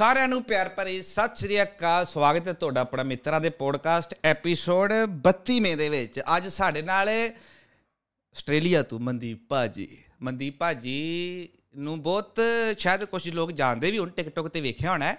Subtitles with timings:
[0.00, 4.92] ਸਾਰਿਆਂ ਨੂੰ ਪਿਆਰ ਭਰੀ ਸਤਿ ਸ੍ਰੀ ਅਕਾਲ। ਸਵਾਗਤ ਹੈ ਤੁਹਾਡਾ ਆਪਣਾ ਮਿੱਤਰਾਂ ਦੇ ਪੋਡਕਾਸਟ ਐਪੀਸੋਡ
[5.26, 9.88] 32ਵੇਂ ਦੇ ਵਿੱਚ। ਅੱਜ ਸਾਡੇ ਨਾਲ ਆਸਟ੍ਰੇਲੀਆ ਤੋਂ ਮਨਦੀਪ ਭਾਜੀ।
[10.22, 12.40] ਮਨਦੀਪ ਭਾਜੀ ਨੂੰ ਬਹੁਤ
[12.78, 15.14] ਸ਼ਾਇਦ ਕੁਝ ਲੋਕ ਜਾਣਦੇ ਵੀ ਹੁਣ ਟਿਕਟੋਕ ਤੇ ਵੇਖਿਆ ਹੋਣਾ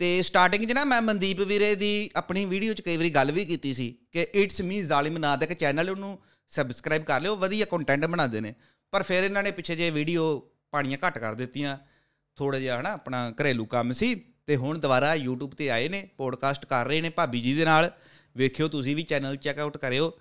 [0.00, 3.44] ਤੇ ਸਟਾਰਟਿੰਗ 'ਚ ਨਾ ਮੈਂ ਮਨਦੀਪ ਵੀਰੇ ਦੀ ਆਪਣੀ ਵੀਡੀਓ 'ਚ ਕਈ ਵਾਰੀ ਗੱਲ ਵੀ
[3.44, 6.18] ਕੀਤੀ ਸੀ ਕਿ ਇਟਸ ਮੀ ਜ਼ਾਲਿਮ ਨਾਂ ਦਾ ਇੱਕ ਚੈਨਲ ਉਹਨੂੰ
[6.48, 8.54] ਸਬਸਕ੍ਰਾਈਬ ਕਰ ਲਿਓ, ਵਧੀਆ ਕੰਟੈਂਟ ਬਣਾਉਂਦੇ ਨੇ।
[8.92, 10.38] ਪਰ ਫਿਰ ਇਹਨਾਂ ਨੇ ਪਿੱਛੇ ਜੇ ਵੀਡੀਓ
[10.70, 11.78] ਪਾਣੀਆਂ ਘੱਟ ਕਰ ਦਿੱਤੀਆਂ।
[12.38, 14.14] ਥੋੜਾ ਜਿਹਾ, ਹਨਾ, ਆਪਣਾ ਘਰੇਲੂ ਕੰਮ ਸੀ
[14.46, 17.90] ਤੇ ਹੁਣ ਦੁਬਾਰਾ YouTube ਤੇ ਆਏ ਨੇ ਪੋਡਕਾਸਟ ਕਰ ਰਹੇ ਨੇ ਭਾਬੀ ਜੀ ਦੇ ਨਾਲ।
[18.36, 20.12] ਵੇਖਿਓ ਤੁਸੀਂ ਵੀ ਚੈਨਲ ਚੈੱਕ ਆਊਟ ਕਰਿਓ।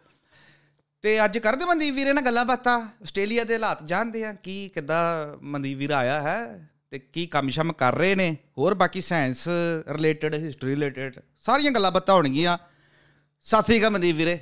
[1.02, 5.38] ਤੇ ਅੱਜ ਕਰਦੇ ਮਨਦੀਪ ਵੀਰੇ ਨਾਲ ਗੱਲਾਂ ਬਾਤਾਂ ਆਸਟ੍ਰੇਲੀਆ ਦੇ ਹਾਲਾਤ ਜਾਣਦੇ ਆ, ਕੀ, ਕਿੱਦਾਂ
[5.42, 8.38] ਮਨਦੀਪ ਵੀਰ ਆਇਆ ਹੈ ਤੇ ਕੀ ਕੰਮ ਸ਼ਮ ਕਰ ਰਹੇ ਨੇ?
[8.58, 9.48] ਹੋਰ ਬਾਕੀ ਸਾਇੰਸ
[9.90, 12.58] ਰਿਲੇਟਡ ਹਿਸਟਰੀ ਰਿਲੇਟਡ ਸਾਰੀਆਂ ਗੱਲਾਂ ਬਾਤਾਂ ਹੋਣਗੀਆਂ।
[13.44, 14.40] ਸਤਿ ਸ੍ਰੀ ਅਕਾਲ ਮਨਦੀਪ ਵੀਰੇ।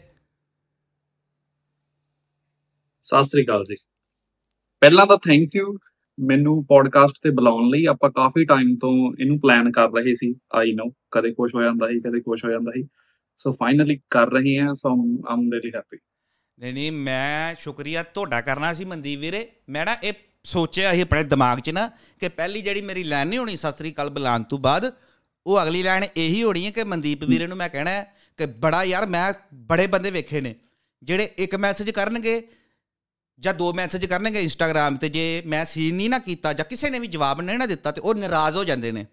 [3.01, 3.75] ਸਤਿ ਸ੍ਰੀ ਅਕਾਲ ਜੀ।
[4.79, 5.77] ਪਹਿਲਾਂ ਤਾਂ ਥੈਂਕ ਯੂ
[6.19, 10.71] ਮੈਨੂੰ ਪੋਡਕਾਸਟ ਤੇ ਬੁਲਾਉਣ ਲਈ ਆਪਾਂ ਕਾਫੀ ਟਾਈਮ ਤੋਂ ਇਹਨੂੰ ਪਲਾਨ ਕਰ ਰਹੇ ਸੀ ਆਈ
[10.71, 12.87] ਨੋ ਕਦੇ ਕੁਝ ਹੋ ਜਾਂਦਾ ਸੀ ਕਦੇ ਕੁਝ ਹੋ ਜਾਂਦਾ ਸੀ।
[13.37, 14.89] ਸੋ ਫਾਈਨਲੀ ਕਰ ਰਹੇ ਹਾਂ ਸੋ
[15.29, 15.97] ਆਮ ਰੀਲੀ ਹੈਪੀ
[16.59, 21.23] ਨਹੀਂ ਨਹੀਂ ਮੈਂ ਸ਼ੁਕਰੀਆ ਤੁਹਾਡਾ ਕਰਨਾ ਸੀ ਮਨਦੀਪ ਵੀਰੇ। ਮੈਂ ਨਾ ਇਹ ਸੋਚਿਆ ਸੀ ਆਪਣੇ
[21.23, 24.59] ਦਿਮਾਗ 'ਚ ਨਾ ਕਿ ਪਹਿਲੀ ਜਿਹੜੀ ਮੇਰੀ ਲਾਈਨ ਨਹੀਂ ਹੋਣੀ ਸਤਿ ਸ੍ਰੀ ਅਕਾਲ ਬੁਲਾਉਣ ਤੋਂ
[24.59, 24.91] ਬਾਅਦ
[25.45, 28.83] ਉਹ ਅਗਲੀ ਲਾਈਨ ਇਹੀ ਹੋਣੀ ਹੈ ਕਿ ਮਨਦੀਪ ਵੀਰੇ ਨੂੰ ਮੈਂ ਕਹਿਣਾ ਹੈ ਕਿ ਬੜਾ
[28.83, 30.55] ਯਾਰ ਮੈਂ ਬੜੇ ਬੰਦੇ ਵੇਖੇ ਨੇ
[31.03, 32.47] ਜਿਹੜੇ ਇੱਕ ਮੈਸੇਜ ਕਰਨਗੇ
[33.39, 36.99] ਜਾਂ ਦੋ ਮੈਸੇਜ ਕਰਨਗੇ ਇੰਸਟਾਗ੍ਰam ਤੇ ਜੇ ਮੈਂ ਸੀਨ ਨਹੀਂ ਨਾ ਕੀਤਾ ਜਾਂ ਕਿਸੇ ਨੇ
[36.99, 39.05] ਵੀ ਜਵਾਬ ਨਹੀਂ ਨਾ ਦਿੱਤਾ ਤੇ ਉਹ ਨਾਰਾਜ਼ ਹੋ ਜਾਂਦੇ ਨੇ।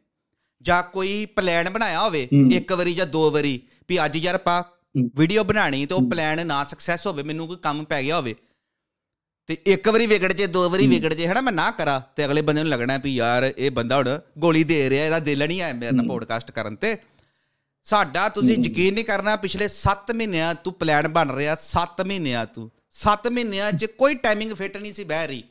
[0.62, 4.62] ਜਾਂ ਕੋਈ ਪਲਾਨ ਬਣਾਇਆ ਹੋਵੇ ਇੱਕ ਵਾਰੀ ਜਾਂ ਦੋ ਵਾਰੀ ਵੀ ਅੱਜ ਯਾਰ ਆਪਾਂ
[5.16, 8.34] ਵੀਡੀਓ ਬਣਾਣੀ ਤੇ ਉਹ ਪਲਾਨ ਨਾ ਸਕਸੈਸ ਹੋਵੇ ਮੈਨੂੰ ਕੋਈ ਕੰਮ ਪੈ ਗਿਆ ਹੋਵੇ।
[9.46, 12.42] ਤੇ ਇੱਕ ਵਾਰੀ ਵਿਗੜ ਜੇ ਦੋ ਵਾਰੀ ਵਿਗੜ ਜੇ ਹਨਾ ਮੈਂ ਨਾ ਕਰਾਂ ਤੇ ਅਗਲੇ
[12.42, 15.72] ਬੰਦੇ ਨੂੰ ਲੱਗਣਾ ਵੀ ਯਾਰ ਇਹ ਬੰਦਾ ਹੁਣ ਗੋਲੀ ਦੇ ਰਿਹਾ ਇਹਦਾ ਦਿਲ ਨਹੀਂ ਆਇਆ
[15.72, 16.96] ਮੇਰੇ ਨਾਲ ਪੋਡਕਾਸਟ ਕਰਨ ਤੇ।
[17.84, 22.68] ਸਾਡਾ ਤੁਸੀਂ ਯਕੀਨ ਨਹੀਂ ਕਰਨਾ ਪਿਛਲੇ 7 ਮਹੀਨਿਆਂ ਤੋਂ ਪਲਾਨ ਬਣ ਰਿਹਾ 7 ਮਹੀਨਿਆਂ ਤੋਂ।
[22.94, 25.42] 7 ਮਹੀਨਿਆਂ 'ਚ ਕੋਈ ਟਾਈਮਿੰਗ ਫਿੱਟ ਨਹੀਂ ਸੀ ਬਹਿ ਰਹੀ।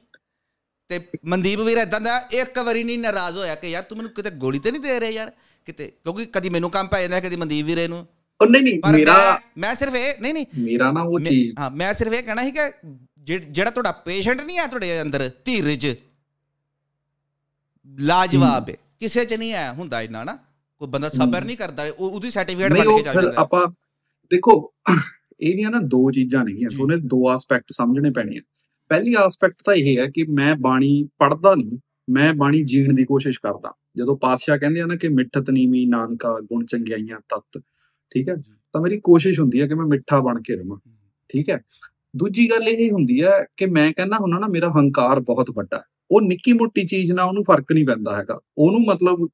[0.89, 4.29] ਤੇ ਮਨਦੀਪ ਵੀਰ ਇਦਾਂ ਦਾ ਇੱਕ ਵਾਰੀ ਨਹੀਂ ਨਾਰਾਜ਼ ਹੋਇਆ ਕਿ ਯਾਰ ਤੂੰ ਮੈਨੂੰ ਕਿਤੇ
[4.37, 5.31] ਗੋਲੀ ਤੇ ਨਹੀਂ ਦੇ ਰਿਹਾ ਯਾਰ
[5.67, 8.05] ਕਿਤੇ ਕਿਉਂਕਿ ਕਦੀ ਮੈਨੂੰ ਕੰਮ ਪੈ ਜਾਂਦਾ ਕਦੀ ਮਨਦੀਪ ਵੀਰੇ ਨੂੰ।
[8.39, 9.15] ਉਹ ਨਹੀਂ ਨਹੀਂ ਮੇਰਾ
[9.57, 12.51] ਮੈਂ ਸਿਰਫ ਇਹ ਨਹੀਂ ਨਹੀਂ। ਮੇਰਾ ਨਾ ਉਹ ਚੀਜ਼ ਹਾਂ ਮੈਂ ਸਿਰਫ ਇਹ ਕਹਿਣਾ ਸੀ
[12.51, 15.87] ਕਿ ਜਿਹੜਾ ਤੁਹਾਡਾ ਪੇਸ਼ੈਂਟ ਨਹੀਂ ਆ ਤੁਹਾਡੇ ਅੰਦਰ ਧੀਰਜ।
[17.87, 20.37] ਲਾਜਵਾਬ ਹੈ। ਕਿਸੇ 'ਚ ਨਹੀਂ ਆ ਹੁੰਦਾ ਇੰਨਾ ਨਾ।
[20.81, 23.67] ਕੋਈ ਬੰਦਾ ਸਬਰ ਨਹੀਂ ਕਰਦਾ ਉਹ ਉਹਦੀ ਸਰਟੀਫਿਕੇਟ ਬਣ ਕੇ ਚੱਲ ਜਾਂਦਾ ਆਪਾਂ
[24.31, 24.53] ਦੇਖੋ
[25.41, 28.41] ਇਹਦੀਆਂ ਨਾ ਦੋ ਚੀਜ਼ਾਂ ਨੇਗੀਆਂ ਉਹਨੇ ਦੋ ਐਸਪੈਕਟ ਸਮਝਣੇ ਪੈਣੇ ਆ
[28.89, 31.77] ਪਹਿਲੀ ਐਸਪੈਕਟ ਤਾਂ ਇਹ ਹੈ ਕਿ ਮੈਂ ਬਾਣੀ ਪੜਦਾ ਨਹੀਂ
[32.09, 36.39] ਮੈਂ ਬਾਣੀ ਜੀਣ ਦੀ ਕੋਸ਼ਿਸ਼ ਕਰਦਾ। ਜਦੋਂ ਪਾਤਸ਼ਾਹ ਕਹਿੰਦੇ ਆ ਨਾ ਕਿ ਮਿੱਠਤ ਨੀਵੀਂ ਨਾਨਕਾ
[36.43, 37.61] ਗੁਣ ਚੰਗਿਆਈਆਂ ਤਤ
[38.11, 38.35] ਠੀਕ ਹੈ?
[38.73, 40.77] ਤਾਂ ਮੇਰੀ ਕੋਸ਼ਿਸ਼ ਹੁੰਦੀ ਹੈ ਕਿ ਮੈਂ ਮਿੱਠਾ ਬਣ ਕੇ ਰਵਾਂ
[41.29, 41.61] ਠੀਕ ਹੈ?
[42.15, 46.21] ਦੂਜੀ ਗੱਲ ਇਹ ਹੁੰਦੀ ਹੈ ਕਿ ਮੈਂ ਕਹਿੰਦਾ ਹੁੰਨਾ ਨਾ ਮੇਰਾ ਹੰਕਾਰ ਬਹੁਤ ਵੱਡਾ ਉਹ
[46.21, 49.27] ਨਿੱਕੀ ਮੋਟੀ ਚੀਜ਼ ਨਾਲ ਉਹਨੂੰ ਫ਼ਰਕ ਨਹੀਂ ਪੈਂਦਾ ਹੈਗਾ। ਉਹਨੂੰ ਮਤਲਬ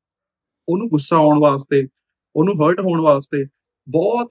[0.69, 1.87] ਉਹਨੂੰ ਗੁੱਸਾ ਆਉਣ ਵਾਸਤੇ
[2.35, 3.45] ਉਹਨੂੰ ਹਰਟ ਹੋਣ ਵਾਸਤੇ
[3.89, 4.29] ਬਹੁਤ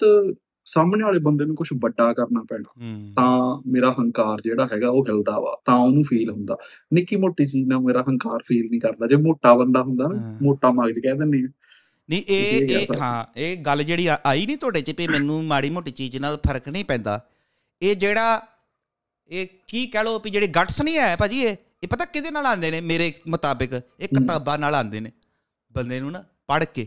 [0.66, 2.70] ਸਾਹਮਣੇ ਵਾਲੇ ਬੰਦੇ ਨੂੰ ਕੁਝ ਵੱਡਾ ਕਰਨਾ ਪੈਣਾ।
[3.16, 6.56] ਤਾਂ ਮੇਰਾ ਹੰਕਾਰ ਜਿਹੜਾ ਹੈਗਾ ਉਹ ਹਿਲਦਾ ਵਾ ਤਾਂ ਉਹਨੂੰ ਫੀਲ ਹੁੰਦਾ।
[6.94, 10.70] ਨਿੱਕੀ ਮੋਟੀ ਚੀਜ਼ ਨਾਲ ਮੇਰਾ ਹੰਕਾਰ ਫੀਲ ਨਹੀਂ ਕਰਦਾ। ਜੇ ਮੋਟਾ ਬੰਦਾ ਹੁੰਦਾ ਨਾ ਮੋਟਾ
[10.70, 11.48] ਮਗਜ ਕਹਿ ਦਿੰਦੇ ਆ।
[12.10, 15.90] ਨਹੀਂ ਇਹ ਇਹ ਹਾਂ ਇਹ ਗੱਲ ਜਿਹੜੀ ਆਈ ਨਹੀਂ ਤੁਹਾਡੇ ਚ ਵੀ ਮੈਨੂੰ ਮਾੜੀ ਮੋਟੀ
[15.90, 17.26] ਚੀਜ਼ ਨਾਲ ਫ਼ਰਕ ਨਹੀਂ ਪੈਂਦਾ।
[17.82, 18.42] ਇਹ ਜਿਹੜਾ
[19.28, 22.46] ਇਹ ਕੀ ਕਹ ਲੋ ਵੀ ਜਿਹੜੇ ਗਟਸ ਨਹੀਂ ਹੈ ਭਾਜੀ ਇਹ ਇਹ ਪਤਾ ਕਿਹਦੇ ਨਾਲ
[22.46, 23.72] ਆਉਂਦੇ ਨੇ ਮੇਰੇ ਮੁਤਾਬਿਕ?
[23.72, 25.12] ਇਹ ਕਿਤਾਬਾਂ ਨਾਲ ਆਉਂਦੇ ਨੇ।
[25.72, 26.86] ਬੰਦੇ ਨੂੰ ਨਾ ਪੜ੍ਹ ਕੇ।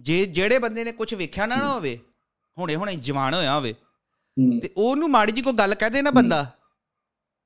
[0.00, 1.98] ਜੇ ਜਿਹੜੇ ਬੰਦੇ ਨੇ ਕੁਝ ਵੇਖਿਆ ਨਾ ਨਾ ਹੋਵੇ
[2.58, 3.74] ਹੁਣੇ ਹੁਣੇ ਜਵਾਨ ਹੋਇਆ ਹੋਵੇ।
[4.62, 6.46] ਤੇ ਉਹਨੂੰ ਮਾੜੀ ਜੀ ਕੋਈ ਗੱਲ ਕਹਦੇ ਨਾ ਬੰਦਾ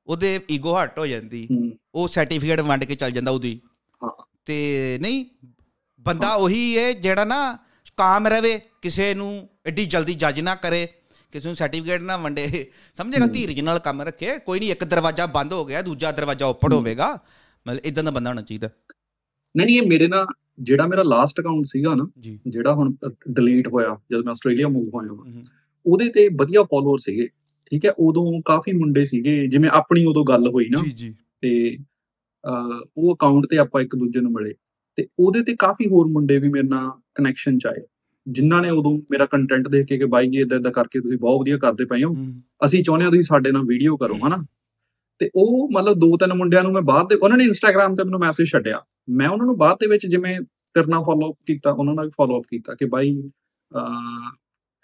[0.07, 1.47] ਉਹਦੇ ਈਗੋ ਹਟ ਹੋ ਜਾਂਦੀ।
[1.95, 3.61] ਉਹ ਸਰਟੀਫਿਕੇਟ ਵੰਡ ਕੇ ਚੱਲ ਜਾਂਦਾ ਉਹਦੀ।
[4.47, 5.25] ਤੇ ਨਹੀਂ
[6.01, 7.59] ਬੰਦਾ ਉਹੀ ਹੈ ਜਿਹੜਾ ਨਾ
[7.97, 10.87] ਕਾਮ ਰਵੇ ਕਿਸੇ ਨੂੰ ਐਡੀ ਜਲਦੀ ਜੱਜ ਨਾ ਕਰੇ
[11.33, 15.53] ਕਿਸੇ ਨੂੰ ਸਰਟੀਫਿਕੇਟ ਨਾ ਵੰਡੇ। ਸਮਝੇਗਾ ਧੀਰਜ ਨਾਲ ਕੰਮ ਰੱਖੇ ਕੋਈ ਨਹੀਂ ਇੱਕ ਦਰਵਾਜ਼ਾ ਬੰਦ
[15.53, 17.19] ਹੋ ਗਿਆ ਦੂਜਾ ਦਰਵਾਜ਼ਾ ਓਪਨ ਹੋਵੇਗਾ।
[17.67, 18.69] ਮਤਲਬ ਇਦਾਂ ਦਾ ਬੰਦਾ ਹੋਣਾ ਚਾਹੀਦਾ।
[19.55, 20.27] ਨਹੀਂ ਨਹੀਂ ਇਹ ਮੇਰੇ ਨਾਲ
[20.59, 22.07] ਜਿਹੜਾ ਮੇਰਾ ਲਾਸਟ ਅਕਾਊਂਟ ਸੀਗਾ ਨਾ
[22.47, 22.93] ਜਿਹੜਾ ਹੁਣ
[23.31, 25.13] ਡਿਲੀਟ ਹੋਇਆ ਜਦੋਂ ਮੈਂ ਆਸਟ੍ਰੇਲੀਆ ਮੂਵ ਹੋਇਆ
[25.87, 27.29] ਉਹਦੇ ਤੇ ਵਧੀਆ ਫਾਲੋਅਰ ਸੀਗੇ
[27.73, 27.91] ਠੀਕ ਹੈ?
[27.99, 31.79] ਉਦੋਂ ਕਾਫੀ ਮੁੰਡੇ ਸੀਗੇ ਜਿਵੇਂ ਆਪਣੀ ਉਦੋਂ ਗੱਲ ਹੋਈ ਨਾ ਜੀ ਜੀ। ਤੇ
[32.97, 34.55] ਉਹ ਅਕਾਊਂਟ ਤੇ ਆਪਾਂ ਇੱਕ ਦੂਜੇ ਨੂੰ ਮਿਲੇ
[34.99, 37.83] ਤੇ ਉਹਦੇ ਤੇ ਕਾਫੀ ਹੋਰ ਮੁੰਡੇ ਵੀ ਮੇਰੇ ਨਾਲ ਕਨੈਕਸ਼ਨ ਚ ਆਏ
[38.27, 41.41] ਜਿਨ੍ਹਾਂ ਨੇ ਉਦੋਂ ਮੇਰਾ ਕੰਟੈਂਟ ਦੇਖ ਕੇ ਕਿ ਬਾਈ ਜੀ ਇਦਾਂ ਇਦਾਂ ਕਰਕੇ ਤੁਸੀਂ ਬਹੁਤ
[41.41, 42.15] ਵਧੀਆ ਕਰਦੇ ਪਏ ਹੋ
[42.67, 44.37] ਅਸੀਂ ਚਾਹੁੰਦੇ ਹਾਂ ਤੁਸੀਂ ਸਾਡੇ ਨਾਲ ਵੀਡੀਓ ਕਰੋ ਹਨਾ?
[45.21, 48.21] ਤੇ ਉਹ ਮਤਲਬ ਦੋ ਤਿੰਨ ਮੁੰਡਿਆਂ ਨੂੰ ਮੈਂ ਬਾਅਦ ਦੇ ਉਹਨਾਂ ਨੇ ਇੰਸਟਾਗ੍ਰam ਤੇ ਮੈਨੂੰ
[48.21, 50.41] ਮੈਸੇਜ ਛੱਡਿਆ। ਮੈਂ ਉਹਨਾਂ ਨੂੰ ਬਾਅਦ ਦੇ ਵਿੱਚ ਜਿਵੇਂ
[50.75, 53.11] ਕਰਨਾ ਫਾਲੋ ਅਪ ਕੀਤਾ ਉਹਨਾਂ ਨਾਲ ਵੀ ਫਾਲੋ ਅਪ ਕੀਤਾ ਕਿ ਬਾਈ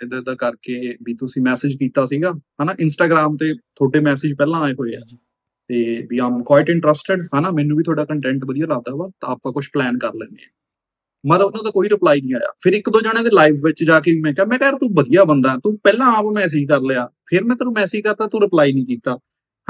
[0.03, 2.33] ਇਦਾਂ ਇਦਾਂ ਕਰਕੇ ਵੀ ਤੁਸੀਂ ਮੈਸੇਜ ਕੀਤਾ ਸੀਗਾ।
[2.63, 5.17] ਹਨਾ ਇੰਸਟਾਗ੍ਰam ਤੇ ਤੁਹਾਡੇ ਮੈਸੇਜ ਪਹਿਲਾਂ ਆਏ ਹੋਏ ਆ।
[5.69, 9.53] ਤੇ ਵੀ ਆਮ ਕੁਆਇਟ ਇੰਟਰਸਟਿਡ ਹਨਾ ਮੈਨੂੰ ਵੀ ਤੁਹਾਡਾ ਕੰਟੈਂਟ ਵਧੀਆ ਲੱਗਦਾ ਵਾ ਤਾਂ ਆਪਾਂ
[9.53, 10.49] ਕੁਝ ਪਲਾਨ ਕਰ ਲੈਂਦੇ ਆ
[11.27, 14.01] ਮਤਲਬ ਉਹਨਾਂ ਦਾ ਕੋਈ ਰਿਪਲਾਈ ਨਹੀਂ ਆਇਆ। ਫਿਰ ਇੱਕ ਦੋ ਜਣਿਆਂ ਦੇ ਲਾਈਵ ਵਿੱਚ ਜਾ
[14.01, 17.45] ਕੇ ਮੈਂ ਕਿਹਾ ਮੈਂ ਕਿਹਾ ਤੂੰ ਵਧੀਆ ਬੰਦਾ ਤੂੰ ਪਹਿਲਾਂ ਆਪ ਮੈਸੇਜ ਕਰ ਲਿਆ। ਫਿਰ
[17.45, 19.19] ਮੈਂ ਤੈਨੂੰ ਮੈਸੇਜ ਕਰਤਾ ਤੂੰ ਰਿਪਲਾਈ ਨਹੀਂ ਕੀਤਾ।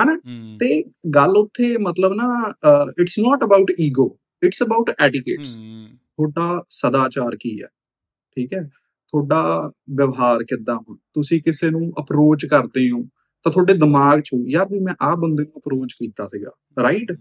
[0.03, 0.17] ਹਨਾ?
[0.61, 0.83] ਤੇ
[1.15, 2.53] ਗੱਲ ਉੱਥੇ ਮਤਲਬ ਨਾ
[3.01, 7.69] it's not about ego it's about etiquettes ਤੁਹਾਡਾ ਸਦਾਚਾਰ ਕੀ ਹੈ?
[8.37, 8.63] ਠੀਕ ਹੈ?
[9.13, 13.03] ਤੁਹਾਡਾ ਵਿਵਹਾਰ ਕਿੱਦਾਂ ਹੋ ਤੁਸੀਂ ਕਿਸੇ ਨੂੰ ਅਪਰੋਚ ਕਰਦੇ ਹੋ
[13.47, 17.13] ਤਾਂ ਤੁਹਾਡੇ ਦਿਮਾਗ 'ਚ ਯਾਰ ਵੀ ਮੈਂ ਆਹ ਬੰਦੇ ਨੂੰ ਅਪਰੋਚ ਕੀਤਾ ਸੀਗਾ ਰਾਈਟ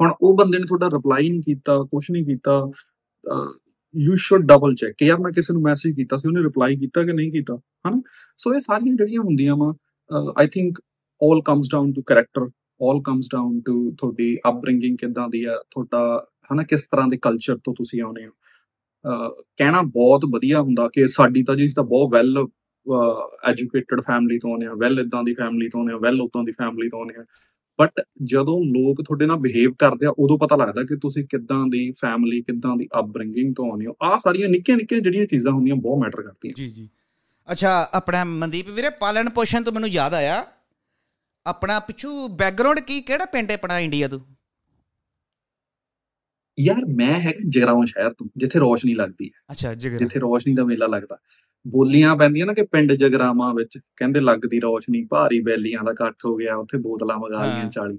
[0.00, 2.60] ਹੁਣ ਉਹ ਬੰਦੇ ਨੇ ਤੁਹਾਡਾ ਰਿਪਲਾਈ ਨਹੀਂ ਕੀਤਾ ਕੁਝ ਨਹੀਂ ਕੀਤਾ
[3.94, 7.02] ਯੂ ਸ਼ੁੱਡ ਡਬਲ ਚੈੱਕ ਕਿ ਯਾਰ ਮੈਂ ਕਿਸੇ ਨੂੰ ਮੈਸੇਜ ਕੀਤਾ ਸੀ ਉਹਨੇ ਰਿਪਲਾਈ ਕੀਤਾ
[7.02, 8.00] ਕਿ ਨਹੀਂ ਕੀਤਾ ਹਨਾ?
[8.36, 9.72] ਸੋ ਇਹ ਸਾਰੀਆਂ ਜਿਹੜੀਆਂ ਹੁੰਦੀਆਂ ਵਾ
[10.36, 10.78] I think
[11.20, 12.48] all comes down to character
[12.82, 17.56] all comes down to ਤੁਹਾਡੀ ਅਪਬ੍ਰਿੰਗਿੰਗ ਕਿਦਾਂ ਦੀ ਆ, ਤੁਹਾਡਾ ਹਨਾ ਕਿਸ ਤਰ੍ਹਾਂ ਦੇ ਕਲਚਰ
[17.56, 18.30] ਤੋਂ ਤੁਸੀਂ ਆਉਨੇ ਹੋ?
[18.30, 22.46] ਅਹ ਕਹਿਣਾ ਬਹੁਤ ਵਧੀਆ ਹੁੰਦਾ ਕਿ ਸਾਡੀ ਤਾਂ ਜੀ ਅਸੀਂ ਤਾਂ ਬਹੁਤ ਵੈਲ
[23.50, 26.52] ਐਜੂਕੇਟਡ ਫੈਮਿਲੀ ਤੋਂ ਆਉਂਦੇ ਆ ਵੈਲ ਇਦਾਂ ਦੀ ਫੈਮਿਲੀ ਤੋਂ ਆਉਂਦੇ ਆ ਵੈਲ ਉਦਾਂ ਦੀ
[26.52, 27.24] ਫੈਮਿਲੀ ਤੋਂ ਆਉਂਦੇ ਆ
[27.80, 27.90] ਬਟ
[28.22, 32.42] ਜਦੋਂ ਲੋਕ ਤੁਹਾਡੇ ਨਾਲ ਬਿਹੇਵ ਕਰਦੇ ਆ, ਉਦੋਂ ਪਤਾ ਲੱਗਦਾ ਕਿ ਤੁਸੀਂ ਕਿੱਦਾਂ ਦੀ ਫੈਮਿਲੀ
[32.42, 36.22] ਕਿੱਦਾਂ ਦੀ ਅਪਬ੍ਰਿੰਗਿੰਗ ਤੋਂ ਆਉਂਦੇ ਹੋ। ਆ ਸਾਰੀਆਂ ਨਿੱਕੀਆਂ ਨਿੱਕੀਆਂ ਜਿਹੜੀਆਂ ਚੀਜ਼ਾਂ ਹੁੰਦੀਆਂ ਬਹੁਤ ਮੈਟਰ
[36.22, 36.88] ਕਰਦੀਆਂ। ਜੀ ਜੀ।
[37.52, 40.46] ਅੱਛਾ, ਆਪਣਾ ਮਨਦੀਪ ਵੀਰੇ, ਪਾਲਣ ਪੋਸ਼ਣ ਤੋਂ ਮੈਨੂੰ ਯਾਦ ਆਇਆ।
[41.46, 44.20] ਆਪਣਾ ਪਿੱਛੂ ਬੈਕਗ੍ਰਾਉਂਡ ਕੀ ਕਿਹੜਾ ਪਿੰਡ ਹੈ ਆਪਣਾ ਇੰਡੀਆ ਤੋਂ?
[46.58, 50.64] ਯਾਰ ਮੈਂ ਹੈਗਾ ਜਗਰਾਉਂ ਸ਼ਹਿਰ ਤੋਂ ਜਿੱਥੇ ਰੋਸ਼ਨੀ ਲੱਗਦੀ ਹੈ। ਅੱਛਾ ਜਿਗਰ ਜਿੱਥੇ ਰੋਸ਼ਨੀ ਦਾ
[50.64, 51.18] ਮੇਲਾ ਲੱਗਦਾ।
[51.66, 56.36] ਬੋਲੀਆਂ ਪੈਂਦੀਆਂ ਨਾ ਕਿ ਪਿੰਡ ਜਗਰਾਵਾਂ ਵਿੱਚ ਕਹਿੰਦੇ ਲੱਗਦੀ ਰੋਸ਼ਨੀ ਭਾਰੀ ਬੈਲੀਆਂ ਦਾ ਇਕੱਠ ਹੋ
[56.36, 57.98] ਗਿਆ ਉੱਥੇ ਬੋਤਲਾਂ ਮੰਗਾ ਲਈਆਂ ਹਾਂ। 40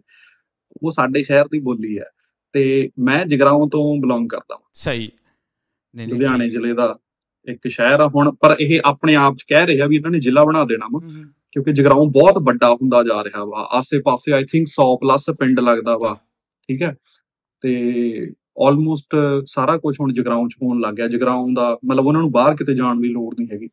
[0.83, 2.05] ਉਹ ਸਾਡੇ ਸ਼ਹਿਰ ਦੀ ਬੋਲੀ ਹੈ।
[2.53, 6.99] ਤੇ ਮੈਂ ਜਗਰਾਉਂ ਤੋਂ ਬਿਲੋਂਗ ਕਰਦਾ ਹਾਂ ਸਹੀ। ਨਹੀਂ ਨਹੀਂ ਲੁਧਿਆਣੇ। ਜ਼ਿਲ੍ਹੇ ਦਾ
[7.47, 10.43] ਇੱਕ ਸ਼ਹਿਰ ਆ ਹੁਣ ਪਰ ਇਹ ਆਪਣੇ ਆਪ ਚ ਕਹਿ ਰਿਹਾ ਵੀ ਇਹਨਾਂ ਨੇ ਜ਼ਿਲ੍ਹਾ
[10.45, 10.99] ਬਣਾ ਦੇਣਾ ਵਾ।
[11.53, 15.97] ਕਿਉਂਕਿ ਜਗਰਾਉਂ ਬਹੁਤ ਵੱਡਾ ਹੁੰਦਾ ਜਾ ਰਿਹਾ ਵਾ। ਆਸੇ-ਪਾਸੇ ਆਈ ਥਿੰਕ 100 ਪਲੱਸ ਪਿੰਡ ਲੱਗਦਾ
[15.97, 16.13] ਵਾ
[16.69, 16.95] ਠੀਕ ਹੈ?
[17.61, 18.31] ਤੇ
[18.67, 19.15] ਆਲਮੋਸਟ
[19.45, 22.75] ਸਾਰਾ ਕੁਝ ਹੁਣ ਜਗਰਾਉਂ ਚ ਹੋਣ ਲੱਗ ਗਿਆ। ਜਗਰਾਉਂ ਦਾ ਮਤਲਬ ਉਹਨਾਂ ਨੂੰ ਬਾਹਰ ਕਿਤੇ
[22.75, 23.69] ਜਾਣ ਦੀ ਲੋੜ ਨਹੀਂ ਹੈਗੀ।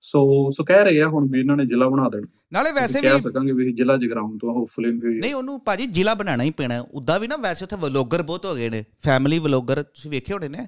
[0.00, 3.02] ਸੋ ਸੋ ਕਹਿ ਰਹੇ ਆ ਹੁਣ ਵੀ ਇਹਨਾਂ ਨੇ ਜ਼ਿਲ੍ਹਾ ਬਣਾ ਦੇਣਾ। ਨਾਲੇ ਵੈਸੇ ਅਸੀਂ
[3.02, 6.50] ਕਹਿ ਵੀ ਸਕਾਂਗੇ ਵੀ ਜ਼ਿਲ੍ਹਾ ਜਗਰਾਉਂ ਤੋਂ ਹੋਪਫੁਲੀ ਵੀ ਨਹੀਂ ਉਹਨੂੰ ਭਾਜੀ ਜ਼ਿਲ੍ਹਾ ਬਣਾਉਣਾ ਹੀ
[6.50, 10.34] ਪੈਣਾ। ਉਦਾਂ ਵੀ ਨਾ ਵੈਸੇ ਉੱਥੇ ਵਲੋਗਰ ਬਹੁਤ ਹੋ ਗਏ ਨੇ। ਫੈਮਿਲੀ ਵਲੋਗਰ ਤੁਸੀਂ ਵੇਖੇ
[10.34, 10.66] ਹੋਣੇ ਨੇ?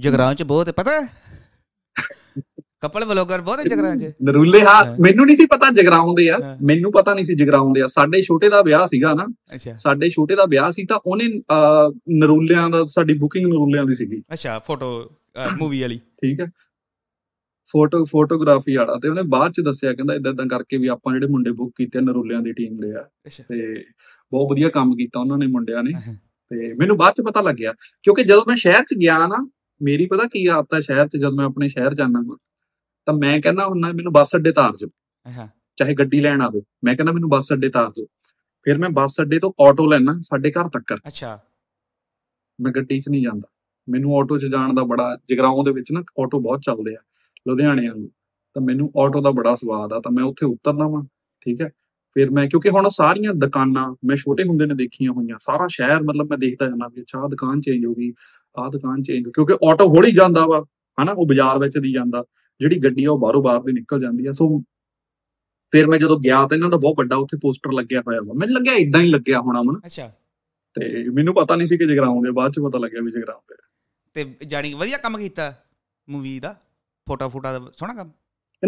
[0.00, 1.08] ਜਗਰਾਉਂ ਚ ਬਹੁਤ ਪਤਾ ਹੈ?
[2.82, 6.58] ਕਪਲ ਵਲੋਗਰ ਬਹੁਤ ਹੈ ਜਗਰਾਉਂ ਚ। ਨਰੂਲੇ ਹਾਂ। ਮੈਨੂੰ ਨਹੀਂ ਸੀ ਪਤਾ ਜਗਰਾਉਂ ਦੇ ਆ।
[6.62, 9.34] ਮੈਨੂੰ ਪਤਾ ਨਹੀਂ ਸੀ ਜਗਰਾਉਂ ਦੇ ਆ। ਸਾਡੇ ਛੋਟੇ ਦਾ ਵਿਆਹ ਸੀਗਾ ਨਾ।
[9.76, 11.28] ਸਾਡੇ ਛੋਟੇ ਦਾ ਵਿਆਹ ਸੀ ਤਾਂ ਉਹਨੇ
[12.10, 15.10] ਨਰੂਲਿਆਂ ਦਾ ਸਾਡੀ ਬੁਕਿੰਗ ਨਰੂਲਿਆਂ ਦੀ ਸੀਗੀ। ਅੱਛਾ ਫੋਟੋ
[15.58, 16.46] ਮੂਵੀ ਵਾਲੀ। ਠੀਕ ਹੈ।
[17.72, 21.26] ਫੋਟੋ ਫੋਟੋਗ੍ਰਾਫੀ ਵਾਲਾ। ਤੇ ਉਹਨੇ ਬਾਅਦ ਚ ਦੱਸਿਆ ਕਹਿੰਦਾ ਇਦਾਂ ਇਦਾਂ ਕਰਕੇ ਵੀ ਆਪਾਂ ਜਿਹੜੇ
[21.26, 23.04] ਮੁੰਡੇ ਬੁੱਕ ਕੀਤੇ ਨਰੂਲਿਆਂ ਦੀ ਟੀਮ ਦੇ ਆ।
[23.48, 23.84] ਤੇ
[24.30, 25.92] ਬਹੁਤ ਵਧੀਆ ਕੰਮ ਕੀਤਾ ਉਹਨਾਂ ਨੇ ਮੁੰਡਿਆਂ ਨੇ।
[26.48, 29.50] ਤੇ ਮੈਨੂੰ ਬਾਅਦ ਚ ਪਤਾ ਲੱਗਿਆ ਕਿਉਂਕਿ ਜਦੋਂ ਮੈਂ ਸ਼ਹਿਰ ਚ ਗਿਆ ਨਾ
[29.82, 32.36] ਮੇਰੀ ਪਤਾ ਕੀ ਆਦਤ ਹੈ ਸ਼ਹਿਰ ਚ ਜਦੋਂ ਮੈਂ ਆਪਣੇ ਸ਼ਹਿਰ ਹਾਂ
[33.06, 34.88] ਤਾਂ ਮੈਂ ਕਹਿੰਦਾ ਹੁੰਦਾ ਮੈਨੂੰ ਬੱਸ ਅੱਡੇ ਤਾਰ ਜੋ
[35.26, 35.46] ਹਾਂ।
[35.78, 38.06] ਚਾਹੇ ਗੱਡੀ ਲੈਣ ਆਵੇ ਮੈਂ ਕਹਿੰਦਾ ਮੈਨੂੰ ਬੱਸ ਅੱਡੇ ਤਾਰ ਜੋ
[38.66, 41.38] ਫਿਰ ਮੈਂ ਬੱਸ ਅੱਡੇ ਤੋਂ ਆਟੋ ਲੈਣਾ ਸਾਡੇ ਘਰ ਤੱਕ ਅੱਛਾ।
[42.58, 43.48] ਮੈਂ ਗੱਡੀ 'ਚ ਨਹੀਂ ਜਾਂਦਾ।
[43.88, 46.98] ਮੈਨੂੰ ਆਟੋ 'ਚ ਜਾਣ ਦਾ ਬੜਾ ਜਗਰਾਉਂ ਦੇ ਵਿੱਚ ਨਾ ਆਟੋ ਬਹੁਤ ਚੱਲਦੇ ਆ
[47.46, 48.08] ਲੁਧਿਆਣੇ ਵਾਂਗੂ
[48.56, 51.02] ਤਾਂ ਮੈਨੂੰ ਆਟੋ ਦਾ ਬੜਾ ਸਵਾਦ ਆ ਤਾਂ ਮੈਂ ਉੱਥੇ ਉਤਰਨਾ ਵਾਂ
[51.46, 51.70] ਠੀਕ ਹੈ।
[52.16, 56.28] ਫਿਰ ਮੈਂ ਕਿਉਂਕਿ ਹੁਣ ਸਾਰੀਆਂ ਦੁਕਾਨਾਂ ਮੈਂ ਛੋਟੇ ਹੁੰਦੇ ਨੇ ਦੇਖੀਆਂ ਹੋਈਆਂ ਸਾਰਾ ਸ਼ਹਿਰ ਮਤਲਬ
[56.30, 58.12] ਮੈਂ ਦੇਖਦਾ ਜਾਂਦਾ ਵੀ ਅੱਛਾ ਦੁਕਾਨ ਚੇਂਜ ਹੋ ਗਈ
[58.56, 60.60] ਆਹ ਦੁਕਾਨ ਚੇਂਜ ਕਿਉਂਕਿ ਆਟੋ ਹੌਲੀ ਜਾਂਦਾ ਵਾ
[60.98, 62.22] ਹਨਾ ਉਹ ਬਾਜ਼ਾਰ ਵਿੱਚ ਦੀ ਜਾਂਦਾ।
[62.60, 64.62] ਜਿਹੜੀ ਗੱਡੀ ਆ ਉਹ ਬਾਹਰੋਂ ਬਾਹਰ ਦੀ ਨਿਕਲ ਜਾਂਦੀ ਆ। ਸੋ
[65.70, 68.54] ਫਿਰ ਮੈਂ ਜਦੋਂ ਗਿਆ ਤਾਂ ਇਹਨਾਂ ਦਾ ਬਹੁਤ ਵੱਡਾ ਉੱਥੇ ਪੋਸਟਰ ਲੱਗਿਆ ਹੋਇਆ ਵਾ। ਮੈਨੂੰ
[68.54, 70.12] ਲੱਗਿਆ ਇਦਾਂ ਹੀ ਲੱਗਿਆ ਹੋਣਾ ਮਨ ਅੱਛਾ।
[70.74, 73.56] ਤੇ ਮੈਨੂੰ ਪਤਾ ਨਹੀਂ ਸੀ ਕਿ ਜਗਰਾਉਂ ਦੇ ਬਾਅਦ ਚ ਪਤਾ ਲੱਗਿਆ ਵੀ ਜਗਰਾਉਂ ਦੇ
[74.14, 75.54] ਤੇ ਜਾਣੀ ਵਧੀਆ ਕੰਮ ਕੀਤਾ
[76.08, 76.60] ਮੂਵੀ ਦਾ?
[77.08, 78.10] ਫੋਟੋ ਫੋਟਾ ਦਾ ਸੋਹਣਾ ਕੰਮ?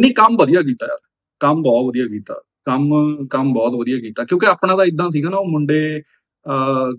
[0.00, 0.98] ਨਹੀਂ ਕੰਮ ਵਧੀਆ ਕੀਤਾ ਯਾਰ।
[1.40, 2.34] ਕੰਮ ਬਹੁਤ ਵਧੀਆ ਕੀਤਾ।
[2.64, 2.90] ਕੰਮ
[3.26, 6.02] ਕੰਮ ਬਹੁਤ ਵਧੀਆ ਕੀਤਾ। ਕਿਉਂਕਿ ਆਪਣਾ ਤਾਂ ਇਦਾਂ ਸੀਗਾ ਨਾ ਉਹ ਮੁੰਡੇ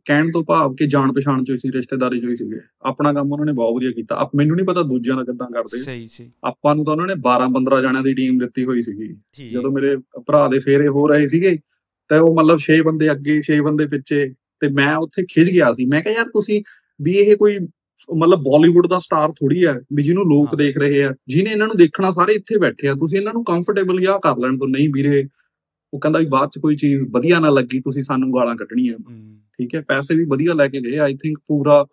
[0.06, 3.46] ਕਹਿਣ ਤੋਂ ਭਾਵ ਕਿ ਜਾਣ ਪਛਾਣ ਚੋਂ ਸੀ ਰਿਸ਼ਤੇਦਾਰੀ ਚੋਂ ਹੀ ਸੀਗੇ। ਆਪਣਾ ਕੰਮ ਉਹਨਾਂ
[3.46, 6.76] ਨੇ ਬਹੁਤ ਵਧੀਆ ਕੀਤਾ। ਆਪ ਮੈਨੂੰ ਨਹੀਂ ਪਤਾ ਦੂਜਿਆਂ ਦਾ ਕਿੱਦਾਂ ਕਰਦੇ। ਸਹੀ ਸੀ ਆਪਾਂ
[6.76, 9.14] ਨੂੰ ਤਾਂ ਉਹਨਾਂ ਨੇ 12 15 ਜਣਿਆਂ ਦੀ ਟੀਮ ਦਿੱਤੀ ਹੋਈ ਸੀਗੀ।
[9.52, 9.96] ਜਦੋਂ ਮੇਰੇ
[10.28, 11.58] ਭਰਾ ਦੇ ਫੇਰੇ ਹੋ ਰਹੇ ਸੀਗੇ
[12.10, 14.26] ਤੇ ਉਹ ਮਤਲਬ 6 ਬੰਦੇ ਅੱਗੇ 6 ਬੰਦੇ ਪਿੱਛੇ
[14.62, 16.62] ਤੇ ਮੈਂ ਉੱਥੇ ਖਿੱਚ ਗਿਆ ਸੀ। ਮੈਂ ਕਿਹਾ ਯਾਰ ਤੁਸੀਂ
[17.00, 17.58] ਵੀ ਇਹ ਕੋਈ
[18.10, 21.76] ਮਤਲਬ ਬਾਲੀਵੁੱਡ ਦਾ ਸਟਾਰ ਥੋੜੀ ਹੈ ਵੀ ਜਿਹਨੂੰ ਲੋਕ। ਦੇਖ ਰਹੇ ਆ। ਜਿਹਨੇ ਇਹਨਾਂ ਨੂੰ
[21.78, 25.24] ਦੇਖਣਾ ਸਾਰੇ ਇੱਥੇ ਬੈਠੇ ਆ। ਤੁਸੀਂ ਇਹਨਾਂ ਨੂੰ ਕੰਫਰਟੇਬਲ ਜਾਂ ਕਰ ਲੈਣ ਤੋਂ ਨਹੀਂ ਵੀਰੇ
[25.96, 28.98] ਉਹ ਕਹਿੰਦਾ ਵੀ ਬਾਅਦ ਚ ਕੋਈ ਚੀਜ਼ ਵਧੀਆ ਨਾ ਲੱਗੀ ਤੁਸੀਂ ਸਾਨੂੰ ਗਾਲਾਂ ਕੱਢਣੀਆਂ।
[29.58, 31.86] ਠੀਕ ਹੈ ਪੈਸੇ ਵੀ ਵਧੀਆ ਲੈ ਕੇ ਗਏ। ਆਈ ਥਿੰਕ ਪੂਰਾ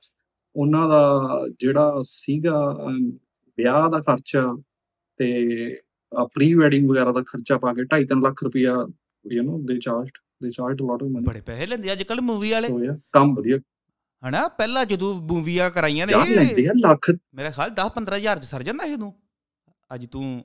[0.57, 1.21] ਉਹਨਾਂ ਦਾ
[1.61, 2.75] ਜਿਹੜਾ ਸੀਗਾ
[3.57, 4.57] ਵਿਆਹ ਦਾ ਖਰਚਾ
[5.17, 5.29] ਤੇ
[6.25, 8.87] ਪ੍ਰੀ ਵੈਡਿੰਗ ਵਗੈਰਾ ਦਾ ਖਰਚਾ ਪਾ ਕੇ 2.5 ਲੱਖ ਰੁਪਇਆ
[9.33, 12.53] ਯੂ نو ਦੇ ਚਾਰਜਡ ਦੇ ਚਾਰਜਡ ਲੋਟ ਆਫ ਮਨੀ ਬੜੇ ਪੈਸੇ ਲੈਂਦੇ ਅੱਜ ਕੱਲ ਮੂਵੀ
[12.53, 12.69] ਵਾਲੇ।
[13.13, 13.59] ਕੰਮ ਵਧੀਆ।
[14.29, 16.25] ਹਨਾ ਪਹਿਲਾਂ ਜਦੋਂ ਮੂਵੀਆਂ ਕਰਾਈਆਂ ਨੇ। ਆ
[16.77, 19.15] ਲੱਖ। ਮੇਰਾ ਖਿਆਲ 10 15000 ਚ ਸਰ ਜਾਂਦਾ ਇਹ ਤੂੰ
[19.95, 20.45] ਅੱਜ ਤੂੰ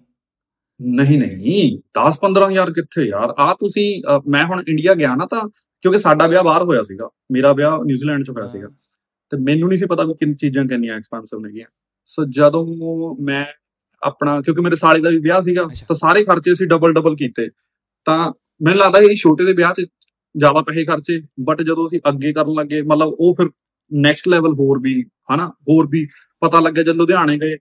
[0.82, 3.34] ਨਹੀਂ ਨਹੀਂ। 10 15000 ਕਿੱਥੇ ਯਾਰ?
[3.38, 5.50] ਆ ਤੁਸੀਂ ਮੈਂ ਹੁਣ ਇੰਡੀਆ ਗਿਆ ਨਾ ਤਾਂ
[5.82, 8.68] ਕਿਉਂਕਿ ਸਾਡਾ ਵਿਆਹ ਬਾਹਰ ਹੋਇਆ ਸੀਗਾ। ਮੇਰਾ ਵਿਆਹ ਨਿਊਜ਼ੀਲੈਂਡ 'ਚ ਹੋਇਆ ਸੀਗਾ।
[9.30, 11.66] ਤੇ ਮੈਨੂੰ ਨਹੀਂ ਸੀ ਪਤਾ ਵੀ ਕਿੰਨ ਚੀਜ਼ਾਂ ਕਿੰਨੀਆਂ ਐਕਸਪੈਂਸਿਵ ਨੇਗੀਆਂ।
[12.06, 12.66] ਸੋ ਜਦੋਂ
[13.24, 13.46] ਮੈਂ
[14.04, 17.50] ਆਪਣਾ ਕਿਉਂਕਿ ਮੇਰੇ ਸਾਲੇ ਦਾ ਵੀ ਵਿਆਹ ਸੀਗਾ। ਤਾਂ ਸਾਰੇ ਖਰਚੇ ਅਸੀਂ ਡਬਲ ਡਬਲ ਕੀਤੇ।
[18.06, 19.86] ਤਾਂ ਮੈਨੂੰ ਲੱਗਦਾ ਇਹ ਛੋਟੇ ਦੇ ਵਿਆਹ 'ਚ
[20.38, 23.50] ਜ਼ਿਆਦਾ ਪੈਸੇ ਖਰਚੇ ਬਟ ਜਦੋਂ ਅਸੀਂ ਅੱਗੇ ਕਰਨ ਲੱਗੇ ਮਤਲਬ ਉਹ ਫਿਰ
[23.94, 25.06] ਨੈਕਸਟ ਲੈਵਲ ਹੋਰ ਵੀ
[25.36, 26.08] ਹਨਾ ਹੋਰ ਵੀ
[26.40, 27.58] ਪਤਾ ਲੱਗਿਆ ਜਦ ਲੁਧਿਆਣੇ ਗਏ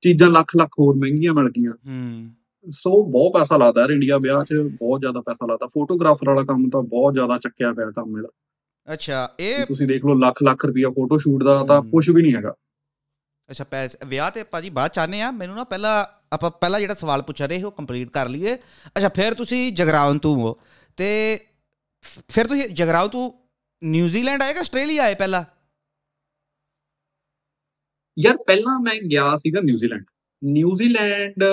[0.00, 2.30] ਚੀਜ਼ਾਂ ਲੱਖ ਲੱਖ ਹੋਰ ਮਹਿੰਗੀਆਂ ਮਿਲ ਗਈਆਂ। ਹੂੰ।
[2.66, 6.70] ਸੋ ਬਹੁਤ ਪੈਸਾ ਲੱਗਦਾ ਯਾਰ ਇੰਡੀਆ ਵਿਆਹ 'ਚ ਬਹੁਤ ਜ਼ਿਆਦਾ ਪੈਸਾ ਲੱਗਦਾ ਫੋਟੋਗ੍ਰਾਫਰ ਵਾਲਾ ਕੰਮ
[6.70, 8.28] ਤਾਂ ਬਹੁਤ ਜ਼ਿਆਦਾ ਚੱਕਿਆ ਪਿਆ ਕੰਮ ਇਹਦਾ।
[8.92, 12.34] ਅੱਛਾ ਇਹ ਤੁਸੀਂ ਦੇਖ ਲਓ ਲੱਖ ਲੱਖ ਰੁਪਇਆ ਫੋਟੋ ਸ਼ੂਟ ਦਾ ਤਾਂ। ਕੁਝ ਵੀ ਨਹੀਂ
[12.34, 12.54] ਹੈਗਾ।
[13.50, 17.22] ਅੱਛਾ ਪੈਸੇ ਵਿਆਹ ਤੇ ਭਾਜੀ ਬਾਅਦ ਚਾਹਨੇ ਆ ਮੈਨੂੰ ਨਾ ਪਹਿਲਾਂ ਆਪਾਂ ਪਹਿਲਾਂ ਜਿਹੜਾ ਸਵਾਲ
[17.22, 18.54] ਪੁੱਛ ਰਹੇ ਉਹ ਕੰਪਲੀਟ ਕਰ ਲਈਏ।
[18.96, 20.56] ਅੱਛਾ ਫਿਰ ਤੁਸੀਂ ਜਗਰਾਉਂ ਤੋਂ ਹੋ।
[20.96, 21.38] ਤੇ
[22.28, 23.30] ਫਿਰ ਤੁਸੀਂ ਜਗਰਾਉਂ ਤੋਂ
[23.82, 25.44] ਨਿਊਜ਼ੀਲੈਂਡ ਆਏ ਕਿ ਆਸਟ੍ਰੇਲੀਆ ਆਏ ਪਹਿਲਾਂ?
[28.16, 30.04] ਯਾਰ ਪਹਿਲਾਂ ਮੈਂ ਗਿਆ ਸੀਗਾ ਨਿਊਜ਼ੀਲੈਂਡ।
[30.42, 31.44] ਨਿਊਜ਼ੀਲੈਂਡ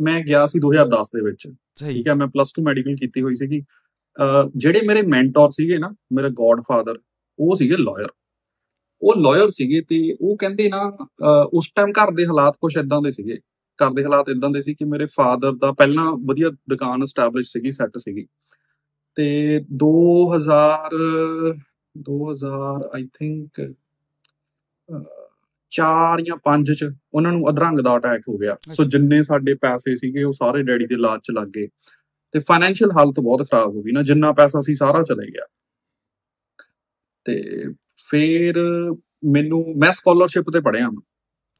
[0.00, 1.46] ਮੈਂ ਗਿਆ ਸੀ 2010 ਦੇ ਵਿੱਚ।
[1.80, 3.60] ਠੀਕ ਹੈ ਮੈਂ ਪਲੱਸ 2 ਮੈਡੀਕਲ ਕੀਤੀ ਹੋਈ ਸੀਗੀ।
[4.56, 6.98] ਜਿਹੜੇ ਮੇਰੇ ਮੈਂਟੋਰ ਸੀਗੇ ਨਾ ਮੇਰੇ ਗੋਡਫਾਦਰ
[7.38, 8.08] ਉਹ ਸੀਗੇ ਲਾਇਰ
[9.02, 10.82] ਉਹ ਲਾਇਰ ਸੀਗੇ ਤੇ ਉਹ ਕਹਿੰਦੇ ਨਾ
[11.52, 13.36] ਉਸ ਟਾਈਮ ਘਰ ਦੇ ਹਾਲਾਤ ਕੁਝ ਇਦਾਂ ਦੇ ਸੀਗੇ।
[13.78, 17.72] ਘਰ ਦੇ ਹਾਲਾਤ ਇਦਾਂ ਦੇ ਸੀ ਕਿ ਮੇਰੇ ਫਾਦਰ ਦਾ ਪਹਿਲਾਂ ਵਧੀਆ ਦੁਕਾਨ ਸਟੈਬਲਿਸ਼ ਸੀਗੀ
[17.72, 18.26] ਸੈੱਟ ਸੀਗੀ।
[19.16, 20.96] ਤੇ 2000
[21.94, 23.60] 2000 ਆਈ ਥਿੰਕ
[25.70, 29.96] 4 ਜਾਂ 5 ਚ ਉਹਨਾਂ ਨੂੰ ਅਧਰੰਗ ਦਾ ਅਟੈਕ ਹੋ ਗਿਆ। ਸੋ। ਜਿੰਨੇ ਸਾਡੇ ਪੈਸੇ
[29.96, 31.66] ਸੀਗੇ ਉਹ ਸਾਰੇ ਡੈਡੀ ਦੇ ਇਲਾਜ ਚ ਲੱਗ ਗਏ।
[32.32, 35.46] ਤੇ ਫਾਈਨੈਂਸ਼ੀਅਲ ਹਾਲਤ ਬਹੁਤ ਖਰਾਬ ਹੋ ਗਈ ਨਾ ਜਿੰਨਾ ਪੈਸਾ ਸੀ ਸਾਰਾ ਚਲੇ ਗਿਆ।
[37.24, 37.64] ਤੇ
[38.10, 38.54] ਫਿਰ
[39.24, 40.92] ਮੈਨੂੰ ਮੈਂ ਸਕਾਲਰਸ਼ਿਪ ਤੇ ਪੜਿਆ ਹਾਂ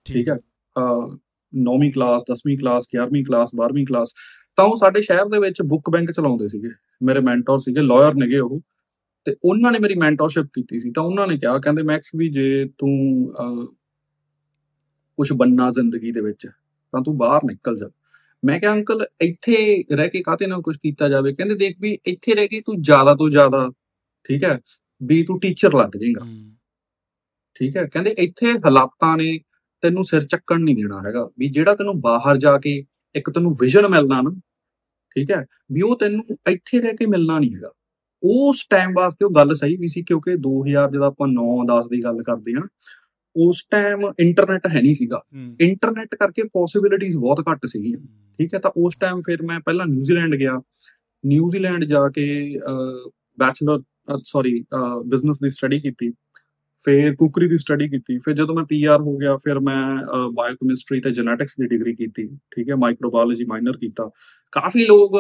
[0.05, 0.37] ਠੀਕ। ਹੈ?
[0.76, 1.17] ਅਹ
[1.55, 4.09] 9ਵੀਂ ਕਲਾਸ 10ਵੀਂ ਕਲਾਸ 11ਵੀਂ ਕਲਾਸ 12ਵੀਂ ਕਲਾਸ
[4.57, 6.69] ਤਾਂ ਉਹ ਸਾਡੇ ਸ਼ਹਿਰ ਦੇ ਵਿੱਚ ਬੁੱਕ ਬੈਂਕ ਚਲਾਉਂਦੇ ਸੀਗੇ।
[7.02, 8.61] ਮੇਰੇ ਮੈਂਟਰ ਸੀਗੇ ਲਾਇਰ ਨੇਗੇ ਉਹ।
[9.25, 12.71] ਤੇ ਉਹਨਾਂ ਨੇ ਮੇਰੀ ਮੈਂਟਰਸ਼ਿਪ ਕੀਤੀ ਸੀ। ਤਾਂ ਉਹਨਾਂ ਨੇ ਕਿਹਾ ਕਹਿੰਦੇ ਮੈਕਸ ਵੀ ਜੇ
[12.79, 12.90] ਤੂੰ
[15.21, 16.47] ਕੁਝ ਬੰਨਾ ਜ਼ਿੰਦਗੀ ਦੇ ਵਿੱਚ
[16.93, 17.89] ਤਾਂ ਤੂੰ ਬਾਹਰ ਨਿਕਲ ਜਾ।
[18.43, 19.57] ਮੈਂ ਕਿਹਾ ਅੰਕਲ ਇੱਥੇ
[19.93, 21.33] ਰਹਿ ਕੇ ਕਾਹਤੇ ਨਾਲ ਕੁਝ ਕੀਤਾ ਜਾਵੇ?
[21.35, 23.71] ਕਹਿੰਦੇ ਦੇਖ ਵੀ ਇੱਥੇ ਰਹਿ ਕੇ ਤੂੰ ਜ਼ਿਆਦਾ ਤੋਂ ਜ਼ਿਆਦਾ
[24.29, 24.59] ਠੀਕ ਹੈ
[25.00, 26.25] ਵੀ ਤੂੰ ਟੀਚਰ ਲੱਗ ਜਾਏਗਾ।
[27.57, 29.39] ਠੀਕ ਹੈ ਕਹਿੰਦੇ ਇੱਥੇ ਹਾਲਾਤਾਂ ਨੇ
[29.83, 32.73] ਤੈਨੂੰ ਸਿਰ ਚੱਕਣ ਨਹੀਂ ਦੇਣਾ ਹੈਗਾ। ਵੀ ਜਿਹੜਾ ਤੈਨੂੰ ਬਾਹਰ ਜਾ ਕੇ
[33.15, 34.31] ਇੱਕ ਤੈਨੂੰ ਵਿਜ਼ਨ ਮਿਲਣਾ ਨਾ
[35.17, 37.73] ਠੀਕ ਹੈ ਵੀ ਉਹ ਤੈਨੂੰ ਇੱਥੇ ਰਹਿ ਕੇ ਮਿਲਣਾ ਨਹੀਂ ਹੈਗਾ।
[38.23, 42.23] ਉਸ ਟਾਈਮ ਵਾਸਤੇ ਉਹ ਗੱਲ ਸਹੀ ਵੀ ਸੀ ਕਿਉਂਕਿ 2000 ਜਦੋਂ ਆਪਾਂ 9-10 ਦੀ ਗੱਲ
[42.23, 42.62] ਕਰਦੇ ਹਾਂ
[43.37, 45.20] ਉਸ ਟਾਈਮ ਇੰਟਰਨੈਟ ਹੈ ਨਹੀਂ ਸੀਗਾ।
[45.60, 47.99] ਇੰਟਰਨੈਟ ਕਰਕੇ ਪੋਸਿਬਿਲਿਟੀਆਂ ਬਹੁਤ ਘੱਟ ਸੀਗੀਆਂ।
[48.38, 50.60] ਠੀਕ ਹੈ ਤਾਂ ਉਸ ਟਾਈਮ ਫਿਰ ਮੈਂ ਪਹਿਲਾਂ ਨਿਊਜ਼ੀਲੈਂਡ ਗਿਆ।
[51.25, 52.26] ਨਿਊਜ਼ੀਲੈਂਡ ਜਾ ਕੇ
[53.38, 53.80] ਬੈਚਲਰ
[54.26, 54.64] ਸੌਰੀ
[55.06, 56.10] ਬਿਜ਼ਨਸ ਦੀ ਸਟੱਡੀ ਕੀਤੀ।
[56.87, 59.82] ਫਿਰ ਕੁਕਰੀ ਦੀ ਸਟੱਡੀ ਕੀਤੀ। ਫਿਰ ਜਦੋਂ ਮੈਂ ਪੀਆਰ ਹੋ ਗਿਆ ਫਿਰ ਮੈਂ
[60.34, 64.10] ਬਾਇਓਕੈਮਿਸਟਰੀ ਤੇ ਜੈਨੇਟਿਕਸ ਦੀ ਡਿਗਰੀ ਕੀਤੀ। ਠੀਕ ਹੈ ਮਾਈਕਰੋਬਾਇਓਲੋਜੀ ਮਾਈਨਰ ਕੀਤਾ।
[64.52, 65.18] ਕਾਫੀ ਲੋਕ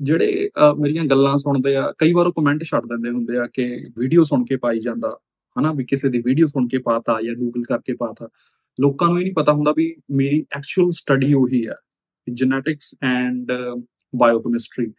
[0.00, 0.48] ਜਿਹੜੇ
[0.78, 3.64] ਮੇਰੀਆਂ ਗੱਲਾਂ ਸੁਣਦੇ ਆ ਕਈ ਵਾਰ ਉਹ ਕਮੈਂਟ ਛੱਡ ਦਿੰਦੇ ਹੁੰਦੇ ਆ ਕਿ
[3.98, 5.16] ਵੀਡੀਓ ਸੁਣ ਕੇ ਪਾਈ ਜਾਂਦਾ।
[5.56, 8.28] ਹਨਾ ਵੀ ਕਿਸੇ ਦੀ ਵੀਡੀਓ ਸੁਣ ਕੇ ਪਾਤਾ ਜਾਂ ਗੂਗਲ ਕਰਕੇ ਪਾਤਾ
[8.78, 11.74] ਲੋਕਾਂ ਨੂੰ ਇਹ ਨਹੀਂ ਪਤਾ ਹੁੰਦਾ ਵੀ ਮੇਰੀ ਐਕਚੁਅਲ ਸਟੱਡੀ ਉਹੀ ਹੈ
[12.26, 13.52] ਜੈਨੇਟਿਕਸ ਐਂਡ
[14.14, 14.92] ਬਾਇਓਕੈਮਿਸਟਰੀ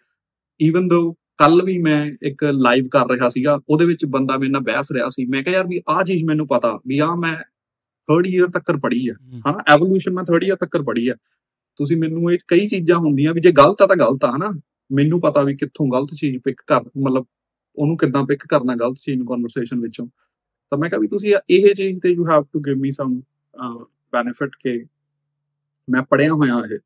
[0.60, 4.62] ਈਵਨ ਦੋ ਕੱਲ ਵੀ ਮੈਂ ਇੱਕ ਲਾਈਵ ਕਰ ਰਿਹਾ ਸੀਗਾ ਉਹਦੇ ਵਿੱਚ ਬੰਦਾ ਮੇਰੇ ਨਾਲ
[4.62, 7.34] ਬਹਿਸ ਰਿਹਾ ਸੀ ਮੈਂ ਕਿਹਾ ਯਾਰ ਵੀ ਆਹ ਚੀਜ਼ ਮੈਨੂੰ ਪਤਾ ਵੀ ਆ ਮੈਂ
[8.10, 11.16] 3rd ਇਅਰ ਤੱਕ ਪੜ੍ਹੀ ਆ ਹੂੰ, ਹਨਾ ਐਵੋਲੂਸ਼ਨ ਮੈਂ 3rd ਇਅਰ ਤੱਕ ਪੜ੍ਹੀ ਆ
[11.80, 14.50] ਤੁਸੀਂ ਮੈਨੂੰ ਇਹ ਕਈ ਚੀਜ਼ਾਂ ਹੁੰਦੀਆਂ ਵੀ ਜੇ ਗਲਤ ਆ ਤਾਂ ਗਲਤ ਆ ਹਨਾ
[14.90, 17.26] ਮੈਨੂੰ ਪਤਾ ਵੀ ਕਿੱਥੋਂ ਗਲਤ ਚੀਜ਼ ਪਿਕ ਕਰ ਮਤਲਬ
[17.78, 20.08] ਉਹਨੂੰ ਕਿੱਦਾਂ ਪਿਕ ਕਰਨਾ ਗਲਤ ਚੀਜ਼ ਨੂੰ ਕਨਵਰਸੇਸ਼ਨ ਵਿੱਚੋਂ।
[20.72, 23.22] ਤਾਂ ਮੈਂ ਕਿਹਾ ਵੀ ਤੁਸੀਂ ਇਹ ਚੀਜ਼ ਤੇ you have to give me some
[24.14, 24.86] benefit ਕਿ
[25.90, 26.80] ਮੈਂ ਪੜਿਆ ਹੋਇਆ ਇਹ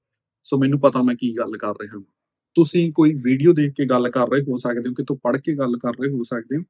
[0.43, 2.03] ਸੋ ਮੈਨੂੰ ਪਤਾ ਮੈਂ ਕੀ ਗੱਲ ਕਰ ਰਿਹਾ ਹਾਂ
[2.55, 5.77] ਤੁਸੀਂ ਕੋਈ ਵੀਡੀਓ ਦੇਖ ਕੇ ਗੱਲ ਕਰ ਰਹੇ ਹੋ ਸਕਦੇ ਹੋ ਕਿਤੋਂ ਪੜ੍ਹ ਕੇ ਗੱਲ
[5.77, 6.63] ਕਰ ਰਹੇ ਹੋ ਸਕਦੇ ਹੋ।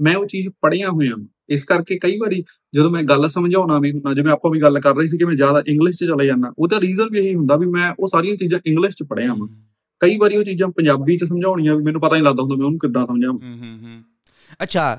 [0.00, 2.44] ਮੈਂ ਉਹ ਚੀਜ਼ ਪੜਿਆ ਹੋਇਆ ਹਾਂ ਇਸ ਕਰਕੇ ਕਈ ਵਾਰੀ
[2.74, 5.34] ਜਦੋਂ ਮੈਂ ਗੱਲ ਸਮਝਾਉਣਾ ਵੀ ਹੁੰਦਾ ਜਿਵੇਂ ਆਪਾਂ ਵੀ ਗੱਲ ਕਰ ਰਹੇ ਸੀ ਕਿ ਮੈਂ
[5.34, 8.60] ਜ਼ਿਆਦਾ ਇੰਗਲਿਸ਼ 'ਚ ਚਲੇ ਜਾਂਦਾ ਉਹਦਾ ਰੀਜ਼ਨ ਵੀ ਇਹੀ ਹੁੰਦਾ ਵੀ ਮੈਂ ਉਹ ਸਾਰੀਆਂ ਚੀਜ਼ਾਂ
[8.66, 9.48] ਇੰਗਲਿਸ਼ 'ਚ ਪੜਿਆ ਹਾਂ
[10.00, 12.78] ਕਈ ਵਾਰੀ ਉਹ ਚੀਜ਼ਾਂ ਪੰਜਾਬੀ 'ਚ ਸਮਝਾਉਣੀਆਂ ਵੀ ਮੈਨੂੰ ਪਤਾ ਨਹੀਂ ਲੱਗਦਾ ਹੁੰਦਾ ਮੈਂ ਉਹਨੂੰ
[12.78, 14.02] ਕਿੱਦਾਂ ਸਮਝਾਵਾਂ। ਹੂੰ, ਹੂੰ, ਹੂੰ।
[14.62, 14.98] ਅੱਛਾ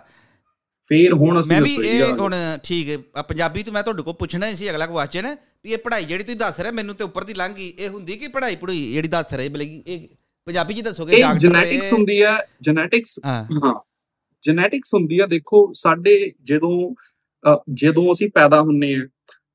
[0.92, 3.84] ਫੇਰ ਹੁਣ ਅਸੀਂ ਮੈਂ ਵੀ ਜੀ ਇਹ ਆ- ਹੁਣ ਠੀਕ ਹੈ ਆ ਪੰਜਾਬੀ ਤੋਂ ਮੈਂ
[3.84, 5.28] ਤੁਹਾਡੇ ਕੋਲ ਪੁੱਛਣਾ ਸੀ ਅਗਲਾ ਕੁਐਸਚਨ
[5.66, 8.16] ਵੀ ਇਹ ਪੜ੍ਹਾਈ ਜਿਹੜੀ ਤੁਸੀਂ ਦੱਸ ਰਹੇ ਮੈਨੂੰ ਤੇ ਉੱਪਰ ਦੀ ਲੰਘ ਗਈ। ਇਹ ਹੁੰਦੀ
[8.16, 10.08] ਕਿ ਪੜ੍ਹਾਈ ਪੜੂਈ ਜਿਹੜੀ ਦੱਸ ਰਹੇ ਬਲਕਿ ਇਹ
[10.48, 13.74] ਪੰਜਾਬੀ ਚ ਦੱਸੋਗੇ ਡਾਕਟਰ ਜੈਨੇਟਿਕਸ ਹੁੰਦੀ ਹੈ ਜੈਨੇਟਿਕਸ ਹਾਂ।
[14.44, 16.72] ਜੈਨੇਟਿਕਸ ਹੁੰਦੀ ਆ ਦੇਖੋ ਸਾਡੇ ਜਦੋਂ
[17.74, 19.06] ਜਦੋਂ ਅਸੀਂ ਪੈਦਾ ਹੁੰਨੇ ਆ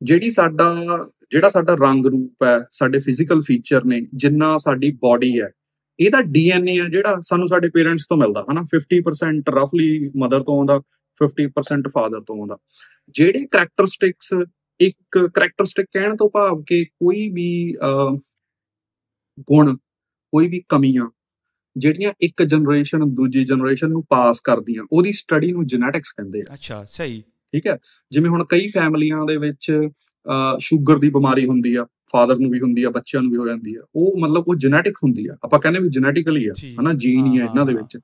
[0.02, 0.72] ਜਿਹੜੀ ਸਾਡਾ
[1.32, 5.50] ਜਿਹੜਾ ਸਾਡਾ ਰੰਗ ਰੂਪ ਹੈ ਸਾਡੇ ਫਿਜ਼ੀਕਲ ਫੀਚਰ ਨੇ ਜਿੰਨਾ ਸਾਡੀ ਬਾਡੀ ਹੈ
[5.98, 8.62] ਇਹਦਾ ਡੀਐਨਏ ਆ ਜਿਹੜਾ ਸਾਨੂੰ ਸਾਡੇ ਪੇਰੈਂਟਸ ਤੋਂ ਮਿਲਦਾ ਹਨਾ?
[8.70, 10.80] 50% ਰਫਲੀ ਮਦਰ ਤੋਂ ਆਉਂਦਾ
[11.18, 12.56] 50% ਫਾਦਰ ਤੋਂ ਆਉਂਦਾ।
[13.10, 14.30] ਜਿਹੜੇ ਕੈਰੈਕਟਰਿਸਟਿਕਸ
[14.80, 17.48] ਇੱਕ ਕੈਰੈਕਟਰਿਸਟਿਕ ਕਹਿਣ ਤੋਂ ਭਾਵ ਕਿ ਕੋਈ ਵੀ
[19.40, 21.10] ਗੁਣ ਕੋਈ ਵੀ ਕਮੀਆਂ
[21.76, 26.84] ਜਿਹੜੀਆਂ ਇੱਕ ਜਨਰੇਸ਼ਨ ਦੂਜੀ ਜਨਰੇਸ਼ਨ ਨੂੰ ਪਾਸ ਕਰਦੀਆਂ ਉਹਦੀ ਸਟੱਡੀ ਨੂੰ ਜੈਨੇਟਿਕਸ ਕਹਿੰਦੇ ਆ। ਅੱਛਾ
[26.88, 27.22] ਸਹੀ।
[27.54, 27.78] ਠੀਕ ਹੈ?
[28.10, 29.70] ਜਿਵੇਂ ਹੁਣ ਕਈ ਫੈਮਲੀਆਂ ਦੇ ਵਿੱਚ
[30.58, 33.74] ਸ਼ੂਗਰ ਦੀ ਬਿਮਾਰੀ ਹੁੰਦੀ ਆ ਫਾਦਰ ਨੂੰ ਵੀ ਹੁੰਦੀ ਆ ਬੱਚਿਆਂ ਨੂੰ ਵੀ ਹੋ ਜਾਂਦੀ
[33.74, 37.38] ਆ। ਉਹ ਮਤਲਬ ਉਹ ਜੈਨੇਟਿਕ ਹੁੰਦੀ ਆ। ਆਪਾਂ ਕਹਿੰਦੇ ਵੀ ਜੈਨੇਟਿਕਲੀ ਆ। ਹਨਾ ਜੀਨ ਹੀ
[37.38, 37.98] ਆ ਇਹਨਾਂ ਦੇ ਵਿੱਚ।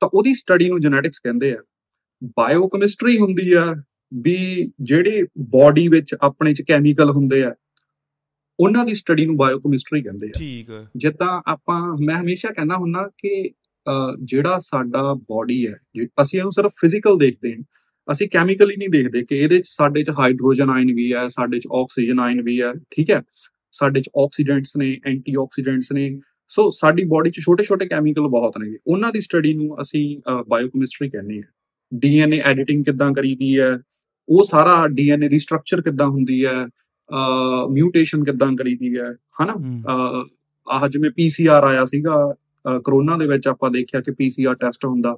[0.00, 1.58] ਤਾਂ ਉਹਦੀ ਸਟੱਡੀ ਨੂੰ ਜੈਨੇਟਿਕਸ ਕਹਿੰਦੇ ਆ।
[2.24, 3.74] ਬਾਇਓਕੈਮਿਸਟਰੀ ਹੁੰਦੀ ਆ
[4.14, 7.54] ਵੀ ਜਿਹੜੇ ਬਾਡੀ ਵਿੱਚ ਆਪਣੇ ਚ ਕੈਮੀਕਲ ਹੁੰਦੇ ਆ
[8.60, 13.50] ਉਹਨਾਂ ਦੀ ਸਟੱਡੀ ਨੂੰ ਬਾਇਓਕੈਮਿਸਟਰੀ ਕਹਿੰਦੇ ਆ। ਠੀਕ। ਜਿੱਦਾਂ ਆਪਾਂ ਮੈਂ ਹਮੇਸ਼ਾ ਕਹਿੰਦਾ ਹੁੰਦਾ ਕਿ
[14.24, 15.76] ਜਿਹੜਾ ਸਾਡਾ ਬਾਡੀ ਹੈ
[16.22, 17.62] ਅਸੀਂ ਇਹਨੂੰ ਸਿਰਫ ਫਿਜ਼ੀਕਲ ਦੇਖਦੇ ਹਾਂ
[18.12, 21.66] ਅਸੀਂ ਕੈਮੀਕਲੀ ਨਹੀਂ ਦੇਖਦੇ ਕਿ ਇਹਦੇ ਚ ਸਾਡੇ ਚ ਹਾਈਡਰੋਜਨ ਆਇਨ ਵੀ ਹੈ ਸਾਡੇ ਚ
[21.72, 23.22] ਆਕਸੀਜਨ ਆਇਨ ਵੀ ਹੈ ਠੀਕ ਹੈ?
[23.72, 28.76] ਸਾਡੇ ਚ ਆਕਸੀਡੈਂਟਸ ਨੇ ਐਂਟੀਆਕਸੀਡੈਂਟਸ ਨੇ ਸੋ ਸਾਡੀ ਬਾਡੀ ਚ ਛੋਟੇ ਛੋਟੇ ਕੈਮੀਕਲ ਬਹੁਤ ਨੇ
[28.86, 31.42] ਉਹਨਾਂ ਦੀ ਸਟੱਡੀ ਨੂੰ ਅਸੀਂ ਬਾਇਓਕੈਮਿਸਟਰੀ ਕਹਿੰਦੇ ਹਾਂ।
[31.92, 33.78] ਡੀਐਨਏ ਐਡੀਟਿੰਗ ਕਿੱਦਾਂ ਕਰੀਦੀ ਹੈ?
[34.28, 36.66] ਉਹ ਸਾਰਾ ਡੀਐਨਏ ਦੀ ਸਟਰਕਚਰ ਕਿੱਦਾਂ ਹੁੰਦੀ ਹੈ?
[37.70, 39.12] ਮਿਊਟੇਸ਼ਨ ਕਿੱਦਾਂ ਕਰੀਦੀ ਹੈ?
[39.42, 39.54] ਹਨਾ?
[40.66, 42.16] ਆਹ ਜਿਵੇਂ ਪੀਸੀਆਰ ਆਇਆ ਸੀਗਾ
[42.84, 45.16] ਕਰੋਨਾ ਦੇ ਵਿੱਚ ਆਪਾਂ ਦੇਖਿਆ ਕਿ ਪੀਸੀਆਰ ਟੈਸਟ ਹੁੰਦਾ।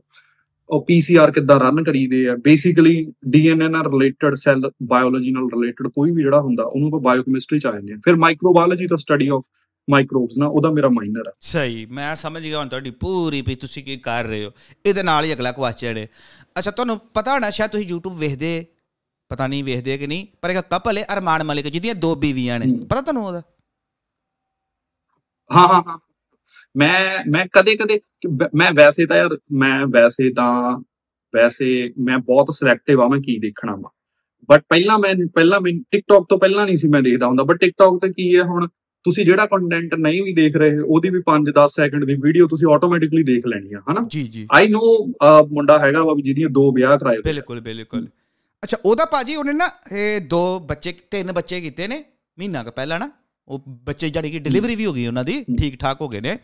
[0.69, 2.35] ਉਹ ਪੀਸੀਆਰ ਕਿੱਦਾਂ ਰਨ ਕਰੀਦੇ ਆ?
[2.45, 7.59] ਬੇਸਿਕਲੀ ਡੀਐਨਏ ਨਾਲ ਰਿਲੇਟਡ ਸੈੱਲ ਬਾਇਓਲੋਜੀ ਨਾਲ ਰਿਲੇਟਡ ਕੋਈ ਵੀ ਜਿਹੜਾ ਹੁੰਦਾ ਉਹਨੂੰ ਆਪਾਂ ਬਾਇਓਕੈਮਿਸਟਰੀ
[7.59, 9.43] ਚ ਆ ਜਾਂਦੇ ਆ। ਫਿਰ ਮਾਈਕਰੋਬਾਇਓਲੋਜੀ ਦਾ ਸਟੱਡੀ ਆਫ
[9.91, 13.85] ਮਾਈਕਰੋਬਸ ਨਾ ਉਹਦਾ ਮੇਰਾ ਮਾਈਨਰ ਹੈ ਸਹੀ ਮੈਂ ਸਮਝ ਗਿਆ ਹੁਣ ਤੁਹਾਡੀ ਪੂਰੀ ਵੀ ਤੁਸੀਂ
[13.85, 14.51] ਕੀ ਕਰ ਰਹੇ ਹੋ।
[14.87, 16.07] ਇਹਦੇ ਨਾਲ ਹੀ ਅਗਲਾ ਕੁਐਸਚਨ ਹੈ
[16.59, 18.67] ਅੱਛਾ ਤੁਹਾਨੂੰ ਪਤਾ ਹੋਣਾ ਸ਼ਾਇਦ ਤੁਸੀਂ YouTube ਵੇਖਦੇ
[19.31, 22.67] ਪਤਾ ਨਹੀਂ ਵੇਖਦੇ ਕਿ ਨਹੀਂ ਪਰ ਇੱਕ ਕਪਲ ਹੈ ਅਰਮਾਨ ਮਲਿਕ ਜਿਹਦੀਆਂ ਦੋ ਬੀਵੀਆਂ ਨੇ।
[22.85, 23.43] ਪਤਾ ਤੁਹਾਨੂੰ ਉਹਦਾ?
[25.51, 25.99] ਹਾਂ ਹਾਂ ਹਾਂ।
[26.77, 28.01] ਮੈਂ ਮੈਂ ਕਦੇ ਕਦੇ
[28.55, 30.79] ਮੈਂ ਵੈਸੇ ਤਾਂ ਯਾਰ ਮੈਂ ਵੈਸੇ ਤਾਂ
[31.35, 33.91] ਵੈਸੇ ਮੈਂ ਬਹੁਤ ਸਿਲੈਕਟਿਵ ਆ ਮੈਂ ਕੀ ਦੇਖਣਾ ਵਾ।
[34.49, 38.01] ਬਟ ਪਹਿਲਾਂ ਮੈਂ ਪਹਿਲਾਂ ਮੈਂ ਟਿਕਟੌਕ ਤੋਂ ਪਹਿਲਾਂ ਨਹੀਂ ਸੀ ਮੈਂ ਦੇਖਦਾ ਹੁੰਦਾ। ਬਟ ਟਿਕਟੌਕ
[38.03, 38.69] ਤੇ ਕੀ ਹੈ ਹੁਣ?
[39.05, 43.23] ਤੁਸੀਂ ਜਿਹੜਾ ਕੰਟੈਂਟ ਨਹੀਂ ਵੀ ਦੇਖ ਰਹੇ ਉਹਦੀ ਵੀ 5-10 ਸੈਕਿੰਡ ਦੀ ਵੀਡੀਓ ਤੁਸੀਂ ਆਟੋਮੈਟਿਕਲੀ
[43.23, 44.07] ਦੇਖ ਲੈਣੀ ਆ ਹਨਾ?
[44.09, 44.81] ਜੀ ਜੀ। ਆਈ ਨੋ
[45.53, 48.07] ਮੁੰਡਾ ਹੈਗਾ ਵਾ ਜਿਹਦੀਆਂ ਦੋ ਵਿਆਹ ਕਰਾਏ। ਬਿਲਕੁਲ ਬਿਲਕੁਲ।
[48.63, 52.05] ਅੱਛਾ ਉਹਦਾ ਭਾਜੀ ਉਹਨੇ ਨਾ ਇਹ ਦੋ ਬੱਚੇ ਤਿੰਨ ਬੱਚੇ ਕੀਤੇ ਨੇ
[52.39, 53.11] ਮਹੀਨਾ ਕੁ ਪਹਿਲਾਂ ਨਾ।
[53.49, 56.39] ਉਹ ਬੱਚੇ ਜਾਨੀ ਕਿ ਡਿਲੀਵਰੀ ਵੀ ਹੋ ਗਈ ਉਹਨਾਂ ਦੀ। ਠੀਕ ਠਾਕ ਹੋ ਗਏ ਨੇ।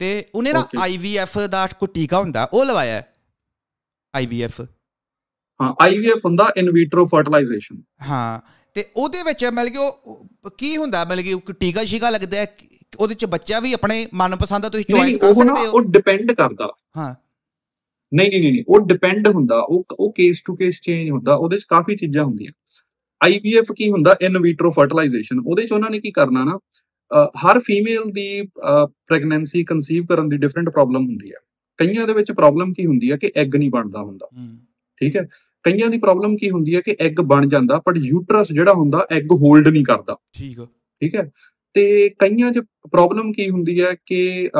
[0.00, 0.64] ਤੇ ਉਹਨੇ ਨਾ.
[0.80, 3.02] ਆਈਵੀਐਫ ਦਾ ਕੋਈ ਟੀਕਾ ਹੁੰਦਾ ਉਹ ਲਵਾਇਆ
[4.14, 4.60] ਆਈਵੀਐਫ
[5.60, 8.40] ਹਾਂ ਆਈਵੀਐਫ ਹੁੰਦਾ ਇਨ ਵਿਟਰੋ ਫਰਟੀਲਾਈਜੇਸ਼ਨ ਹਾਂ।
[8.76, 10.28] ਤੇ ਉਹਦੇ ਵਿੱਚ ਮਤਲਬ ਕਿ ਉਹ
[10.58, 12.46] ਕੀ ਹੁੰਦਾ ਮਤਲਬ ਕਿ ਟੀਕਾ ਸ਼ੀਕਾ ਲੱਗਦਾ ਹੈ
[12.98, 16.68] ਉਹਦੇ ਚ ਬੱਚਾ ਵੀ ਆਪਣੇ ਮਨਪਸੰਦ ਦਾ ਤੁਸੀਂ ਚੁਆਇਸ ਕਰ ਸਕਦੇ ਹੋ। ਉਹ ਡਿਪੈਂਡ ਕਰਦਾ।
[16.96, 17.14] ਹਾਂ।
[18.14, 21.64] ਨਹੀਂ ਨਹੀਂ ਨਹੀਂ ਉਹ ਡਿਪੈਂਡ ਹੁੰਦਾ ਉਹ ਉਹ ਕੇਸ ਟੂ ਕੇਸ ਚੇਂਜ ਹੁੰਦਾ ਉਹਦੇ ਚ
[21.68, 22.52] ਕਾਫੀ ਚੀਜ਼ਾਂ ਹੁੰਦੀਆਂ।
[23.22, 26.58] ਆਈਵੀਐਫ ਕੀ ਹੁੰਦਾ ਇਨ ਵਿਟਰੋ ਫਰਟੀਲਾਈਜੇਸ਼ਨ ਉਹਦੇ ਚ ਉਹਨਾਂ ਨੇ ਕੀ ਕਰਨਾ ਨਾ
[27.46, 28.42] ਹਰ ਫੀਮੇਲ ਦੀ
[28.86, 31.40] ਪ੍ਰੈਗਨੈਂਸੀ ਕਨਸੀਵ ਕਰਨ ਦੀ ਡਿਫਰੈਂਟ ਪ੍ਰੋਬਲਮ ਹੁੰਦੀ ਹੈ।
[31.76, 34.28] ਕਈਆਂ ਦੇ ਵਿੱਚ ਪ੍ਰੋਬਲਮ ਕੀ ਹੁੰਦੀ ਹੈ ਕਿ ਐਗ ਨਹੀਂ ਬਣਦਾ ਹੁੰਦਾ।
[34.96, 35.26] ਠੀਕ ਹੈ?
[35.66, 39.32] ਕਈਆਂ ਦੀ ਪ੍ਰੋਬਲਮ ਕੀ ਹੁੰਦੀ ਹੈ ਕਿ ਐਗ ਬਣ ਜਾਂਦਾ ਬਟ ਯੂਟਰਸ ਜਿਹੜਾ ਹੁੰਦਾ ਐਗ
[39.32, 40.64] ਹੋਲਡ ਨਹੀਂ ਕਰਦਾ। ਠੀਕ
[41.02, 41.30] ਠੀਕ ਹੈ?
[41.74, 42.58] ਤੇ ਕਈਆਂ 'ਚ
[42.90, 44.50] ਪ੍ਰੋਬਲਮ ਕੀ ਹੁੰਦੀ ਹੈ ਕਿ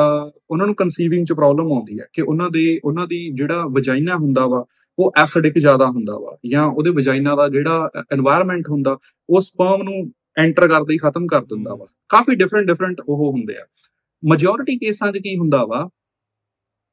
[0.49, 4.45] ਉਹਨਾਂ ਨੂੰ ਕਨਸੀਵਿੰਗ 'ਚ ਪ੍ਰੋਬਲਮ ਆਉਂਦੀ ਹੈ ਕਿ ਉਹਨਾਂ ਦੇ ਉਹਨਾਂ ਦੀ ਜਿਹੜਾ ਵਜਾਈਨਾ ਹੁੰਦਾ
[4.47, 4.65] ਵਾ
[4.99, 8.97] ਉਹ ਐਸਿਡਿਕ ਜ਼ਿਆਦਾ ਹੁੰਦਾ ਵਾ ਜਾਂ ਉਹਦੇ ਵਜਾਈਨਾ ਦਾ ਜਿਹੜਾ এনवायरमेंट ਹੁੰਦਾ
[9.29, 13.57] ਉਹ ਸਪਰਮ ਨੂੰ ਐਂਟਰ ਕਰਦੇ ਹੀ ਖਤਮ ਕਰ ਦਿੰਦਾ ਵਾ। ਕਾਫੀ ਡਿਫਰੈਂਟ ਡਿਫਰੈਂਟ ਉਹ ਹੁੰਦੇ
[13.57, 13.65] ਆ।
[14.23, 15.87] ਮੈਜੋਰਿਟੀ ਕੇਸਾਂ 'ਚ ਕੀ ਹੁੰਦਾ ਵਾ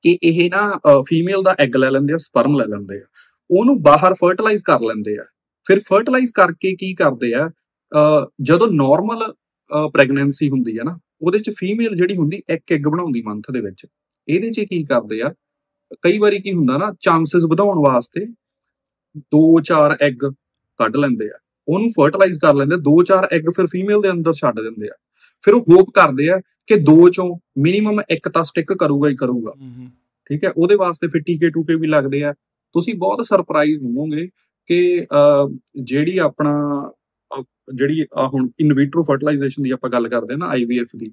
[0.04, 3.06] ਕਿ ਇਹ ਨਾ ਫੀਮੇਲ ਦਾ ਐਗ ਲੈ ਲੈਂਦੇ ਆ ਸਪਰਮ ਲੈ ਲੈਂਦੇ ਆ।
[3.50, 5.24] ਉਹਨੂੰ ਬਾਹਰ ਫਰਟੀਲਾਈਜ਼ ਕਰ ਲੈਂਦੇ ਆ।
[5.66, 7.48] ਫਿਰ ਫਰਟੀਲਾਈਜ਼ ਕਰਕੇ ਕੀ ਕਰਦੇ ਆ
[8.42, 9.32] ਜਦੋਂ ਨਾਰਮਲ
[9.92, 13.86] ਪ੍ਰੈਗਨੈਂਸੀ ਹੁੰਦੀ ਹੈ ਨਾ ਉਹਦੇ ਚ ਫੀਮੇਲ ਜਿਹੜੀ ਹੁੰਦੀ ਇੱਕ ਐਗ ਬਣਾਉਂਦੀ ਮੰਥ ਦੇ ਵਿੱਚ।
[14.28, 15.32] ਇਹਦੇ ਚ ਕੀ ਕਰਦੇ ਆ
[16.02, 18.26] ਕਈ ਵਾਰੀ ਕੀ ਹੁੰਦਾ ਨਾ ਚਾਂਸਸ ਵਧਾਉਣ ਵਾਸਤੇ
[19.34, 20.24] 2-4 ਐਗ
[20.80, 24.88] ਕੱਢ ਲੈਂਦੇ ਆ। ਉਹਨੂੰ ਫਰਟੀਲਾਈਜ਼ ਕਰ ਲੈਂਦੇ 2-4 ਐਗ ਫਿਰ ਫੀਮੇਲ ਦੇ ਅੰਦਰ ਛੱਡ ਦਿੰਦੇ
[24.88, 24.94] ਆ।
[25.44, 27.28] ਫਿਰ ਉਹ ਹੋਪ ਕਰਦੇ ਆ ਕਿ ਦੋ ਚੋਂ
[27.62, 29.52] ਮਿਨੀਮਮ ਇੱਕ ਤਾਂ ਸਟਿਕ ਕਰੂਗਾ ਹੀ ਕਰੂਗਾ।
[30.30, 32.32] ਠੀਕ ਹੈ ਉਹਦੇ ਵਾਸਤੇ ਫਿਰ ਟੀਕੇ ਟੂਕੇ ਵੀ ਲੱਗਦੇ ਆ
[32.74, 34.26] ਤੁਸੀਂ ਬਹੁਤ ਸਰਪ੍ਰਾਈਜ਼ ਹੋਵੋਗੇ
[34.70, 34.78] ਕਿ
[35.82, 36.52] ਜਿਹੜੀ ਆਪਣਾ
[37.74, 38.02] ਜਿਹੜੀ
[38.34, 41.12] ਹੁਣ ਇਨ ਵਿਟਰੋ ਫਰਟੀਲਾਈਜੇਸ਼ਨ ਦੀ ਆਪਾਂ ਗੱਲ ਕਰਦੇ ਆ ਨਾ ਆਈਵੀਐਫ ਦੀ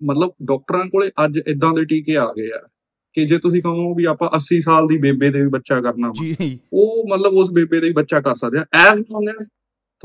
[0.00, 2.60] ਮਤਲਬ ਡਾਕਟਰਾਂ ਕੋਲੇ ਅੱਜ ਇਦਾਂ ਦੇ ਟੀਕੇ ਆ ਗਏ ਆ
[3.16, 6.08] ਕਿ ਜੇ ਤੁਸੀਂ ਕਹੋ ਵੀ ਆਪਾਂ 80 ਸਾਲ ਦੀ ਬੇਬੇ ਦੇ ਵੀ ਬੱਚਾ ਕਰਨਾ
[6.72, 9.48] ਉਹ ਮਤਲਬ ਉਸ ਬੇਬੇ ਦੇ ਵੀ ਬੱਚਾ ਕਰ ਸਕਦੇ ਆ। ਐਸ ਲੌਂਗ ਐਸ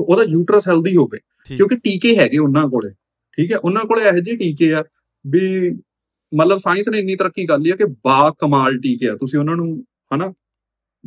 [0.00, 1.18] ਉਹਦਾ ਯੂਟਰਸ ਹੈਲਦੀ ਹੋਵੇ
[1.50, 2.90] ਕਿਉਂਕਿ ਟੀਕੇ ਹੈਗੇ ਉਹਨਾਂ ਕੋਲੇ
[3.38, 3.56] ਠੀਕ ਹੈ?
[3.56, 4.82] ਉਹਨਾਂ ਕੋਲੇ ਇਹੋ ਜਿਹੇ ਟੀਕੇ ਆ
[5.24, 5.70] ਵੀ
[6.32, 9.56] ਮਤਲਬ ਸਾਇੰਸ ਨੇ ਇੰਨੀ ਤਰੱਕੀ ਕਰ ਲਈ ਆ ਕਿ ਬਾ ਕਮਾਲ ਟੀਕੇ ਆ। ਤੁਸੀਂ ਉਹਨਾਂ
[9.56, 10.32] ਨੂੰ ਹਨਾ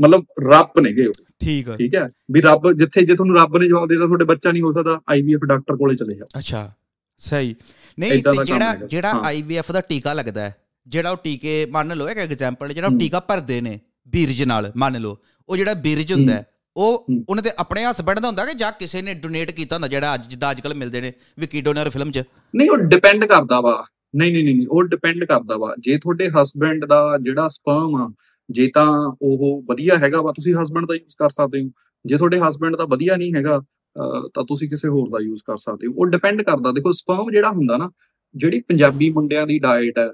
[0.01, 2.09] ਮਤਲਬ ਰੱਬ ਨੇਗੇ ਉਹ। ਠੀਕ ਆ। ਠੀਕ ਹੈ?
[2.31, 5.39] ਵੀ ਰੱਬ ਜਿੱਥੇ ਜੇ ਤੁਹਾਨੂੰ ਰੱਬ ਨੇ ਜਵਾਬ ਦੇਤਾ ਤੁਹਾਡੇ ਬੱਚਾ ਨਹੀਂ ਹੋ ਸਕਦਾ ਆਈਵੀਐਫ
[5.45, 6.71] ਡਾਕਟਰ ਕੋਲੇ ਚਲੇ ਜਾਓ। ਅੱਛਾ
[7.17, 7.55] ਸਹੀ।
[7.99, 10.55] ਨਹੀਂ ਜਿਹੜਾ। ਜਿਹੜਾ ਹਾਂ। ਆਈਵੀਐਫ ਦਾ ਟੀਕਾ ਲੱਗਦਾ ਹੈ
[10.87, 14.71] ਜਿਹੜਾ ਉਹ ਟੀਕੇ ਮੰਨ ਲਓ ਇੱਕ ਐਗਜ਼ਾਮਪਲ ਜਿਹੜਾ ਉਹ ਹੂੰ। ਟੀਕਾ ਭਰਦੇ ਨੇ ਬੀਰਜ ਨਾਲ
[14.77, 15.17] ਮੰਨ ਲਓ
[15.49, 16.45] ਉਹ ਜਿਹੜਾ ਬੀਰਜ ਹੁੰਦਾ ਹੈ,
[16.77, 19.87] ਉਹ ਹੂੰ। ਉਹਨਾਂ ਦੇ ਆਪਣੇ ਹਸਬੰਡ ਦਾ ਹੁੰਦਾ ਕਿ ਜਾਂ ਕਿਸੇ ਨੇ ਡੋਨੇਟ ਕੀਤਾ ਹੁੰਦਾ
[19.87, 22.23] ਜਿਹੜਾ ਅੱਜ ਜਿੱਦਾਂ ਅੱਜ ਕੱਲ ਮਿਲਦੇ ਨੇ ਵਿਕੀ ਡੋਨਰ ਫਿਲਮ 'ਚ?
[22.55, 23.85] ਨਹੀਂ ਉਹ ਡਿਪੈਂਡ ਕਰਦਾ ਵਾ।
[24.15, 28.11] ਨਹੀਂ ਨਹੀਂ ਨਹੀਂ, ਉਹ ਡਿਪੈਂਡ ਕਰਦਾ ਵਾ। ਜੇ ਤੁਹਾਡੇ ਹਸਬੰਡ ਦਾ ਜਿਹੜਾ ਸਪਰਮ ਆ
[28.51, 31.69] ਜੇ ਤਾਂ ਉਹ ਵਧੀਆ ਹੈਗਾ ਵਾ ਤੁਸੀਂ ਹਸਬੰਡ ਦਾ ਯੂਜ਼ ਕਰ ਸਕਦੇ ਹੋ।
[32.05, 35.57] ਜੇ ਤੁਹਾਡੇ ਹਸਬੰਡ ਦਾ ਵਧੀਆ ਨਹੀਂ ਹੈਗਾ ਅਹ, ਤਾਂ ਤੁਸੀਂ ਕਿਸੇ ਹੋਰ ਦਾ ਯੂਜ਼ ਕਰ
[35.57, 37.89] ਸਕਦੇ ਹੋ। ਉਹ ਡਿਪੈਂਡ ਕਰਦਾ। ਦੇਖੋ ਸਪਰਮ ਜਿਹੜਾ ਹੁੰਦਾ ਨਾ
[38.35, 40.09] ਜਿਹੜੀ ਪੰਜਾਬੀ ਮੁੰਡਿਆਂ ਦੀ ਡਾਈਟ ਹੈ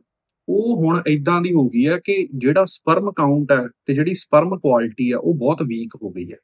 [0.50, 4.60] ਉਹ ਹੁਣ ਇਦਾਂ ਦੀ ਹੋ ਗਈ ਹੈ ਕਿ ਜਿਹੜਾ ਸਪਰਮ ਕਾਊਂਟ ਹੈ ਤੇ ਜਿਹੜੀ ਸਪਰਮ
[4.60, 6.38] ਕੁਆਲਿਟੀ ਹੈ ਉਹ ਬਹੁਤ ਵੀਕ ਹੋ ਗਈ ਹੈ।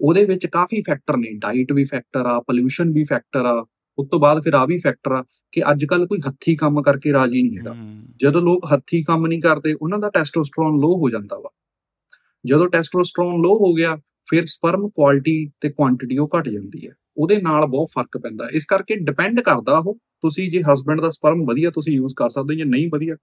[0.00, 3.66] ਉਹਦੇ ਵਿੱਚ ਕਾਫੀ ਫੈਕਟਰ ਨੇ। ਡਾਈਟ ਵੀ ਫੈਕਟਰ ਆ ਪੋਲਿਊਸ਼ਨ ਵੀ ਫੈਕਟਰ ਆ।
[4.00, 7.12] ਉਸ ਤੋਂ ਬਾਅਦ ਫਿਰ ਆ ਵੀ ਫੈਕਟਰ ਆ ਕਿ ਅੱਜ ਕੱਲ ਕੋਈ ਹੱਥੀ ਕੰਮ ਕਰਕੇ
[7.12, 7.74] ਰਾਜੀ ਨਹੀਂ ਹੈਗਾ।
[8.20, 11.50] ਜਦੋਂ ਲੋਕ ਹੱਥੀ ਕੰਮ ਨਹੀਂ ਕਰਦੇ ਉਹਨਾਂ ਦਾ ਟੈਸਟੋਸਟਰੋਨ ਲੋ ਹੋ ਜਾਂਦਾ ਵਾ।
[12.44, 13.96] ਜਦੋਂ ਟੈਸਟੋਸਟਰੋਨ ਲੋ ਹੋ ਗਿਆ
[14.28, 18.64] ਫਿਰ ਸਪਰਮ ਕੁਆਲਿਟੀ ਤੇ ਕੁਆਂਟੀਟੀ ਉਹ ਘਟ ਜਾਂਦੀ ਹੈ। ਉਹਦੇ ਨਾਲ ਬਹੁਤ ਫ਼ਰਕ ਪੈਂਦਾ। ਇਸ
[18.64, 22.58] ਕਰਕੇ ਡਿਪੈਂਡ ਕਰਦਾ ਉਹ ਤੁਸੀਂ ਜੇ ਹਸਬੰਡ ਦਾ ਸਪਰਮ ਵਧੀਆ ਤੁਸੀਂ ਯੂਜ਼ ਕਰ ਸਕਦੇ ਹੋ
[22.58, 23.16] ਜੇ ਨਹੀਂ ਵਧੀਆ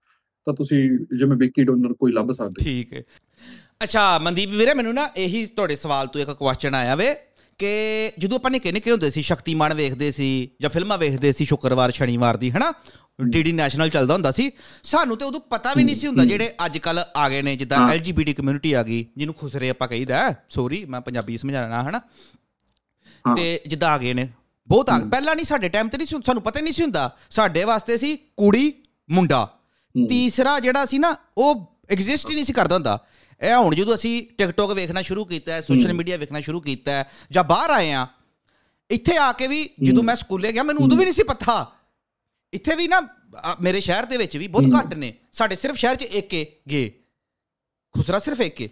[0.46, 0.78] ਤਾਂ ਤੁਸੀਂ
[1.18, 3.02] ਜਿਵੇਂ ਵਿਕੀ ਡੋਨਰ ਕੋਈ ਲੱਭ ਸਕਦੇ। ਠੀਕ ਹੈ।
[3.82, 7.14] ਅੱਛਾ ਮਨਦੀਪ ਵੀਰੇ ਮੈਨੂੰ ਨਾ ਇਹੀ ਤੁਹਾਡੇ ਸਵਾਲ ਤੋਂ ਇੱਕ ਕੁਐਸਚਨ ਆਇਆ ਵੇ।
[7.58, 7.68] ਕਿ
[8.18, 12.36] ਜਦੋਂ ਆਪਾਂ ਨਿੱਕੇ ਨਿੱਕੇ ਹੁੰਦੇ ਸੀ ਸ਼ਕਤੀਮਾਨ ਵੇਖਦੇ ਸੀ ਜਾਂ ਫਿਲਮਾਂ ਵੇਖਦੇ ਸੀ ਸ਼ੁੱਕਰਵਾਰ ਸ਼ਨੀਵਾਰ
[12.36, 12.72] ਦੀ ਹਨਾ
[13.22, 16.78] ਡੀਡੀ ਨੈਸ਼ਨਲ ਚੱਲਦਾ ਹੁੰਦਾ ਸੀ ਸਾਨੂੰ ਤੇ ਉਦੋਂ ਪਤਾ ਵੀ ਨਹੀਂ ਸੀ ਹੁੰਦਾ। ਜਿਹੜੇ ਅੱਜ
[16.78, 21.00] ਕੱਲ ਆ ਗਏ ਨੇ ਜਿੱਦਾਂ। ਐਲਜੀਬੀਟੀ ਕਮਿਊਨਿਟੀ ਆ ਗਈ ਜਿਹਨੂੰ ਖੁਸਰੇ ਆਪਾਂ ਕਹੀਦਾ ਸੋਰੀ ਮੈਂ
[21.00, 22.00] ਪੰਜਾਬੀ ਸਮਝਾਣਾ ਹਨਾ।
[23.36, 24.28] ਤੇ ਜਿੱਦਾਂ ਆ ਗਏ ਨੇ
[24.68, 27.98] ਬਹੁਤ ਆ। ਪਹਿਲਾਂ ਨਹੀਂ ਸਾਡੇ ਟਾਈਮ ਤੇ ਨਹੀਂ ਸਾਨੂੰ ਪਤਾ ਨਹੀਂ ਸੀ ਹੁੰਦਾ ਸਾਡੇ ਵਾਸਤੇ
[27.98, 28.72] ਸੀ ਕੁੜੀ
[29.10, 29.54] ਮੁੰਡਾ।
[30.08, 33.04] ਤੀਸਰਾ ਜਿਹੜਾ ਸੀ ਨਾ ਉਹ ਐਗਜ਼ਿਸਟ ਹੀ ਨਹੀਂ ਸੀ ਕਰਦਾ ਹੁੰਦਾ
[33.42, 37.10] ਇਹ ਹੁਣ ਜਦੋਂ ਅਸੀਂ ਟਿਕਟੋਕ ਵੇਖਣਾ ਸ਼ੁਰੂ ਕੀਤਾ ਹੈ ਸੋਸ਼ਲ। ਮੀਡੀਆ ਵੇਖਣਾ ਸ਼ੁਰੂ ਕੀਤਾ ਹੈ
[37.30, 38.06] ਜਾਂ ਬਾਹਰ ਆਏ ਆ
[38.90, 41.72] ਇੱਥੇ ਆ ਕੇ ਵੀ ਜਦੋਂ। ਮੈਂ ਸਕੂਲੇ ਗਿਆ ਮੈਨੂੰ ਉਦੋਂ ਵੀ ਨਹੀਂ ਸੀ ਪਤਾ।
[42.52, 43.08] ਇੱਥੇ ਵੀ ਨਾ
[43.60, 47.02] ਮੇਰੇ ਸ਼ਹਿਰ ਦੇ ਵਿੱਚ ਵੀ ਬਹੁਤ। ਘੱਟ ਨੇ। ਸਾਡੇ ਸਿਰਫ ਸ਼ਹਿਰ 'ਚ ਇੱਕ ਏ ਗੇ।
[47.92, 48.68] ਖੁਸਰਾ ਸਿਰਫ ਇੱਕ ਏ।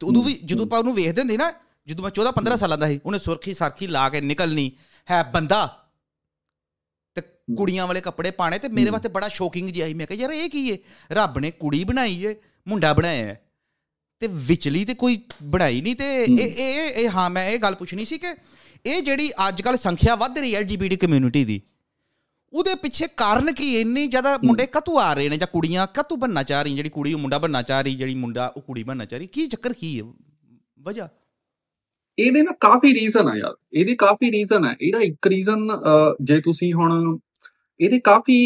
[0.00, 1.52] ਤੇ ਉਦੋਂ ਵੀ ਜਦੋਂ ਆਪਾਂ ਉਹਨੂੰ ਵੇਖਦੇ ਹੁੰਦੇ ਨਾ
[1.86, 4.72] ਜਦੋਂ ਮੈਂ 14 15 ਸਾਲਾਂ ਦਾ ਸੀ ਉਹਨੇ ਸੁਰਖੀ ਸਾਰਖੀ ਲਾ ਕੇ ਨਿਕਲਣੀ
[5.10, 5.88] ਹੈ ਬੰਦਾ।
[7.14, 7.22] ਤੇ
[7.56, 10.50] ਕੁੜੀਆਂ ਵਾਲੇ ਕੱਪੜੇ ਪਾਣੇ ਤੇ ਮੇਰੇ। ਵਾਸਤੇ ਬੜਾ ਸ਼ੌਕਿੰਗ ਜਿਹਾ ਸੀ। ਮੈਂ ਕਿਹਾ ਯਾਰ ਇਹ
[10.50, 10.78] ਕੀ ਏ?
[11.12, 12.36] ਰੱਬ ਨੇ ਕੁੜੀ ਬਣਾਈ ਏ
[12.68, 13.36] ਮੁੰਡਾ ਬਣਾਇਆ
[14.20, 18.04] ਤੇ ਵਿਚਲੀ ਤੇ ਕੋਈ ਬਣਾਈ ਨਹੀਂ ਤੇ। ਇਹ ਇਹ ਇਹ ਹਾਂ ਮੈਂ ਇਹ ਗੱਲ ਪੁੱਛਣੀ
[18.04, 18.34] ਸੀ ਕਿ
[18.86, 21.60] ਇਹ ਜਿਹੜੀ ਅੱਜ ਕੱਲ ਸੰਖਿਆ ਵੱਧ ਰਹੀ ਹੈ ਐਲਜੀਬੀਟੀ ਕਮਿਊਨਿਟੀ ਦੀ
[22.52, 26.42] ਉਹਦੇ ਪਿੱਛੇ ਕਾਰਨ ਕੀ ਇੰਨੀ ਜ਼ਿਆਦਾ ਮੁੰਡੇ ਕਤੂ ਆ ਰਹੇ ਨੇ ਜਾਂ ਕੁੜੀਆਂ ਕਤੂ ਬੰਨਾ
[26.42, 26.76] ਚਾਹ ਰਹੀਆਂ?
[26.76, 29.46] ਜਿਹੜੀ ਕੁੜੀ ਉਹ ਮੁੰਡਾ ਬੰਨਾ ਚਾਹ ਰਹੀ ਜਿਹੜੀ ਮੁੰਡਾ ਉਹ ਕੁੜੀ ਬੰਨਾ ਚਾਹ ਰਹੀ ਕੀ
[29.46, 30.04] ਚੱਕਰ ਕੀ ਹੈ?
[30.82, 31.08] ਵਜ੍ਹਾ?
[32.18, 35.68] ਇਹਦੇ ਨਾਲ ਕਾਫੀ ਰੀਜ਼ਨ ਆ ਯਾਰ। ਇਹਦੇ ਕਾਫੀ ਰੀਜ਼ਨ ਆ। ਇਹਦਾ ਇੱਕ ਰੀਜ਼ਨ
[36.22, 37.18] ਜੇ ਤੁਸੀਂ ਹੁਣ
[37.80, 38.38] ਇਹਦੇ ਕਾਫੀ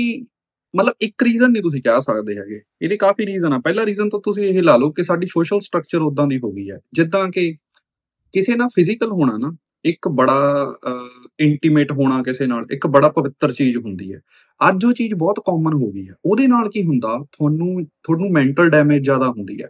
[0.77, 4.21] ਮਤਲਬ ਇੱਕ ਰੀਜ਼ਨ ਨਹੀਂ ਤੁਸੀਂ ਕਹਿ ਸਕਦੇ ਹੈਗੇ। ਇਹਦੇ ਕਾਫੀ ਰੀਜ਼ਨ ਆ। ਪਹਿਲਾ ਰੀਜ਼ਨ ਤਾਂ
[4.21, 7.57] ਤੁਸੀਂ ਇਹ ਲਾ ਲਓ ਕਿ ਸਾਡੀ ਸੋਸ਼ਲ ਸਟਰਕਚਰ ਉਦਾਂ ਦੀ ਹੋ ਗਈ ਹੈ। ਜਿੱਦਾਂ ਕਿ
[8.33, 10.67] ਕਿਸੇ ਨਾਲ ਫਿਜ਼ੀਕਲ ਹੋਣਾ ਨਾ, ਇੱਕ ਬੜਾ
[11.41, 14.21] ਇੰਟੀਮੇਟ ਹੋਣਾ ਕਿਸੇ ਨਾਲ, ਇੱਕ ਬੜਾ ਪਵਿੱਤਰ ਚੀਜ਼ ਹੁੰਦੀ ਹੈ।
[14.69, 17.19] ਅੱਜ ਉਹ ਚੀਜ਼ ਬਹੁਤ ਕਾਮਨ ਹੋ ਗਈ ਹੈ। ਉਹਦੇ ਨਾਲ ਕੀ ਹੁੰਦਾ?
[17.33, 19.69] ਤੁਹਾਨੂੰ ਤੁਹਾਨੂੰ ਮੈਂਟਲ ਡੈਮੇਜ ਜ਼ਿਆਦਾ ਹੁੰਦੀ ਹੈ।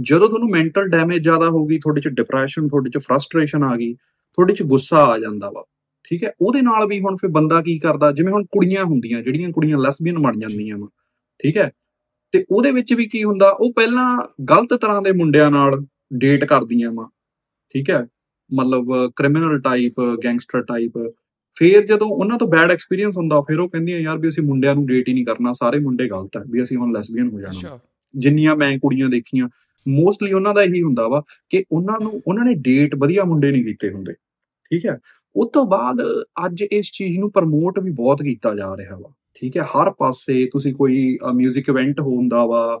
[0.00, 3.94] ਜਦੋਂ ਤੁਹਾਨੂੰ ਮੈਂਟਲ ਡੈਮੇਜ ਜ਼ਿਆਦਾ ਹੋ ਗਈ, ਤੁਹਾਡੇ ਚ ਡਿਪਰੈਸ਼ਨ ਤੁਹਾਡੇ ਚ ਫਰਸਟ੍ਰੇਸ਼ਨ ਆ ਗਈ,
[4.32, 5.64] ਤੁਹਾਡੇ ਚ ਗੁੱਸਾ ਆ ਜਾਂਦਾ ਵਾ।
[6.04, 6.32] ਠੀਕ ਹੈ?
[6.40, 8.10] ਉਹਦੇ ਨਾਲ ਵੀ ਹੁਣ ਫਿਰ ਬੰਦਾ ਕੀ ਕਰਦਾ?
[8.12, 10.88] ਜਿਵੇਂ ਹੁਣ ਕੁੜੀਆਂ ਹੁੰਦੀਆਂ ਜਿਹੜੀਆਂ ਕੁੜੀਆਂ ਲੈਸਬੀਅਨ ਬਣ ਜਾਂਦੀਆਂ ਵਾ
[11.40, 11.70] ਠੀਕ ਹੈ?
[12.34, 13.48] ਤੇ ਉਹਦੇ ਵਿੱਚ ਵੀ ਕੀ ਹੁੰਦਾ?
[13.50, 14.06] ਉਹ ਪਹਿਲਾਂ
[14.50, 15.82] ਗਲਤ ਤਰ੍ਹਾਂ ਦੇ ਮੁੰਡਿਆਂ ਨਾਲ
[16.18, 17.08] ਡੇਟ ਕਰਦੀਆਂ ਵਾ
[17.74, 18.06] ਠੀਕ ਹੈ?
[18.50, 20.98] ਮਤਲਬ ਕ੍ਰਿਮੀਨਲ ਟਾਈਪ ਗੈਂਗਸਟਰ ਟਾਈਪ
[21.56, 24.84] ਫਿਰ ਜਦੋਂ ਉਹਨਾਂ ਤੋਂ ਬੈਡ ਐਕਸਪੀਰੀਅੰਸ ਹੁੰਦਾ ਫਿਰ ਉਹ ਕਹਿੰਦੀਆਂ ਯਾਰ ਵੀ ਅਸੀਂ ਮੁੰਡਿਆਂ ਨੂੰ
[24.86, 27.78] ਡੇਟ ਹੀ ਨਹੀਂ ਕਰਨਾ ਸਾਰੇ ਮੁੰਡੇ ਗਲਤ ਹੈ ਵੀ ਅਸੀਂ ਹੁਣ ਲੈਸਬੀਅਨ ਹੋ ਜਾਣਾ
[28.14, 29.48] ਜਿੰਨੀਆਂ ਮੈਂ ਕੁੜੀਆਂ ਦੇਖੀਆਂ
[29.86, 33.64] ਮੋਸਟਲੀ ਉਹਨਾਂ ਦਾ ਇਹੀ ਹੁੰਦਾ ਵਾ ਕਿ ਉਹਨਾਂ ਨੂੰ ਉਹਨਾਂ ਨੇ ਡੇਟ ਵਧੀਆ ਮੁੰਡੇ ਨਹੀਂ
[33.64, 34.98] ਕੀਤੇ ਹੁੰਦੇ ਠੀਕ ਹੈ?
[35.36, 36.02] ਉਸ ਤੋਂ ਬਾਅਦ
[36.46, 40.44] ਅੱਜ ਇਸ ਚੀਜ਼ ਨੂੰ ਪ੍ਰਮੋਟ ਵੀ ਬਹੁਤ ਕੀਤਾ ਜਾ ਰਿਹਾ ਵਾ, ਠੀਕ ਹੈ, ਹਰ ਪਾਸੇ
[40.52, 42.80] ਤੁਸੀਂ ਕੋਈ 뮤직 ਇਵੈਂਟ ਹੁੰਦਾ ਵਾ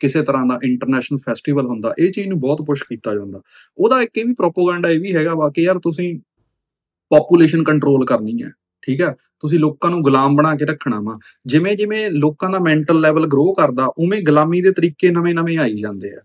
[0.00, 3.40] ਕਿਸੇ ਤਰ੍ਹਾਂ ਦਾ ਇੰਟਰਨੈਸ਼ਨਲ ਫੈਸਟੀਵਲ ਹੁੰਦਾ, ਇਹ ਚੀਜ਼ ਨੂੰ ਬਹੁਤ ਪੁਸ਼ ਕੀਤਾ ਜਾਂਦਾ।
[3.78, 6.14] ਉਹਦਾ ਇੱਕ ਇਹ ਵੀ ਪ੍ਰੋਪਗੈਂਡਾ ਇਹ ਵੀ ਹੈਗਾ ਵਾ ਕਿ ਯਾਰ ਤੁਸੀਂ
[7.10, 8.50] ਪੋਪੂਲੇਸ਼ਨ ਕੰਟਰੋਲ ਕਰਨੀ ਹੈ,
[8.82, 13.00] ਠੀਕ ਹੈ, ਤੁਸੀਂ ਲੋਕਾਂ ਨੂੰ ਗੁਲਾਮ ਬਣਾ ਕੇ ਰੱਖਣਾ ਵਾ। ਜਿਵੇਂ ਜਿਵੇਂ ਲੋਕਾਂ ਦਾ ਮੈਂਟਲ
[13.00, 16.20] ਲੈਵਲ ਗਰੋ ਕਰਦਾ, ਉਵੇਂ ਗੁਲਾਮੀ ਦੇ ਤਰੀਕੇ ਨਵੇਂ-ਨਵੇਂ ਆਈ ਜਾਂਦੇ ਆ।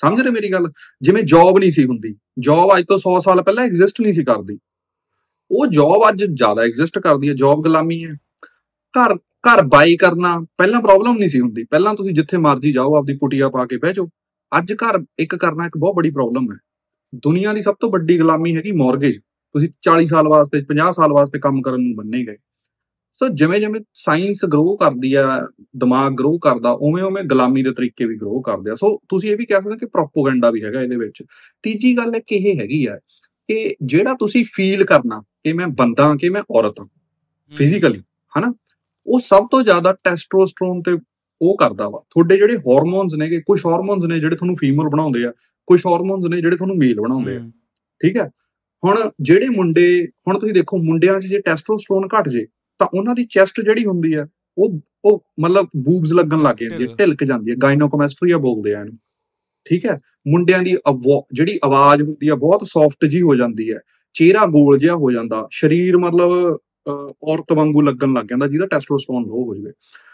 [0.00, 0.70] ਸਮਝ ਰਹੇ ਮੇਰੀ ਗੱਲ?
[1.02, 4.58] ਜਿਵੇਂ ਜੌਬ ਨਹੀਂ ਸੀ ਹੁੰਦੀ। ਜੌਬ ਅੱਜ ਤੋਂ 100 ਸਾਲ ਪਹਿਲਾਂ ਐਗਜ਼ਿਸਟ ਨਹੀਂ ਸੀ ਕਰਦੀ।
[5.50, 8.14] ਉਹ ਜੌਬ ਅੱਜ ਜ਼ਿਆਦਾ ਐਗਜ਼ਿਸਟ ਕਰਦੀ ਹੈ ਜੌਬ ਗੁਲਾਮੀ ਹੈ।
[8.94, 13.16] ਘਰ ਘਰ ਬਾਈ ਕਰਨਾ ਪਹਿਲਾਂ ਪ੍ਰੋਬਲਮ ਨਹੀਂ ਸੀ ਹੁੰਦੀ। ਪਹਿਲਾਂ ਤੁਸੀਂ ਜਿੱਥੇ ਮਰਜ਼ੀ ਜਾਓ, ਆਪਦੀ
[13.16, 14.08] ਕੁਟੀਆ ਪਾ ਕੇ ਬਹਿ ਜਾਓ।
[14.58, 16.58] ਅੱਜ ਘਰ ਇੱਕ ਕਰਨਾ ਇੱਕ ਬਹੁਤ ਬੜੀ ਪ੍ਰੋਬਲਮ ਹੈ।
[17.14, 19.18] ਦੁਨੀਆ ਦੀ ਸਭ ਤੋਂ ਵੱਡੀ ਗੁਲਾਮੀ ਹੈਗੀ ਮਾਰਗੇਜ
[19.54, 22.36] ਤੁਸੀਂ 40 ਸਾਲ ਵਾਸਤੇ 50 ਸਾਲ ਵਾਸਤੇ ਕੰਮ ਕਰਨ ਨੂੰ ਬੰਨੇ ਗਏ।
[23.20, 28.04] ਸੋ ਜਿਵੇਂ ਜਿਵੇਂ ਸਾਇੰਸ ਗਰੋ ਕਰਦੀ ਆ ਦਿਮਾਗ ਗਰੋ ਕਰਦਾ ਉਵੇਂ ਉਵੇਂ ਗੁਲਾਮੀ ਦੇ ਤਰੀਕੇ
[28.04, 30.96] ਵੀ ਗਰੋ ਕਰਦੇ ਆ। ਸੋ ਤੁਸੀਂ ਇਹ ਵੀ ਕਹਿ ਸਕਦੇ ਕਿ ਪ੍ਰੋਪਗੈਂਡਾ ਵੀ ਹੈਗਾ ਇਹਦੇ
[30.96, 31.22] ਵਿੱਚ।
[31.62, 32.96] ਤੀਜੀ ਗੱਲ ਹੈ ਕਿ ਇਹ ਹੈਗੀ ਆ
[33.48, 36.86] ਕਿ ਜਿਹੜਾ ਤੁਸੀਂ ਫੀਲ ਕਰਨਾ ਕਿ ਮੈਂ ਬੰਦਾ ਕਿ ਮੈਂ ਔਰਤ ਹਾਂ
[37.52, 38.02] ਫਿਜ਼ੀਕਲੀ
[38.38, 38.54] ਹਨਾ?
[39.06, 40.96] ਉਹ ਸਭ ਤੋਂ ਜ਼ਿਆਦਾ ਟੈਸਟੋਸਟਰੋਨ ਤੇ
[41.42, 45.32] ਉਹ ਕਰਦਾ ਵਾ। ਤੁਹਾਡੇ ਜਿਹੜੇ ਹਾਰਮੋਨਸ ਨੇਗੇ ਕੁਝ ਹਾਰਮੋਨਸ ਨੇ ਜਿਹੜੇ ਤੁਹਾਨੂੰ ਫੀਮੇਲ ਬਣਾਉਂਦੇ ਆ
[45.66, 47.50] ਕੁਝ ਹਾਰਮੋਨਸ ਨੇ ਜਿਹੜੇ ਤੁਹਾਨੂੰ ਮੇਲ ਬਣਾਉਂਦੇ ਆ।
[48.02, 48.30] ਠੀਕ ਹੈ?
[48.84, 52.46] ਹੁਣ ਜਿਹੜੇ ਮੁੰਡੇ ਹੁਣ ਤੁਸੀਂ ਦੇਖੋ ਮੁੰਡਿਆਂ 'ਚ ਜੇ ਟੈਸਟੋਸਟਰੋਨ ਘਟ ਜੇ
[52.78, 54.26] ਤਾਂ ਉਹਨਾਂ ਦੀ ਚੈਸਟ ਜਿਹੜੀ ਹੁੰਦੀ ਆ
[54.58, 58.98] ਉਹ ਉਹ ਮਤਲਬ ਬੂਬਸ ਲੱਗਣ ਲੱਗ ਜਾਂਦੀ ਹੈ ਢਿਲਕ ਜਾਂਦੀ ਹੈ ਗਾਇਨੋਕੋਮੈਸਟਰੀਆ ਬੋਲਦੇ ਆ ਇਹਨੂੰ।
[59.64, 60.00] ਠੀਕ ਹੈ?
[60.28, 60.76] ਮੁੰਡਿਆਂ ਦੀ
[61.32, 63.80] ਜਿਹੜੀ ਆਵਾਜ਼ ਹੁੰਦੀ ਆ ਬਹੁਤ ਸੌਫਟ ਜੀ ਹੋ ਜਾਂਦੀ ਹੈ।
[64.12, 66.56] ਚਿਹਰਾ ਗੋਲ ਜਿਹਾ ਹੋ ਜਾਂਦਾ। ਸਰੀਰ ਮਤਲਬ
[67.24, 69.72] ਔਰਤ ਵਾਂਗੂ ਲੱਗਣ ਲੱਗ ਜਾਂਦਾ ਜਿਹਦਾ ਟੈਸਟੋਸਟਰੋਨ ਲੋ ਹੋ ਜਵੇ।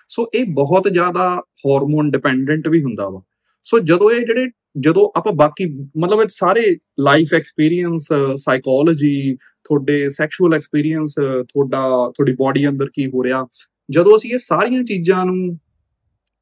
[0.09, 1.29] ਸੋ ਇਹ ਬਹੁਤ ਜ਼ਿਆਦਾ
[1.67, 3.23] ਹਾਰਮੋਨ ਡਿਪੈਂਡੈਂਟ ਵੀ ਹੁੰਦਾ ਵਾ।
[3.65, 11.15] ਸੋ ਜਦੋਂ ਇਹ ਜਿਹੜੇ ਜਦੋਂ ਆਪਾਂ ਬਾਕੀ ਮਤਲਬ ਸਾਰੇ ਲਾਈਫ ਐਕਸਪੀਰੀਅੰਸ ਸਾਈਕੋਲੋਜੀ ਤੁਹਾਡੇ ਸੈਕਸ਼ੂਅਲ ਐਕਸਪੀਰੀਅੰਸ
[11.43, 13.47] ਤੁਹਾਡਾ ਤੁਹਾਡੀ ਬਾਡੀ ਅੰਦਰ ਕੀ ਹੋ ਰਿਹਾ
[13.91, 15.59] ਜਦੋਂ ਅਸੀਂ ਇਹ ਸਾਰੀਆਂ ਚੀਜ਼ਾਂ ਨੂੰ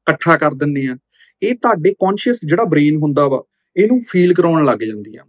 [0.03, 0.97] ਇਕੱਠਾ ਕਰ ਦਿੰਨੇ ਆ
[1.43, 3.43] ਇਹ ਤੁਹਾਡੇ ਕੌਨਸ਼ੀਅਸ ਜਿਹੜਾ ਬ੍ਰੇਨ ਹੁੰਦਾ ਵਾ
[3.77, 5.21] ਇਹਨੂੰ ਫੀਲ ਕਰਾਉਣ ਲੱਗ ਜਾਂਦੀ ਆ।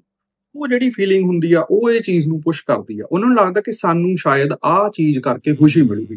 [0.57, 3.61] ਉਹ ਜਿਹੜੀ ਫੀਲਿੰਗ ਹੁੰਦੀ ਆ ਉਹ ਇਹ ਚੀਜ਼ ਨੂੰ ਪੁਸ਼ ਕਰਦੀ ਆ। ਉਹਨਾਂ ਨੂੰ ਲੱਗਦਾ
[3.61, 6.17] ਕਿ ਸਾਨੂੰ ਸ਼ਾਇਦ ਆਹ ਚੀਜ਼ ਕਰਕੇ ਖੁਸ਼ੀ ਮਿਲੂਗੀ।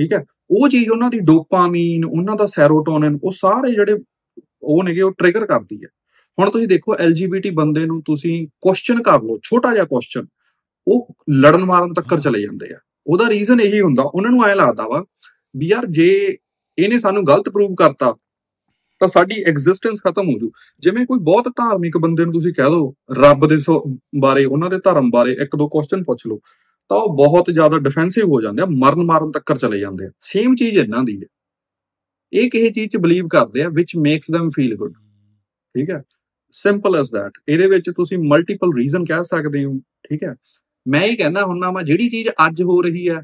[0.00, 0.24] ਠੀਕ ਹੈ?
[0.50, 3.94] ਉਹ ਚੀਜ਼ ਉਹਨਾਂ ਦੀ ਡੋਪਾਮੀਨ ਉਹਨਾਂ ਦਾ ਸੈਰੋਟੋਨਿਨ ਉਹ ਸਾਰੇ ਜਿਹੜੇ
[4.68, 5.88] ਉਹ ਨੇਗੇ, ਉਹ ਟ੍ਰਿਗਰ ਕਰਦੀ ਹੈ।
[6.38, 10.26] ਹੁਣ ਤੁਸੀਂ ਦੇਖੋ ਐਲਜੀਬੀਟੀ ਬੰਦੇ ਨੂੰ ਤੁਸੀਂ ਕੁਐਸਚਨ ਕਰ ਲਓ, ਛੋਟਾ ਜਿਹਾ ਕੁਐਸਚਨ
[10.86, 14.86] ਉਹ ਲੜਨ ਮਾਰਨ ਤੱਕਰ ਚਲੇ ਜਾਂਦੇ ਆ। ਉਹਦਾ ਰੀਜ਼ਨ ਇਹੀ ਹੁੰਦਾ, ਉਹਨਾਂ ਨੂੰ ਐ ਲੱਗਦਾ
[14.88, 15.04] ਵਾ
[15.56, 16.36] ਵੀ ਯਾਰ ਜੇ
[16.78, 18.14] ਇਹਨੇ ਸਾਨੂੰ ਗਲਤ ਪ੍ਰੂਵ ਕਰਤਾ,
[19.00, 20.50] ਤਾਂ ਸਾਡੀ ਐਗਜ਼ਿਸਟੈਂਸ ਖਤਮ ਹੋ ਜੂ।
[20.82, 23.58] ਜਿਵੇਂ ਕੋਈ ਬਹੁਤ ਧਾਰਮਿਕ ਬੰਦੇ ਨੂੰ ਤੁਸੀਂ ਕਹਿ ਦਿਓ ਰੱਬ ਦੇ
[24.18, 26.38] ਬਾਰੇ, ਉਹਨਾਂ ਦੇ ਧਰਮ ਬਾਰੇ ਇੱਕ ਦੋ ਕੁਐਸਚਨ ਪੁੱਛ ਲਓ,
[26.90, 30.54] ਤਾਂ ਉਹ ਬਹੁਤ ਜ਼ਿਆਦਾ ਡਿਫੈਂਸਿਵ ਹੋ ਜਾਂਦੇ ਆ, ਮਰਨ ਮਾਰਨ ਤੱਕਰ ਚਲੇ ਜਾਂਦੇ ਆ। ਸੇਮ
[30.54, 31.26] ਚੀਜ਼ ਇਹਨਾਂ ਦੀ ਹੈ।
[32.32, 34.92] ਇਹ ਕਿਸੇ ਚੀਜ਼ 'ਚ ਬਲੀਵ ਕਰਦੇ ਆ which makes them feel good
[35.74, 36.02] ਠੀਕ ਹੈ?
[36.54, 39.74] ਸਿੰਪਲ ਐਸ ਥੈਟ ਇਹਦੇ ਵਿੱਚ ਤੁਸੀਂ ਮਲਟੀਪਲ ਰੀਜ਼ਨ ਕਹਿ ਸਕਦੇ ਹੋ
[40.08, 40.34] ਠੀਕ ਹੈ?
[40.86, 43.20] ਮੈਂ ਇਹ ਕਹਿਣਾ ਹੁੰਨਾ ਵਾ ਜਿਹੜੀ ਚੀਜ਼ ਅੱਜ ਹੋ ਰਹੀ ਹੈ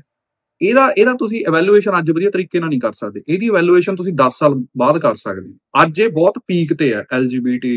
[0.60, 4.36] ਇਹਦਾ ਇਹਦਾ ਤੁਸੀਂ ਇਵੈਲੂਏਸ਼ਨ ਅੱਜ ਵਧੀਆ ਤਰੀਕੇ ਨਾਲ ਨਹੀਂ ਕਰ ਸਕਦੇ। ਇਹਦੀ ਇਵੈਲੂਏਸ਼ਨ ਤੁਸੀਂ 10
[4.38, 7.74] ਸਾਲ ਬਾਅਦ ਕਰ ਸਕਦੇ ਹੋ। ਅੱਜ ਇਹ ਬਹੁਤ ਪੀਕ ਤੇ ਹੈ ਐਲਜੀਬੀਟੀ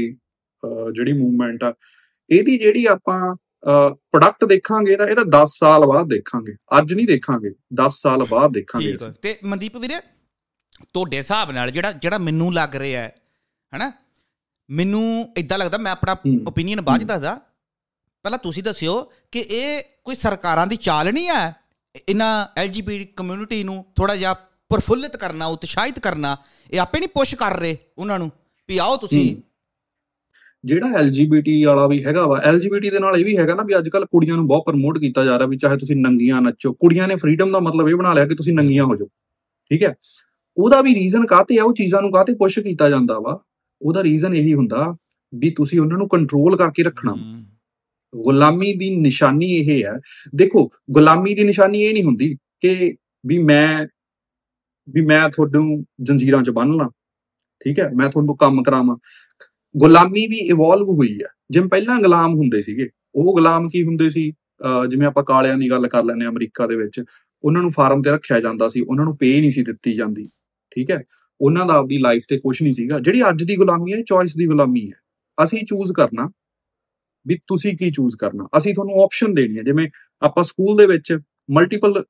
[0.95, 1.73] ਜਿਹੜੀ ਮੂਵਮੈਂਟ ਆ।
[2.29, 7.99] ਇਹਦੀ ਜਿਹੜੀ ਆਪਾਂ ਪ੍ਰੋਡਕਟ ਦੇਖਾਂਗੇ ਤਾਂ ਇਹਦਾ 10 ਸਾਲ ਬਾਅਦ ਦੇਖਾਂਗੇ। ਅੱਜ ਨਹੀਂ ਦੇਖਾਂਗੇ 10
[8.01, 9.99] ਸਾਲ ਬਾਅਦ ਦੇਖਾਂਗੇ ਤੇ ਮਨਦੀਪ ਵੀਰੇ
[10.93, 13.15] ਤੁਹਾਡੇ ਹਿਸਾਬ ਨਾਲ ਜਿਹੜਾ ਜਿਹੜਾ ਮੈਨੂੰ ਲੱਗ ਰਿਹਾ ਹੈ
[13.73, 13.91] ਹੈਨਾ?
[14.69, 16.15] ਮੈਨੂੰ ਇਦਾਂ ਲੱਗਦਾ ਮੈਂ ਆਪਣਾ
[16.47, 17.35] ਓਪੀਨੀਅਨ ਬਾਅਦ ਦੱਸਦਾ।
[18.23, 21.55] ਪਹਿਲਾਂ ਤੁਸੀਂ ਦੱਸਿਓ ਕਿ ਇਹ ਕੋਈ ਸਰਕਾਰਾਂ ਦੀ ਚਾਲ ਨਹੀਂ ਹੈ?
[22.09, 24.33] ਇਹਨਾਂ ਐਲਜੀਬੀਟੀ ਕਮਿਊਨਿਟੀ ਨੂੰ ਥੋੜਾ ਜਿਹਾ
[24.69, 26.37] ਪਰਫੁੱਲਿਤ ਕਰਨਾ ਉਤਸ਼ਾਹਿਤ ਕਰਨਾ
[26.71, 28.31] ਇਹ ਆਪੇ ਨਹੀਂ ਪੁਸ਼ ਕਰ ਰਹੇ ਉਹਨਾਂ ਨੂੰ?
[28.69, 29.35] ਵੀ ਆਓ ਤੁਸੀਂ।
[30.65, 33.89] ਜਿਹੜਾ ਐਲਜੀਬੀਟੀ ਵਾਲਾ ਵੀ ਹੈਗਾ ਵਾ ਐਲਜੀਬੀਟੀ ਦੇ ਨਾਲ ਇਹ ਵੀ ਹੈਗਾ ਨਾ ਵੀ ਅੱਜ
[33.89, 37.15] ਕੱਲ ਕੁੜੀਆਂ ਨੂੰ ਬਹੁਤ ਪ੍ਰਮੋਟ ਕੀਤਾ ਜਾ ਰਿਹਾ ਵੀ ਚਾਹੇ ਤੁਸੀਂ ਨੰਗੀਆਂ ਨੱਚੋ। ਕੁੜੀਆਂ ਨੇ
[37.15, 39.07] ਫਰੀडम ਦਾ ਮਤਲਬ ਇਹ ਬਣਾ ਲਿਆ ਕਿ ਤੁਸੀਂ ਨੰਗੀਆਂ ਹੋ ਜਾਓ।
[39.71, 39.93] ਠੀਕ ਹੈ?
[40.57, 43.39] ਉਹਦਾ ਵੀ ਰੀਜ਼ਨ ਕਾਤੇ ਆ ਉਹ ਚੀਜ਼ਾਂ ਨੂੰ ਕਾਤੇ ਪੁਸ਼ ਕੀਤਾ ਜਾਂਦਾ ਵਾ?
[43.81, 44.95] ਉਹਦਾ ਰੀਜ਼ਨ ਇਹੀ ਹੁੰਦਾ
[45.33, 47.15] ਵੀ ਤੁਸੀਂ ਉਹਨਾਂ ਨੂੰ ਕੰਟਰੋਲ ਕਰਕੇ ਰੱਖਣਾ।
[48.15, 49.93] ਗੁਲਾਮੀ ਦੀ ਨਿਸ਼ਾਨੀ ਇਹ ਹੈ।
[50.35, 53.87] ਦੇਖੋ ਗੁਲਾਮੀ ਦੀ ਨਿਸ਼ਾਨੀ ਇਹ ਨਹੀਂ ਹੁੰਦੀ ਕਿ ਵੀ ਮੈਂ
[54.87, 56.89] ਵੀ ਮੈਂ ਤੁਹਾਨੂੰ ਜੰਜੀਰਾਂ 'ਚ ਬੰਨ ਲਾਂ।
[57.61, 57.89] ਠੀਕ ਹੈ?
[57.95, 58.95] ਮੈਂ ਤੁਹਾਨੂੰ ਕੰਮ ਕਰਾਵਾਂ।
[59.75, 64.31] ਗੁਲਾਮੀ ਵੀ ਇਵੋਲਵ ਹੋਈ ਹੈ। ਜਿਵੇਂ ਪਹਿਲਾਂ ਗੁਲਾਮ ਹੁੰਦੇ ਸੀਗੇ ਉਹ ਗੁਲਾਮ ਕੀ ਹੁੰਦੇ ਸੀ?
[64.89, 67.03] ਜਿਵੇਂ ਆਪਾਂ ਕਾਲਿਆਂ ਦੀ ਗੱਲ ਕਰ ਲੈਂਦੇ ਅਮਰੀਕਾ ਦੇ ਵਿੱਚ
[67.43, 70.29] ਉਹਨਾਂ ਨੂੰ ਫਾਰਮ ਤੇ ਰੱਖਿਆ ਜਾਂਦਾ ਸੀ ਉਹਨਾਂ ਨੂੰ ਪੇ ਨਹੀਂ ਸੀ ਦਿੱਤੀ ਜਾਂਦੀ।
[70.77, 71.03] ਠੀਕ ਹੈ?
[71.41, 74.45] ਉਹਨਾਂ ਦਾ ਆਪਦੀ ਲਾਈਫ ਤੇ ਕੁਝ ਨਹੀਂ ਸੀਗਾ। ਜਿਹੜੀ ਅੱਜ ਦੀ ਗੁਲਾਮੀ ਹੈ ਚੋਇਸ ਦੀ
[74.45, 74.99] ਗੁਲਾਮੀ ਹੈ।
[75.43, 76.31] ਅਸੀਂ ਚੂਜ਼ ਕਰਨਾ।
[77.27, 78.47] ਵੀ ਤੁਸੀਂ ਕੀ ਚੂਜ਼ ਕਰਨਾ?
[78.57, 79.87] ਅਸੀਂ ਤੁਹਾਨੂੰ ਆਪਸ਼ਨ ਦੇਣੀ ਹੈ। ਜਿਵੇਂ
[80.21, 81.19] ਆਪਾਂ ਸਕੂਲ ਦੇ ਵਿੱਚ
[81.51, 82.03] ਮਲਟੀਪਲ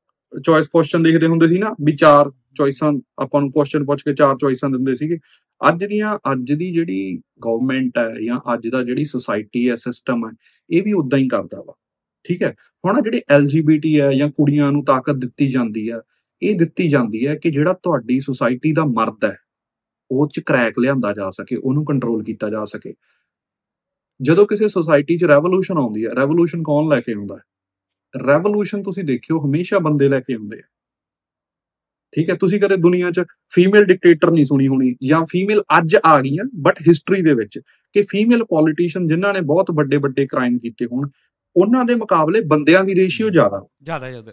[0.45, 4.35] ਚੋਇਸ ਕੁਐਸਚਨ ਦੇਖਦੇ ਹੁੰਦੇ ਸੀ ਨਾ, ਵੀ ਚਾਰ ਚੋਇਸਾਂ ਆਪਾਂ ਨੂੰ ਕੁਐਸਚਨ ਪੁੱਛ ਕੇ ਚਾਰ
[4.35, 5.17] ਚੋਇਸਾਂ ਦਿੰਦੇ ਸੀਗੇ।
[5.69, 10.35] ਅੱਜ ਦੀਆਂ, ਅੱਜ ਦੀ ਜਿਹੜੀ ਗਵਰਨਮੈਂਟ ਹੈ ਜਾਂ ਅੱਜ ਦਾ ਜਿਹੜੀ ਸੋਸਾਇਟੀ ਹੈ ਸਿਸਟਮ ਹੈ,
[10.69, 11.73] ਇਹ ਵੀ ਉਦਾਂ ਹੀ ਕਰਦਾ ਵਾ।
[12.23, 12.55] ਠੀਕ ਹੈ?
[12.85, 16.01] ਹੁਣ ਜਿਹੜੇ ਐਲਜੀਬੀਟੀ ਹੈ ਜਾਂ ਕੁੜੀਆਂ ਨੂੰ ਤਾਕਤ ਦਿੱਤੀ ਜਾਂਦੀ ਹੈ
[16.41, 19.35] ਇਹ ਦਿੱਤੀ ਜਾਂਦੀ ਹੈ ਕਿ ਜਿਹੜਾ ਤੁਹਾਡੀ ਸੋਸਾਇਟੀ ਦਾ ਮਰਦ ਹੈ
[20.11, 22.93] ਉਹ ਚ ਕ੍ਰੈਕ ਲਿਆਂਦਾ ਜਾ ਸਕੇ ਉਹਨੂੰ ਕੰਟਰੋਲ ਕੀਤਾ ਜਾ ਸਕੇ।
[24.21, 27.41] ਜਦੋਂ ਕਿਸੇ ਸੋਸਾਇਟੀ 'ਚ ਰੈਵੋਲੂਸ਼ਨ ਆਉਂਦੀ ਹੈ ਰੈਵੋਲੂਸ਼ਨ ਕੌਣ ਲੈ ਕੇ ਆਉਂਦਾ ਹੈ?
[28.27, 30.61] ਰੈਵੋਲੂਸ਼ਨ ਤੁਸੀਂ ਦੇਖਿਓ ਹਮੇਸ਼ਾ ਬੰਦੇ ਲੈ ਕੇ ਆਉਂਦੇ ਆ।
[32.13, 33.21] ਠੀਕ ਹੈ ਤੁਸੀਂ ਕਦੇ ਦੁਨੀਆ 'ਚ
[33.53, 37.59] ਫੀਮੇਲ ਡਿਕਟੇਟਰ ਨਹੀਂ ਸੁਣੀ ਹੋਣੀ ਜਾਂ ਫੀਮੇਲ ਅੱਜ ਆ ਗਈਆਂ ਬਟ ਹਿਸਟਰੀ ਦੇ ਵਿੱਚ
[37.95, 41.09] ਕਿ ਫੀਮੇਲ ਪੋਲੀਟੀਸ਼ੀਅਨ ਜਿਨ੍ਹਾਂ ਨੇ ਬਹੁਤ ਵੱਡੇ ਵੱਡੇ ਕ੍ਰਾਈਮ ਕੀਤੇ ਹੋਣ
[41.55, 44.31] ਉਹਨਾਂ ਦੇ ਮੁਕਾਬਲੇ ਬੰਦਿਆਂ ਦੀ ਰੇਸ਼ੀਓ ਜ਼ਿਆਦਾ ਜ਼ਿਆਦਾ ਜ਼ਿਆਦਾ।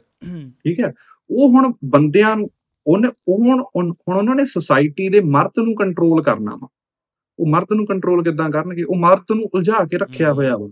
[0.64, 0.92] ਠੀਕ ਹੈ
[1.30, 2.50] ਉਹ ਹੁਣ ਬੰਦਿਆਂ ਨੂੰ
[2.86, 6.68] ਉਹਨੇ ਉਹ ਹੁਣ ਹੁਣ ਉਹਨਾਂ ਨੇ ਸੋਸਾਇਟੀ ਦੇ ਮਰਦ ਨੂੰ ਕੰਟਰੋਲ ਕਰਨਾ ਵਾ।
[7.38, 8.82] ਉਹ ਮਰਦ ਨੂੰ ਕੰਟਰੋਲ ਕਿੱਦਾਂ ਕਰਨਗੇ?
[8.82, 10.68] ਉਹ ਮਰਦ ਨੂੰ ਉਲਝਾ ਕੇ ਰੱਖਿਆ। ਹੋਇਆ ਵਾ।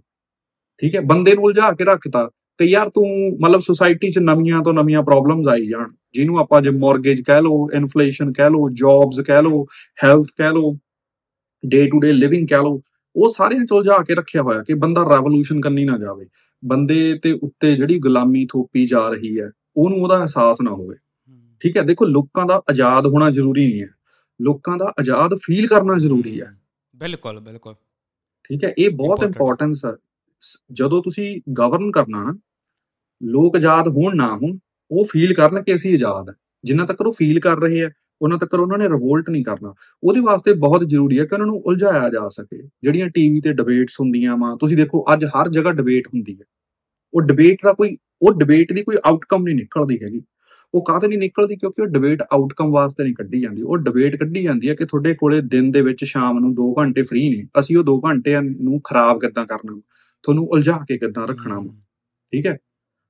[0.79, 1.01] ਠੀਕ ਹੈ?
[1.01, 5.49] ਬੰਦੇ ਨੂੰ ਉਲਝਾ ਕੇ ਰੱਖਤਾ ਕਿ ਯਾਰ ਤੂੰ ਮਤਲਬ ਸੋਸਾਇਟੀ 'ਚ ਨਵੀਆਂ ਤੋਂ ਨਵੀਆਂ ਪ੍ਰੋਬਲਮਸ
[5.49, 9.65] ਆਈ ਜਾਣ। ਜਿਹਨੂੰ ਆਪਾਂ ਜੇ ਮਾਰਗੇਜ ਕਹਿ ਲਓ ਇਨਫਲੇਸ਼ਨ ਕਹਿ ਲਓ ਜੌਬਸ ਕਹਿ ਲਓ
[10.05, 10.77] ਹੈਲਥ ਕਹਿ ਲਓ
[11.67, 12.81] ਡੇ ਟੂ ਡੇ ਲਿਵਿੰਗ ਕਹਿ ਲਓ
[13.17, 16.27] ਉਹ ਸਾਰਿਆਂ 'ਚ ਉਲਝਾ ਕੇ ਰੱਖਿਆ ਹੋਇਆ ਕਿ ਬੰਦਾ ਰੈਵੋਲੂਸ਼ਨ ਕਰਨੀ ਨਾ ਜਾਵੇ।
[16.65, 20.97] ਬੰਦੇ ਤੇ ਉੱਤੇ ਜਿਹੜੀ ਗੁਲਾਮੀ ਥੋਪੀ ਜਾ ਰਹੀ ਹੈ ਉਹਨੂੰ ਉਹਦਾ ਅਹਿਸਾਸ ਨਾ ਹੋਵੇ।
[21.63, 23.89] ਠੀਕ ਹੈ ਦੇਖੋ ਲੋਕਾਂ ਦਾ ਆਜ਼ਾਦ ਹੋਣਾ ਜ਼ਰੂਰੀ ਨਹੀਂ ਹੈ।
[24.41, 26.53] ਲੋਕਾਂ ਦਾ ਆਜ਼ਾਦ ਫੀਲ ਕਰਨਾ ਜ਼ਰੂਰੀ ਹੈ।
[26.95, 27.75] ਬਿਲਕੁਲ ਬਿਲਕੁਲ।
[28.45, 29.23] ਠੀਕ ਹੈ ਇਹ ਬਹੁਤ.
[29.23, 29.93] ਇੰਪੋਰਟੈਂਸ ਹੈ
[30.73, 32.39] ਜਦੋਂ ਤੁਸੀਂ ਗਵਰਨ ਕਰਨਾ ਨਾ
[33.23, 34.59] ਲੋਕ ਆਜ਼ਾਦ ਹੋਣ ਨਾ ਹੋਣ
[34.91, 37.91] ਉਹ ਫੀਲ ਕਰਨ ਕਿ ਅਸੀਂ ਆਜ਼ਾਦ ਹੈ। ਜਿੰਨਾ ਤੱਕ ਉਹ ਫੀਲ ਕਰ ਰਹੇ ਆ
[38.23, 41.63] ਉਹਨਾਂ ਤੱਕ ਉਹਨਾਂ ਨੇ ਰਿਵੋਲਟ ਨਹੀਂ ਕਰਨਾ। ਉਹਦੇ ਵਾਸਤੇ ਬਹੁਤ ਜ਼ਰੂਰੀ ਹੈ ਕਿ ਉਹਨਾਂ ਨੂੰ
[41.67, 46.07] ਉਲਝਾਇਆ ਜਾ ਸਕੇ। ਜਿਹੜੀਆਂ ਟੀਵੀ ਤੇ ਡਿਬੇਟਸ ਹੁੰਦੀਆਂ ਵਾ ਤੁਸੀਂ ਦੇਖੋ ਅੱਜ ਹਰ ਜਗ੍ਹਾ ਡਿਬੇਟ
[46.07, 46.45] ਹੁੰਦੀ ਹੈ।
[47.15, 50.23] ਉਹ ਡਿਬੇਟ ਦਾ ਕੋਈ ਉਹ ਡਿਬੇਟ ਦੀ ਕੋਈ ਆਊਟਕਮ ਨਹੀਂ ਨਿਕਲਦੀ ਹੈਗੀ।
[50.75, 51.57] ਉਹ ਕਾਹਤੇ ਨਹੀਂ ਨਿਕਲਦੀ?
[51.57, 55.15] ਕਿਉਂਕਿ ਉਹ ਡਿਬੇਟ ਆਊਟਕਮ ਵਾਸਤੇ ਨਹੀਂ ਕੱਢੀ ਜਾਂਦੀ। ਉਹ ਡਿਬੇਟ ਕੱਢੀ ਜਾਂਦੀ ਹੈ ਕਿ ਤੁਹਾਡੇ
[55.15, 58.81] ਕੋਲੇ ਦਿਨ ਦੇ ਵਿੱਚ ਸ਼ਾਮ ਨੂੰ 2 ਘੰਟੇ ਫ੍ਰੀ ਨੇ। ਅਸੀਂ ਉਹ 2 ਘੰਟਿਆਂ ਨੂੰ
[58.85, 59.81] ਖਰਾਬ ਕਿੱਦਾਂ ਕਰਨਾ?
[60.25, 61.61] ਤੁਹਾਨੂੰ ਉਲਝਾ ਕੇ ਕਿੱਦਾਂ ਰੱਖਣਾ?
[62.33, 62.57] ਠੀਕ ਹੈ?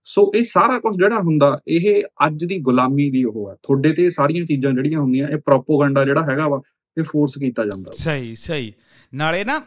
[0.07, 4.11] ਸੋ ਇਹ ਸਾਰਾ ਕੁਝ ਜਿਹੜਾ ਹੁੰਦਾ ਇਹ ਅੱਜ ਦੀ ਗੁਲਾਮੀ ਦੀ ਉਹ ਹੈ। ਤੁਹਾਡੇ ਤੇ
[4.11, 6.61] ਸਾਰੀਆਂ ਚੀਜ਼ਾਂ ਜਿਹੜੀਆਂ ਹੁੰਦੀਆਂ ਇਹ ਪ੍ਰੋਪੋਗੈਂਡਾ ਜਿਹੜਾ ਹੈਗਾ ਵਾ
[6.97, 8.73] ਇਹ ਫੋਰਸ ਕੀਤਾ ਜਾਂਦਾ। ਸਹੀ ਸਹੀ।
[9.15, 9.61] ਨਾਲੇ ਨਾ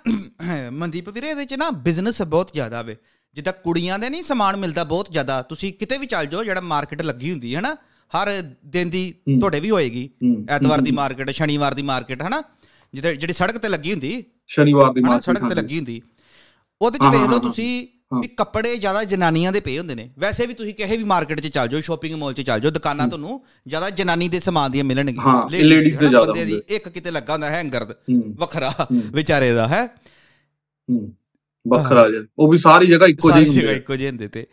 [0.72, 2.96] ਮਨਦੀਪ ਵੀਰੇ ਇਹਦੇ ਚ ਨਾ ਬਿਜ਼ਨਸ ਬਹੁਤ ਜ਼ਿਆਦਾ ਵੇ।
[3.36, 7.02] ਜਿੱਦਾਂ ਕੁੜੀਆਂ ਦੇ ਨਹੀਂ ਸਮਾਨ ਮਿਲਦਾ ਬਹੁਤ ਜ਼ਿਆਦਾ ਤੁਸੀਂ ਕਿਤੇ ਵੀ ਚੱਲ ਜਾਓ ਜਿਹੜਾ ਮਾਰਕੀਟ
[7.02, 7.76] ਲੱਗੀ ਹੁੰਦੀ ਹੈ ਹਨਾ
[8.12, 8.30] ਹਰ
[8.66, 10.10] ਦਿਨ ਦੀ। ਤੁਹਾਡੇ ਵੀ ਹੋਏਗੀ
[10.50, 12.42] ਐਤਵਾਰ ਦੀ ਮਾਰਕੀਟ ਸ਼ਨੀਵਾਰ ਦੀ ਮਾਰਕੀਟ ਹਨਾ
[12.94, 16.02] ਜਿੱਦਾਂ ਜਿਹੜੀ ਸੜਕ ਤੇ ਲੱਗੀ ਹੁੰਦੀ ਸ਼ਨੀਵਾਰ ਦੀ ਮਾਰਕੀਟ ਸੜਕ ਤੇ। ਲੱਗੀ ਹੁੰਦੀ
[16.82, 20.54] ਉਹਦੇ ਚ ਵੇਖ ਲਓ ਤੁਸੀਂ। ਵੀ ਕੱਪੜੇ ਜ਼ਿਆਦਾ ਜਨਾਨੀਆਂ ਦੇ ਪਏ ਹੁੰਦੇ ਨੇ ਵੈਸੇ ਵੀ
[20.54, 23.90] ਤੁਸੀਂ ਕਿਸੇ ਵੀ ਮਾਰਕੀਟ 'ਚ ਚੱਲ ਜਾਓ ਸ਼ਾਪਿੰਗ ਮਾਲ 'ਚ ਚੱਲ ਜਾਓ ਦੁਕਾਨਾਂ। ਤੁਹਾਨੂੰ ਜ਼ਿਆਦਾ
[23.90, 27.86] ਜਨਾਨੀ ਦੇ ਸਮਾਨ ਦੀਆਂ ਮਿਲਣਗੀਆਂ ladies ਦੇ ਜ਼ਿਆਦਾ ਬੰਦੇ ਦੀ। ਇੱਕ ਕਿਤੇ ਲੱਗਾ ਹੁੰਦਾ ਹੈਂਗਰ
[28.36, 31.00] ਵੱਖਰਾ ਵਿਚਾਰੇ ਦਾ ਹੂੰ
[31.68, 34.48] ਵੱਖਰਾ ਜਿਹਾ ਉਹ ਵੀ ਸਾਰੀ ਜਗ੍ਹਾ ਇੱਕੋ ਜਿਹੀ ਹੁੰਦੀ ਹੈ ਇੱਕੋ ਜਿਹੇ ਹੁੰਦੇ ਤੇ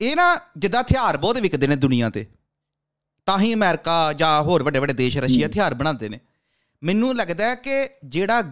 [0.00, 2.26] ਇਹ ਨਾ ਜਿੱਦਾਂ ਹਥਿਆਰ ਬਹੁਤ ਵਿਕਦੇ ਨੇ ਦੁਨੀਆ ਤੇ
[3.26, 6.20] ਤਾਂ ਹੀ ਅਮਰੀਕਾ ਜਾਂ ਹੋਰ ਵੱਡੇ ਵੱਡੇ ਦੇਸ਼ ਰਸ਼ੀਆ। ਹਥਿਆਰ ਬਣਾਉਂਦੇ ਨੇ
[6.82, 8.42] ਮੈਨੂੰ ਲੱਗਦਾ ਹੈ ਕਿ ਜਿਹੜਾ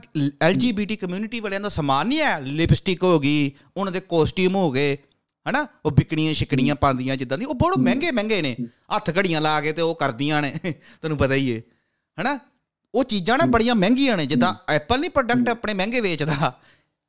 [0.43, 4.97] ਐਲਜੀਬੀਟੀ ਕਮਿਊਨਿਟੀ ਵਾਲਿਆਂ ਦਾ ਸਮਾਨ ਨਹੀਂ ਹੈ ਲਿਪਸਟਿਕ ਹੋ ਗਈ ਉਹਨਾਂ ਦੇ ਕੋਸਟਿਊਮ ਹੋ ਗਏ
[5.47, 8.57] ਹਨਾ ਉਹ ਬਿਕਣੀਆਂ ਸ਼ਿਕਣੀਆਂ ਪਾਉਂਦੀਆਂ ਜਿੱਦਾਂ ਦੀ ਉਹ ਬਹੁਤ। ਮਹਿੰਗੇ ਮਹਿੰਗੇ ਨੇ।
[8.97, 10.53] ਹੱਥ ਘੜੀਆਂ ਲਾ ਕੇ ਤੇ ਉਹ ਕਰਦੀਆਂ ਨੇ
[11.03, 11.63] ਤੈਨੂੰ ਪਤਾ ਹੀ ਏ
[12.21, 12.39] ਹਨਾ
[12.95, 16.61] ਉਹ ਚੀਜ਼ਾਂ ਨਾ। ਬੜੀਆਂ ਮਹਿੰਗੀਆਂ ਨੇ ਜਿੱਦਾਂ ਐਪਲ ਨਹੀਂ ਪ੍ਰੋਡਕਟ। ਆਪਣੇ ਮਹਿੰਗੇ ਵੇਚਦਾ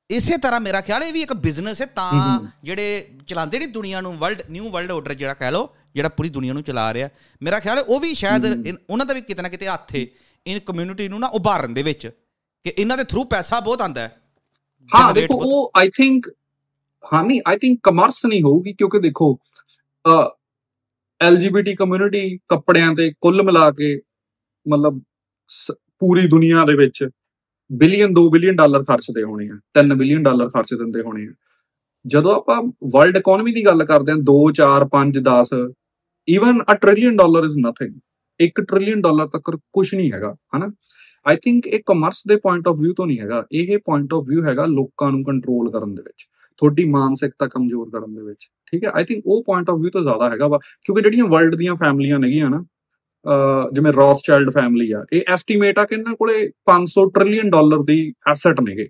[0.10, 4.18] ਇਸੇ ਤਰ੍ਹਾਂ ਮੇਰਾ ਖਿਆਲ ਇਹ ਵੀ ਇੱਕ ਬਿਜ਼ਨਸ ਹੈ ਤਾਂ। ਜਿਹੜੇ ਚਲਾਉਂਦੇ ਨੇ ਦੁਨੀਆ ਨੂੰ
[4.18, 7.10] ਵਰਲਡ ਨਿਊ ਵਰਲਡ ਆਰਡਰ ਜਿਹੜਾ ਕਹਿ ਲਓ ਜਿਹੜਾ ਪੂਰੀ ਦੁਨੀਆ ਨੂੰ ਚਲਾ ਰਿਹਾ।
[7.42, 8.46] ਮੇਰਾ ਖਿਆਲ ਹੈ ਉਹ ਵੀ ਸ਼ਾਇਦ
[8.90, 10.06] ਉਹਨਾਂ ਦਾ ਵੀ ਕਿਤੇ ਨਾ ਕਿਤੇ ਹੱਥ ਹੈ
[10.46, 12.08] ਇਨ ਕਮਿਊਨਿਟੀ ਨੂੰ ਨਾ ਉਭਾਰਨ ਦੇ ਵਿੱਚ
[12.66, 14.12] ਕਿ ਇਹਨਾਂ ਦੇ ਥਰੂ ਪੈਸਾ ਬਹੁਤ ਆਂਦਾ ਹੈ।
[14.90, 16.30] ਹਾਂ ਦੇਖੋ ਉਹ ਆਈ ਥਿੰਕ
[17.04, 19.34] ਹਾਂ ਨਹੀਂ ਆਈ ਥਿੰਕ ਕਮਰਸ ਨਹੀਂ ਹੋਊਗੀ ਕਿਉਂਕਿ ਦੇਖੋ
[20.06, 20.30] ਅ
[21.22, 23.96] ਐਲਜੀਬੀਟੀ ਕਮਿਊਨਿਟੀ ਕੱਪੜਿਆਂ ਤੇ ਕੁੱਲ ਮਿਲਾ ਕੇ
[24.66, 25.02] ਮਤਲਬ
[26.00, 27.08] ਪੂਰੀ ਦੁਨੀਆ ਦੇ ਵਿੱਚ
[27.72, 31.32] ਬਿਲੀਅਨ 2 ਬਿਲੀਅਨ ਡਾਲਰ ਖਰਚਦੇ ਹੋਣੇ ਆ 3 ਬਿਲੀਅਨ ਡਾਲਰ ਖਰਚ ਦਿੰਦੇ ਹੋਣੇ ਆ।
[32.06, 35.54] ਜਦੋਂ ਆਪਾਂ ਵਰਲਡ ਇਕਨੋਮੀ ਦੀ ਗੱਲ ਕਰਦੇ ਹਾਂ 2 4 5 10
[36.30, 37.94] even a trillion dollar is nothing
[38.40, 40.72] 1 trillion dollar ਤੱਕ ਕੁਝ ਨਹੀਂ ਹੈਗਾ, ਹਨਾ?
[41.28, 44.46] ਆਈ ਥਿੰਕ ਇਹ ਕਮਰਸ ਦੇ ਪੁਆਇੰਟ ਆਫ View ਤੋਂ ਨਹੀਂ ਹੈਗਾ। ਇਹ ਪੁਆਇੰਟ ਆਫ View
[44.48, 48.92] ਹੈਗਾ ਲੋਕਾਂ ਨੂੰ ਕੰਟਰੋਲ ਕਰਨ ਦੇ ਵਿੱਚ, ਤੁਹਾਡੀ ਮਾਨਸਿਕਤਾ ਕਮਜ਼ੋਰ ਕਰਨ ਦੇ ਵਿੱਚ, ਠੀਕ ਹੈ?
[48.96, 52.20] ਆਈ ਥਿੰਕ ਉਹ ਪੁਆਇੰਟ ਆਫ View ਤੋਂ ਜ਼ਿਆਦਾ ਹੈਗਾ ਵਾ, ਕਿਉਂਕਿ ਜਿਹੜੀਆਂ ਵਰਲਡ ਦੀਆਂ ਫੈਮਲੀਆਂ
[52.20, 52.64] ਨੇਗੀਆਂ ਨਾ ਅਹ
[53.74, 56.36] ਜਿਵੇਂ ਰੌਥਚਾਈਲਡ ਫੈਮਿਲੀ ਆ ਇਹ ਐਸਟੀਮੇਟ ਆ ਕਿ ਇਹਨਾਂ ਕੋਲੇ
[56.68, 58.88] 500 ਟ੍ਰਿਲੀਅਨ ਡਾਲਰ ਦੀ ਐਸੈਟ ਨੇਗੇ।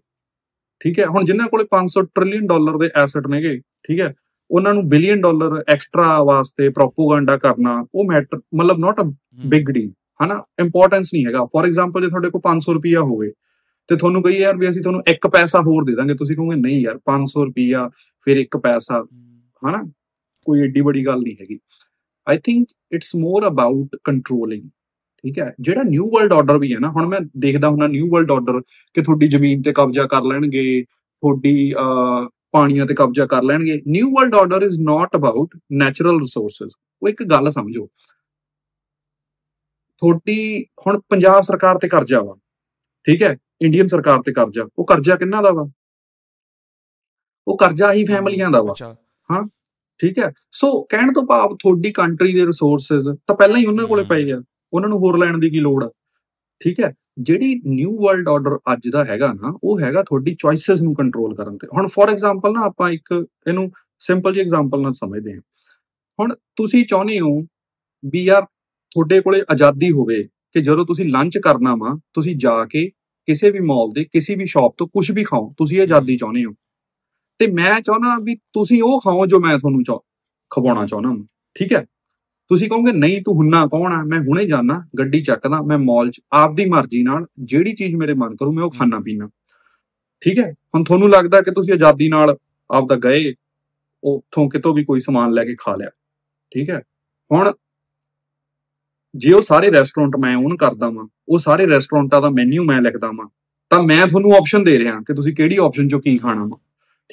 [0.82, 4.13] ਠੀਕ ਹੈ ਹੁਣ ਜਿਨ੍ਹਾਂ ਕੋਲੇ 500 ਟ੍ਰਿਲੀਅਨ ਡਾਲਰ ਦੇ ਐਸੈਟ ਨੇਗੇ ਠੀਕ ਹੈ
[4.50, 9.06] ਉਹਨਾਂ ਨੂੰ ਬਿਲੀਅਨ ਡਾਲਰ ਐਕਸਟਰਾ ਵਾਸਤੇ ਪ੍ਰੋਪੋਗੈਂਡਾ ਕਰਨਾ ਉਹ ਮੈਟਰ ਮਤਲਬ ਨਾਟ ਅ।
[9.48, 13.32] ਬਿਗ ਡੀਲ ਹਨਾ ਇੰਪੋਰਟੈਂਸ ਨਹੀਂ ਹੈਗਾ। ਫੋਰ ਐਗਜ਼ਾਮਪਲ ਜੇ ਤੁਹਾਡੇ ਕੋਲ 500 ਰੁਪਿਆ ਹੋਵੇ
[13.89, 16.80] ਤੇ ਤੁਹਾਨੂੰ ਕਹੀ ਯਾਰ ਵੀ ਅਸੀਂ ਤੁਹਾਨੂੰ ਇੱਕ ਪੈਸਾ ਹੋਰ ਦੇ ਦਾਂਗੇ ਤੁਸੀਂ ਕਹੋਗੇ ਨਹੀਂ
[16.82, 17.88] ਯਾਰ 500 ਰੁਪਿਆ
[18.28, 19.02] ਫਿਰ ਇੱਕ ਪੈਸਾ
[19.62, 19.82] ਹਨਾ
[20.48, 21.60] ਕੋਈ ਏਡੀ ਬੜੀ ਗੱਲ ਨਹੀਂ ਹੈਗੀ।
[22.28, 24.69] I think it's more about controlling
[25.24, 25.54] ਠੀਕ ਹੈ?
[25.60, 28.60] ਜਿਹੜਾ ਨਿਊ ਵਰਲਡ ਆਰਡਰ ਵੀ ਹੈ ਨਾ ਹੁਣ ਮੈਂ ਦੇਖਦਾ ਹੁੰਦਾ ਨਿਊ ਵਰਲਡ ਆਰਡਰ
[28.95, 31.74] ਕਿ ਤੁਹਾਡੀ ਜ਼ਮੀਨ ਤੇ ਕਬਜ਼ਾ ਕਰ ਲੈਣਗੇ ਤੁਹਾਡੀ
[32.54, 36.71] ਪਾਣੀਆਂ ਤੇ ਕਬਜ਼ਾ ਕਰ ਲੈਣਗੇ। New world order is not about natural resources
[37.02, 37.88] ਉਹ ਇੱਕ ਗੱਲ ਸਮਝੋ।
[40.02, 42.34] ਤੁਹਾਡੀ ਹੁਣ ਪੰਜਾਬ ਸਰਕਾਰ ਤੇ ਕਰਜ਼ਾ ਵਾ।
[43.06, 43.36] ਠੀਕ ਹੈ?
[43.62, 45.65] ਇੰਡੀਅਨ ਸਰਕਾਰ ਤੇ ਕਰਜ਼ਾ। ਉਹ ਕਰਜ਼ਾ ਕਿੰਨਾ ਦਾ ਵਾ?
[47.48, 48.95] ਉਹ ਕਰਜ਼ਾ ਹੀ ਫੈਮਲੀਆਂ ਦਾ ਵਾ। ਅੱਛਾ।
[49.99, 50.31] ਠੀਕ ਹੈ?
[50.51, 54.41] ਸੋ ਕਹਿਣ ਤੋਂ ਭਾਵ ਤੁਹਾਡੀ ਕੰਟਰੀ ਦੇ ਰਿਸੋਰਸਸ ਤਾਂ ਪਹਿਲਾਂ ਹੀ ਉਹਨਾਂ ਕੋਲੇ ਪਏ ਆ।
[54.73, 55.89] ਉਹਨਾਂ ਨੂੰ ਹੋਰ ਲੈਣ ਦੀ ਕੀ ਲੋੜ ਆ?
[56.62, 56.93] ਠੀਕ ਹੈ?
[57.19, 61.58] ਜਿਹੜੀ ਨਿਊ ਵਰਲਡ ਆਰਡਰ ਅੱਜ ਦਾ ਹੈਗਾ ਨਾ ਉਹ ਹੈਗਾ ਤੁਹਾਡੀ ਚੋਇਸਸ ਨੂੰ ਕੰਟਰੋਲ ਕਰਨ
[61.58, 63.13] ਤੇ। ਹੁਣ ਫੋਰ ਐਗਜ਼ਾਮਪਲ ਨਾ ਆਪਾਂ ਇੱਕ
[63.47, 65.41] ਇਹਨੂੰ ਸਿੰਪਲ ਜਿਹੀ ਐਗਜ਼ਾਮਪਲ ਨਾਲ ਸਮਝਦੇ ਹਾਂ।
[66.19, 67.39] ਹੁਣ ਤੁਸੀਂ ਚਾਹੁੰਦੇ ਹੋ
[68.12, 68.41] ਵੀ ਯਾਰ
[68.91, 72.88] ਤੁਹਾਡੇ ਕੋਲੇ ਆਜ਼ਾਦੀ ਹੋਵੇ ਕਿ ਜਦੋਂ ਤੁਸੀਂ ਲੰਚ ਕਰਨਾ ਵਾ ਤੁਸੀਂ ਜਾ ਕੇ
[73.27, 76.51] ਕਿਸੇ ਵੀ ਮਾਲ ਦੇ ਕਿਸੇ ਵੀ ਸ਼ਾਪ ਤੋਂ ਕੁਝ ਵੀ ਖਾਓ ਤੁਸੀਂ ਆਜ਼ਾਦੀ ਚਾਹੁੰਦੇ ਹੋ।
[77.39, 80.00] ਤੇ ਮੈਂ ਚਾਹੁੰਦਾ ਵੀ ਤੁਸੀਂ ਉਹ ਖਾਓ ਜੋ ਮੈਂ ਤੁਹਾਨੂੰ ਚਾਹ
[80.52, 81.17] ਖਵਾਉਣਾ ਚਾਹੁੰਦਾ ਹਾਂ
[81.56, 81.86] ਠੀਕ ਹੈ?
[82.52, 84.04] ਤੁਸੀਂ ਕਹੋਗੇ ਨਹੀਂ ਤੂੰ ਹੁੰਨਾ ਕੌਣ ਆ?
[84.04, 88.36] ਮੈਂ ਹੁਣੇ ਜਾਣਾ ਗੱਡੀ ਚੱਕਦਾ ਮੈਂ ਮਾਲ 'ਚ ਆਪਦੀ ਮਰਜ਼ੀ ਨਾਲ ਜਿਹੜੀ ਚੀਜ਼ ਮੇਰੇ ਮਨ
[88.36, 89.30] ਕਰੂ ਮੈਂ ਉਹ ਖਾਣਾ ਪੀਣਾ
[90.24, 90.52] ਠੀਕ ਹੈ?
[90.76, 92.36] ਹੁਣ ਤੁਹਾਨੂੰ ਲੱਗਦਾ ਕਿ ਤੁਸੀਂ ਆਜ਼ਾਦੀ ਨਾਲ
[92.69, 93.34] ਆਪਦਾ ਗਏ
[94.04, 95.89] ਉੱਥੋਂ ਕਿਤੋਂ ਵੀ ਕੋਈ ਸਮਾਨ ਲੈ ਕੇ ਖਾ ਲਿਆ
[96.52, 96.82] ਠੀਕ ਹੈ?
[97.32, 97.52] ਹੁਣ
[99.13, 103.08] ਜੇ ਉਹ ਸਾਰੇ ਰੈਸਟੋਰੈਂਟ ਮੈਂ ਓਨ ਕਰਦਾ ਵਾਂ ਉਹ ਸਾਰੇ ਰੈਸਟੋਰੈਂਟਾਂ ਦਾ ਮੈਨੂ ਮੈਂ ਲਿਖਦਾ
[103.08, 103.28] ਵਾਂ
[103.71, 106.58] ਤਾਂ ਮੈਂ ਤੁਹਾਨੂੰ ਆਪਸ਼ਨ ਦੇ ਰਿਹਾ ਕਿ ਤੁਸੀਂ ਕਿਹੜੀ ਆਪਸ਼ਨ ਚੋਂ ਕੀ ਖਾਣਾ ਵਾ।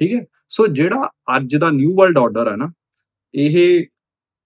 [0.00, 0.26] ਠੀਕ ਹੈ?
[0.48, 2.72] ਸੋ ਜਿਹੜਾ ਅੱਜ ਦਾ ਨਿਊ ਵਰਲਡ ਆਰਡਰ ਹੈ ਨਾ
[3.34, 3.86] ਇਹ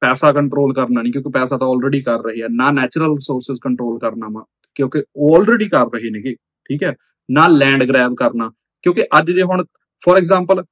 [0.01, 3.99] ਪੈਸਾ ਕੰਟਰੋਲ ਕਰਨਾ ਨਹੀਂ ਕਿਉਂਕਿ ਪੈਸਾ ਤਾਂ ਆਲਰੇਡੀ ਕਰ ਰਹੇ ਆ। ਨਾ ਨੈਚੁਰਲ ਰਿਸੋਰਸਸ ਕੰਟਰੋਲ
[3.99, 6.97] ਕਰਨਾ ਵਾ ਕਿਉਂਕਿ ਉਹ ਆਲਰੇਡੀ ਕਰ ਰਹੇ ਨੇਗੇ ਠੀਕ ਹੈ?
[7.31, 9.65] ਨਾ ਲੈਂਡ ਗ੍ਰੈਬ ਕਰਨਾ ਕਿਉਂਕਿ ਅੱਜ ਜੇ ਹੁਣ
[10.05, 10.63] ਫੋਰ ਐਗਜ਼ਾਮਪਲ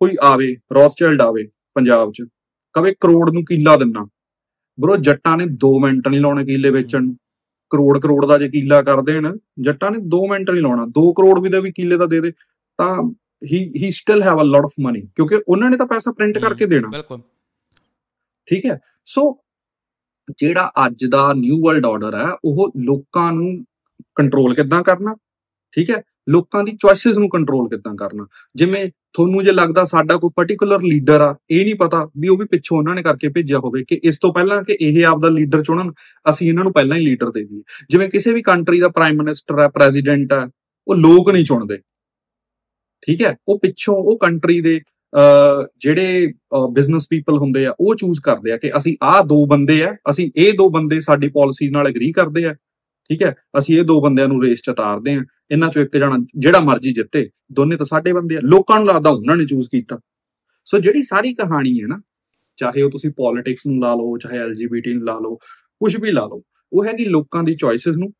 [0.00, 2.24] ਕੋਈ ਆਵੇ ਰੌਸਚਾਈਲਡ ਆਵੇ ਪੰਜਾਬ 'ਚ
[2.72, 4.08] ਕਵੇ ਕਰੋੜ ਨੂੰ ਕਿੱਲਾ ਦਿੰਨਾ
[4.80, 7.16] ਬ్రో ਜੱਟਾਂ ਨੇ 2 ਮਿੰਟ ਨਹੀਂ ਲਾਉਣੇ ਕਿੱਲੇ ਵੇਚਣ। ਨੂੰ।
[7.70, 11.40] ਕਰੋੜ ਕਰੋੜ ਦਾ ਜੇ ਕਿੱਲਾ ਕਰ ਦੇਣ ਜੱਟਾਂ ਨੇ 2 ਮਿੰਟ ਨਹੀਂ ਲਾਉਣਾ। 2 ਕਰੋੜ
[11.40, 12.30] ਵੀ ਦਾ ਵੀ ਕਿੱਲੇ ਦਾ ਦੇ ਦੇ।
[12.76, 16.38] ਤਾਂ ਹੀ ਹੀ still have a lot of money ਕਿਉਂਕਿ ਉਹਨਾਂ ਨੇ ਤਾਂ ਪੈਸਾ ਪ੍ਰਿੰਟ
[16.38, 17.20] ਕਰਕੇ ਦੇਣਾ ਬਿਲਕੁਲ
[18.48, 19.32] ਠੀਕ ਹੈ ਸੋ
[20.38, 23.64] ਜਿਹੜਾ ਅੱਜ ਦਾ ਨਿਊ ਵਰਲਡ ਆਰਡਰ ਹੈ ਉਹ ਲੋਕਾਂ ਨੂੰ
[24.14, 25.14] ਕੰਟਰੋਲ ਕਿੱਦਾਂ ਕਰਨਾ
[25.72, 30.30] ਠੀਕ ਹੈ ਲੋਕਾਂ ਦੀ ਚੋਇਸਸ ਨੂੰ ਕੰਟਰੋਲ ਕਿੱਦਾਂ ਕਰਨਾ ਜਿਵੇਂ ਤੁਹਾਨੂੰ ਜੇ ਲੱਗਦਾ ਸਾਡਾ ਕੋਈ
[30.36, 33.84] ਪਾਰਟਿਕੂਲਰ ਲੀਡਰ ਆ ਇਹ ਨਹੀਂ ਪਤਾ ਵੀ ਉਹ ਵੀ ਪਿੱਛੋਂ ਉਹਨਾਂ ਨੇ ਕਰਕੇ ਭੇਜਿਆ ਹੋਵੇ
[33.84, 35.92] ਕਿ ਇਸ ਤੋਂ ਪਹਿਲਾਂ ਕਿ ਇਹ ਆਪਦਾ ਲੀਡਰ ਚੁਣਨ
[36.30, 39.60] ਅਸੀਂ ਇਹਨਾਂ ਨੂੰ ਪਹਿਲਾਂ ਹੀ ਲੀਡਰ ਦੇ ਦਈਏ ਜਿਵੇਂ ਕਿਸੇ ਵੀ ਕੰਟਰੀ ਦਾ ਪ੍ਰਾਈਮ ਮਿਨਿਸਟਰ
[39.60, 40.46] ਹੈ ਪ੍ਰੈਜ਼ੀਡੈਂਟ ਹੈ
[40.86, 41.78] ਉਹ ਲੋਕ ਨਹੀਂ ਚੁਣਦੇ
[43.08, 44.80] ਠੀਕ ਹੈ ਉਹ ਪਿੱਛੋਂ ਉਹ ਕੰਟਰੀ ਦੇ
[45.12, 46.32] ਅਹ, ਜਿਹੜੇ
[46.72, 50.30] ਬਿਜ਼ਨਸ ਪੀਪਲ ਹੁੰਦੇ ਆ ਉਹ ਚੂਜ਼ ਕਰਦੇ ਆ ਕਿ ਅਸੀਂ ਆਹ ਦੋ ਬੰਦੇ ਆ ਅਸੀਂ
[50.36, 52.52] ਇਹ ਦੋ ਬੰਦੇ ਸਾਡੀ ਪਾਲਿਸੀ ਨਾਲ ਐਗਰੀ ਕਰਦੇ ਆ
[53.10, 56.16] ਠੀਕ ਹੈ ਅਸੀਂ ਇਹ ਦੋ ਬੰਦਿਆਂ ਨੂੰ ਰੇਸ ਚ ਉਤਾਰਦੇ ਆ ਇਹਨਾਂ ਚੋਂ ਇੱਕ ਜਣਾ
[56.36, 59.98] ਜਿਹੜਾ ਮਰਜ਼ੀ ਜਿੱਤੇ ਦੋਨੇ ਤਾਂ ਸਾਡੇ ਬੰਦੇ ਆ ਲੋਕਾਂ ਨੂੰ ਲੱਗਦਾ ਉਹਨਾਂ ਨੇ ਚੂਜ਼ ਕੀਤਾ।
[60.68, 62.00] ਸੋ ਜਿਹੜੀ ਸਾਰੀ ਕਹਾਣੀ ਹੈ ਨਾ
[62.58, 65.34] ਚਾਹੇ ਉਹ ਤੁਸੀਂ ਪੋਲਿਟਿਕਸ ਨੂੰ ਲਾ ਲਓ ਚਾਹੇ ਐਲਜੀਬੀਟੀ ਨੂੰ ਲਾ ਲਓ
[65.80, 66.42] ਕੁਝ ਵੀ ਲਾ ਲਓ
[66.72, 68.12] ਉਹ ਹੈਗੀ ਲੋਕਾਂ ਦੀ ਚੋਇਸਸ ਨੂੰ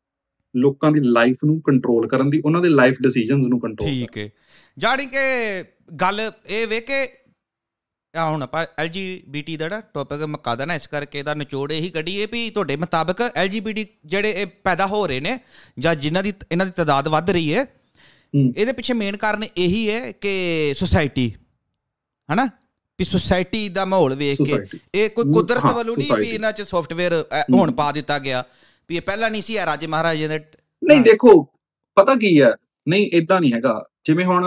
[0.57, 4.29] ਲੋਕਾਂ ਦੀ ਲਾਈਫ ਨੂੰ ਕੰਟਰੋਲ ਕਰਨ ਦੀ ਉਹਨਾਂ ਦੇ ਲਾਈਫ ਡਿਸੀਜਨਸ ਨੂੰ ਕੰਟਰੋਲ ਠੀਕ ਹੈ
[4.77, 5.63] ਜਾਣੀ ਕਿ
[5.95, 7.07] ਗੱਲ ਇਹ ਵੇ ਕਿ
[8.15, 12.25] ਆ ਹੁਣ ਆਪਾਂ ਐਲਜੀਬੀਟੀ ਦਾ ਨਾ ਟੌਪਿਕ ਮੁਕਾ ਦੇਣਾ ਇਸ ਕਰਕੇ ਇਹਦਾ ਨਿਚੋੜ ਇਹੀ ਕੱਢੀਏ
[12.25, 15.39] ਵੀ ਤੁਹਾਡੇ ਮੁਤਾਬਕ ਐਲਜੀਬੀਟੀ ਜਿਹੜੇ ਇਹ ਪੈਦਾ ਹੋ ਰਹੇ ਨੇ
[15.79, 17.65] ਜਾਂ ਜਿਨ੍ਹਾਂ ਦੀ ਇਹਨਾਂ ਦੀ ਤਾਦਾਦ ਵੱਧ ਰਹੀ ਹੈ।
[18.57, 21.33] ਇਹਦੇ ਪਿੱਛੇ ਮੇਨ ਕਾਰਨ ਇਹੀ ਹੈ ਕਿ ਸੁਸਾਇਟੀ
[22.33, 22.45] ਹਨਾ
[22.99, 27.25] ਵੀ ਸੁਸਾਇਟੀ ਦਾ ਮਾਹੌਲ ਵੇਖ ਕੇ। ਇਹ ਕੋਈ ਕੁਦਰਤ ਵੱਲੋਂ ਨਹੀਂ ਵੀ। ਇਹਨਾਂ 'ਚ ਸੌਫਟਵੇਅਰ
[27.53, 28.43] ਹੁਣ ਪਾ ਦਿੱਤਾ ਗਿਆ
[28.89, 30.39] ਵੀ ਇਹ ਪਹਿਲਾਂ ਨਹੀਂ ਸੀ ਇਹ ਰਾਜੇ ਮਹਾਰਾਜੇ ਦੇ
[30.81, 31.41] ਨਹੀਂ। ਦੇਖੋ
[31.97, 32.51] ਪਤਾ ਕੀ ਹੈ?
[32.87, 34.45] ਨਹੀਂ ਇਦਾਂ ਨਹੀਂ ਹੈਗਾ। ਜਿਵੇਂ ਹੁਣ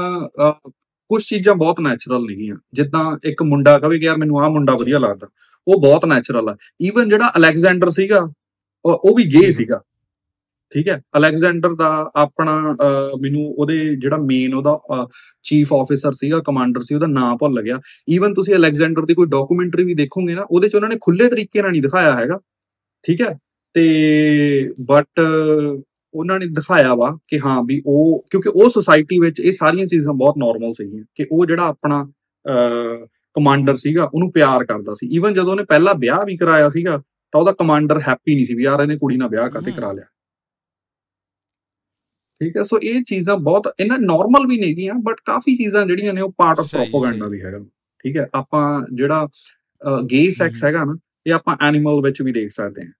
[1.10, 4.98] ਕੁਝ ਚੀਜ਼ਾਂ ਬਹੁਤ ਨੈਚੁਰਲ ਨੇਗੀਆਂ। ਜਿੱਦਾਂ ਇੱਕ ਮੁੰਡਾ ਕਵੇ ਕਿ ਯਾਰ ਮੈਨੂੰ ਆਹ ਮੁੰਡਾ ਵਧੀਆ
[4.98, 5.28] ਲੱਗਦਾ।
[5.68, 8.20] ਉਹ ਬਹੁਤ ਨੈਚੁਰਲ ਆ। ਈਵਨ ਜਿਹੜਾ ਅਲੈਗਜ਼ੈਂਡਰ ਸੀਗਾ
[8.84, 9.80] ਉਹ ਵੀ ਗੇ ਸੀਗਾ।
[10.72, 11.00] ਠੀਕ ਹੈ?
[11.16, 12.54] ਅਲੈਗਜ਼ੈਂਡਰ ਦਾ ਆਪਣਾ
[13.20, 15.06] ਮੈਨੂੰ ਉਹਦੇ ਜਿਹੜਾ ਮੇਨ ਉਹਦਾ
[15.42, 19.84] ਚੀਫ ਆਫੀਸਰ ਸੀਗਾ ਕਮਾਂਡਰ ਸੀ ਉਹਦਾ ਨਾਮ ਭੁੱਲ ਗਿਆ। ਈਵਨ ਤੁਸੀਂ ਅਲੈਗਜ਼ੈਂਡਰ ਦੀ ਕੋਈ ਡਾਕੂਮੈਂਟਰੀ
[19.84, 22.38] ਵੀ ਦੇਖੋਗੇ ਨਾ ਉਹਦੇ ਚ ਉਹਨਾਂ ਨੇ ਖੁੱਲੇ ਤਰੀਕੇ ਨਾਲ ਨਹੀਂ ਦਿਖਾਇਆ ਹੈਗਾ।
[23.04, 23.36] ਠੀਕ ਹੈ?
[23.74, 23.84] ਤੇ
[24.80, 25.20] ਬਟ
[26.14, 30.14] ਉਹਨਾਂ ਨੇ ਦਿਖਾਇਆ ਵਾ ਕਿ ਹਾਂ ਵੀ ਉਹ ਕਿਉਂਕਿ ਉਹ ਸੁਸਾਇਟੀ ਵਿੱਚ ਇਹ ਸਾਰੀਆਂ ਚੀਜ਼ਾਂ
[30.14, 32.04] ਬਹੁਤ ਨਾਰਮਲ ਸੀਗੀਆਂ ਕਿ ਉਹ ਜਿਹੜਾ ਆਪਣਾ
[33.36, 36.96] ਕਮਾਂਡਰ ਸੀਗਾ ਉਹਨੂੰ ਪਿਆਰ ਕਰਦਾ ਸੀ ਈਵਨ ਜਦੋਂ ਉਹਨੇ ਪਹਿਲਾ ਵਿਆਹ ਵੀ ਕਰਾਇਆ ਸੀਗਾ
[37.32, 40.04] ਤਾਂ ਉਹਦਾ ਕਮਾਂਡਰ ਹੈਪੀ ਨਹੀਂ ਸੀ ਵੀ ਯਾਰ ਇਹਨੇ ਕੁੜੀ ਨਾਲ ਵਿਆਹ ਕਾਤੇ। ਕਰਾ ਲਿਆ
[42.40, 46.20] ਠੀਕ ਹੈ ਸੋ ਇਹ ਚੀਜ਼ਾਂ ਬਹੁਤ ਇਹਨਾਂ ਨਾਰਮਲ ਵੀ ਨੇਗੀਆਂ ਬਟ ਕਾਫੀ ਚੀਜ਼ਾਂ ਜਿਹੜੀਆਂ ਨੇ
[46.20, 47.58] ਉਹ ਪਾਰਟ ਆਫ ਪ੍ਰੋਪਗੈਂਡਾ। ਵੀ ਹੈਗਾ
[48.04, 49.28] ਠੀਕ ਹੈ ਆਪਾਂ ਜਿਹੜਾ
[50.10, 50.96] ਗੇ ਸੈਕਸ। ਹੈਗਾ ਨਾ
[51.26, 52.92] ਇਹ ਆਪਾਂ ਐਨੀਮਲ ਵਿੱਚ ਵੀ ਦੇਖ ਸਕਦੇ ਹਾਂ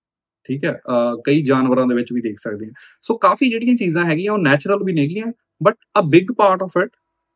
[0.51, 0.81] ਠੀਕ ਹੈ
[1.25, 2.73] ਕਈ ਜਾਨਵਰਾਂ ਦੇ ਵਿੱਚ ਵੀ ਦੇਖ ਸਕਦੇ ਹਾਂ।
[3.03, 5.33] ਸੋ ਕਾਫੀ ਜਿਹੜੀਆਂ ਚੀਜ਼ਾਂ ਹੈਗੀਆਂ ਉਹ ਨੈਚੁਰਲ ਵੀ ਨੇਗੀਆਂ
[5.63, 6.91] but a big part of it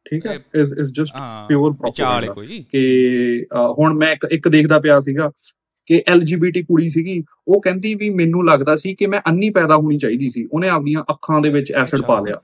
[0.07, 1.15] ਠੀਕ ਹੈ ਇਜ਼ ਇਜ਼ ਜਸਟ
[1.53, 3.47] propaganda। ਕੋਈ। ਕਿ
[3.79, 5.31] ਹੁਣ ਮੈਂ ਇੱਕ ਇੱਕ ਦੇਖਦਾ ਪਿਆ ਸੀਗਾ
[5.87, 9.99] ਕਿ ਐਲਜੀਬੀਟੀ ਕੁੜੀ ਸੀਗੀ ਉਹ ਕਹਿੰਦੀ ਵੀ ਮੈਨੂੰ ਲੱਗਦਾ ਸੀ ਕਿ ਮੈਂ ਅੰਨੀ ਪੈਦਾ ਹੋਣੀ
[9.99, 12.41] ਚਾਹੀਦੀ ਸੀ। ਉਹਨੇ ਆਪਣੀਆਂ ਅੱਖਾਂ ਦੇ ਵਿੱਚ ਐਸਿਡ। ਪਾ ਲਿਆ।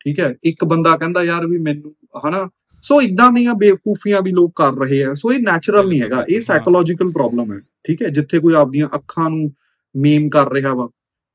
[0.00, 1.94] ਠੀਕ ਹੈ ਇੱਕ ਬੰਦਾ ਕਹਿੰਦਾ ਯਾਰ ਵੀ ਮੈਨੂੰ
[2.28, 2.48] ਹਨਾ?
[2.82, 6.40] ਸੋ ਇਦਾਂ ਦੀਆਂ ਬੇਵਕੂਫੀਆਂ ਵੀ ਲੋਕ ਕਰ ਰਹੇ ਆ। ਸੋ ਇਹ ਨੈਚੁਰਲ ਨਹੀਂ ਹੈਗਾ ਇਹ।
[6.40, 9.50] ਸਾਈਕੋਲੋਜੀਕਲ ਪ੍ਰੋਬਲਮ ਹੈ। ਠੀਕ ਹੈ ਜਿੱਥੇ ਕੋਈ ਆਪਣੀਆਂ ਅੱਖਾਂ ਨੂੰ
[9.96, 10.88] ਮੀਮ ਕਰ ਰਿਹਾ ਵਾ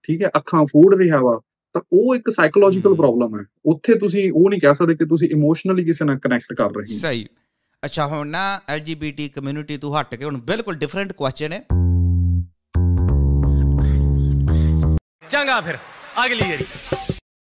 [0.03, 1.39] ਠੀਕ ਹੈ ਅੱਖਾਂ ਫੋੜ ਰਿਹਾ ਵਾ
[1.75, 5.85] ਤਾਂ ਉਹ ਇੱਕ ਸਾਈਕੋਲੋਜੀਕਲ ਪ੍ਰੋਬਲਮ ਹੈ। ਉੱਥੇ ਤੁਸੀਂ ਉਹ ਨਹੀਂ ਕਹਿ ਸਕਦੇ ਕਿ ਤੁਸੀਂ ਇਮੋਸ਼ਨਲੀ
[5.85, 7.25] ਕਿਸੇ ਨਾਲ ਕਨੈਕਟ ਕਰ ਰਹੇ ਹੋ। ਸਹੀ।
[7.85, 11.63] ਅੱਛਾ ਹੁਣ ਨਾ ਐਲਜੀਬੀਟੀ ਕਮਿਊਨਿਟੀ ਤੋਂ ਹਟ ਕੇ ਹੁਣ ਬਿਲਕੁਲ ਡਿਫਰੈਂਟ ਕੁਐਸਚਨ ਹੈ
[15.29, 15.77] ਚੰਗਾ ਫਿਰ
[16.25, 16.65] ਅਗਲੀ ਵਾਰੀ।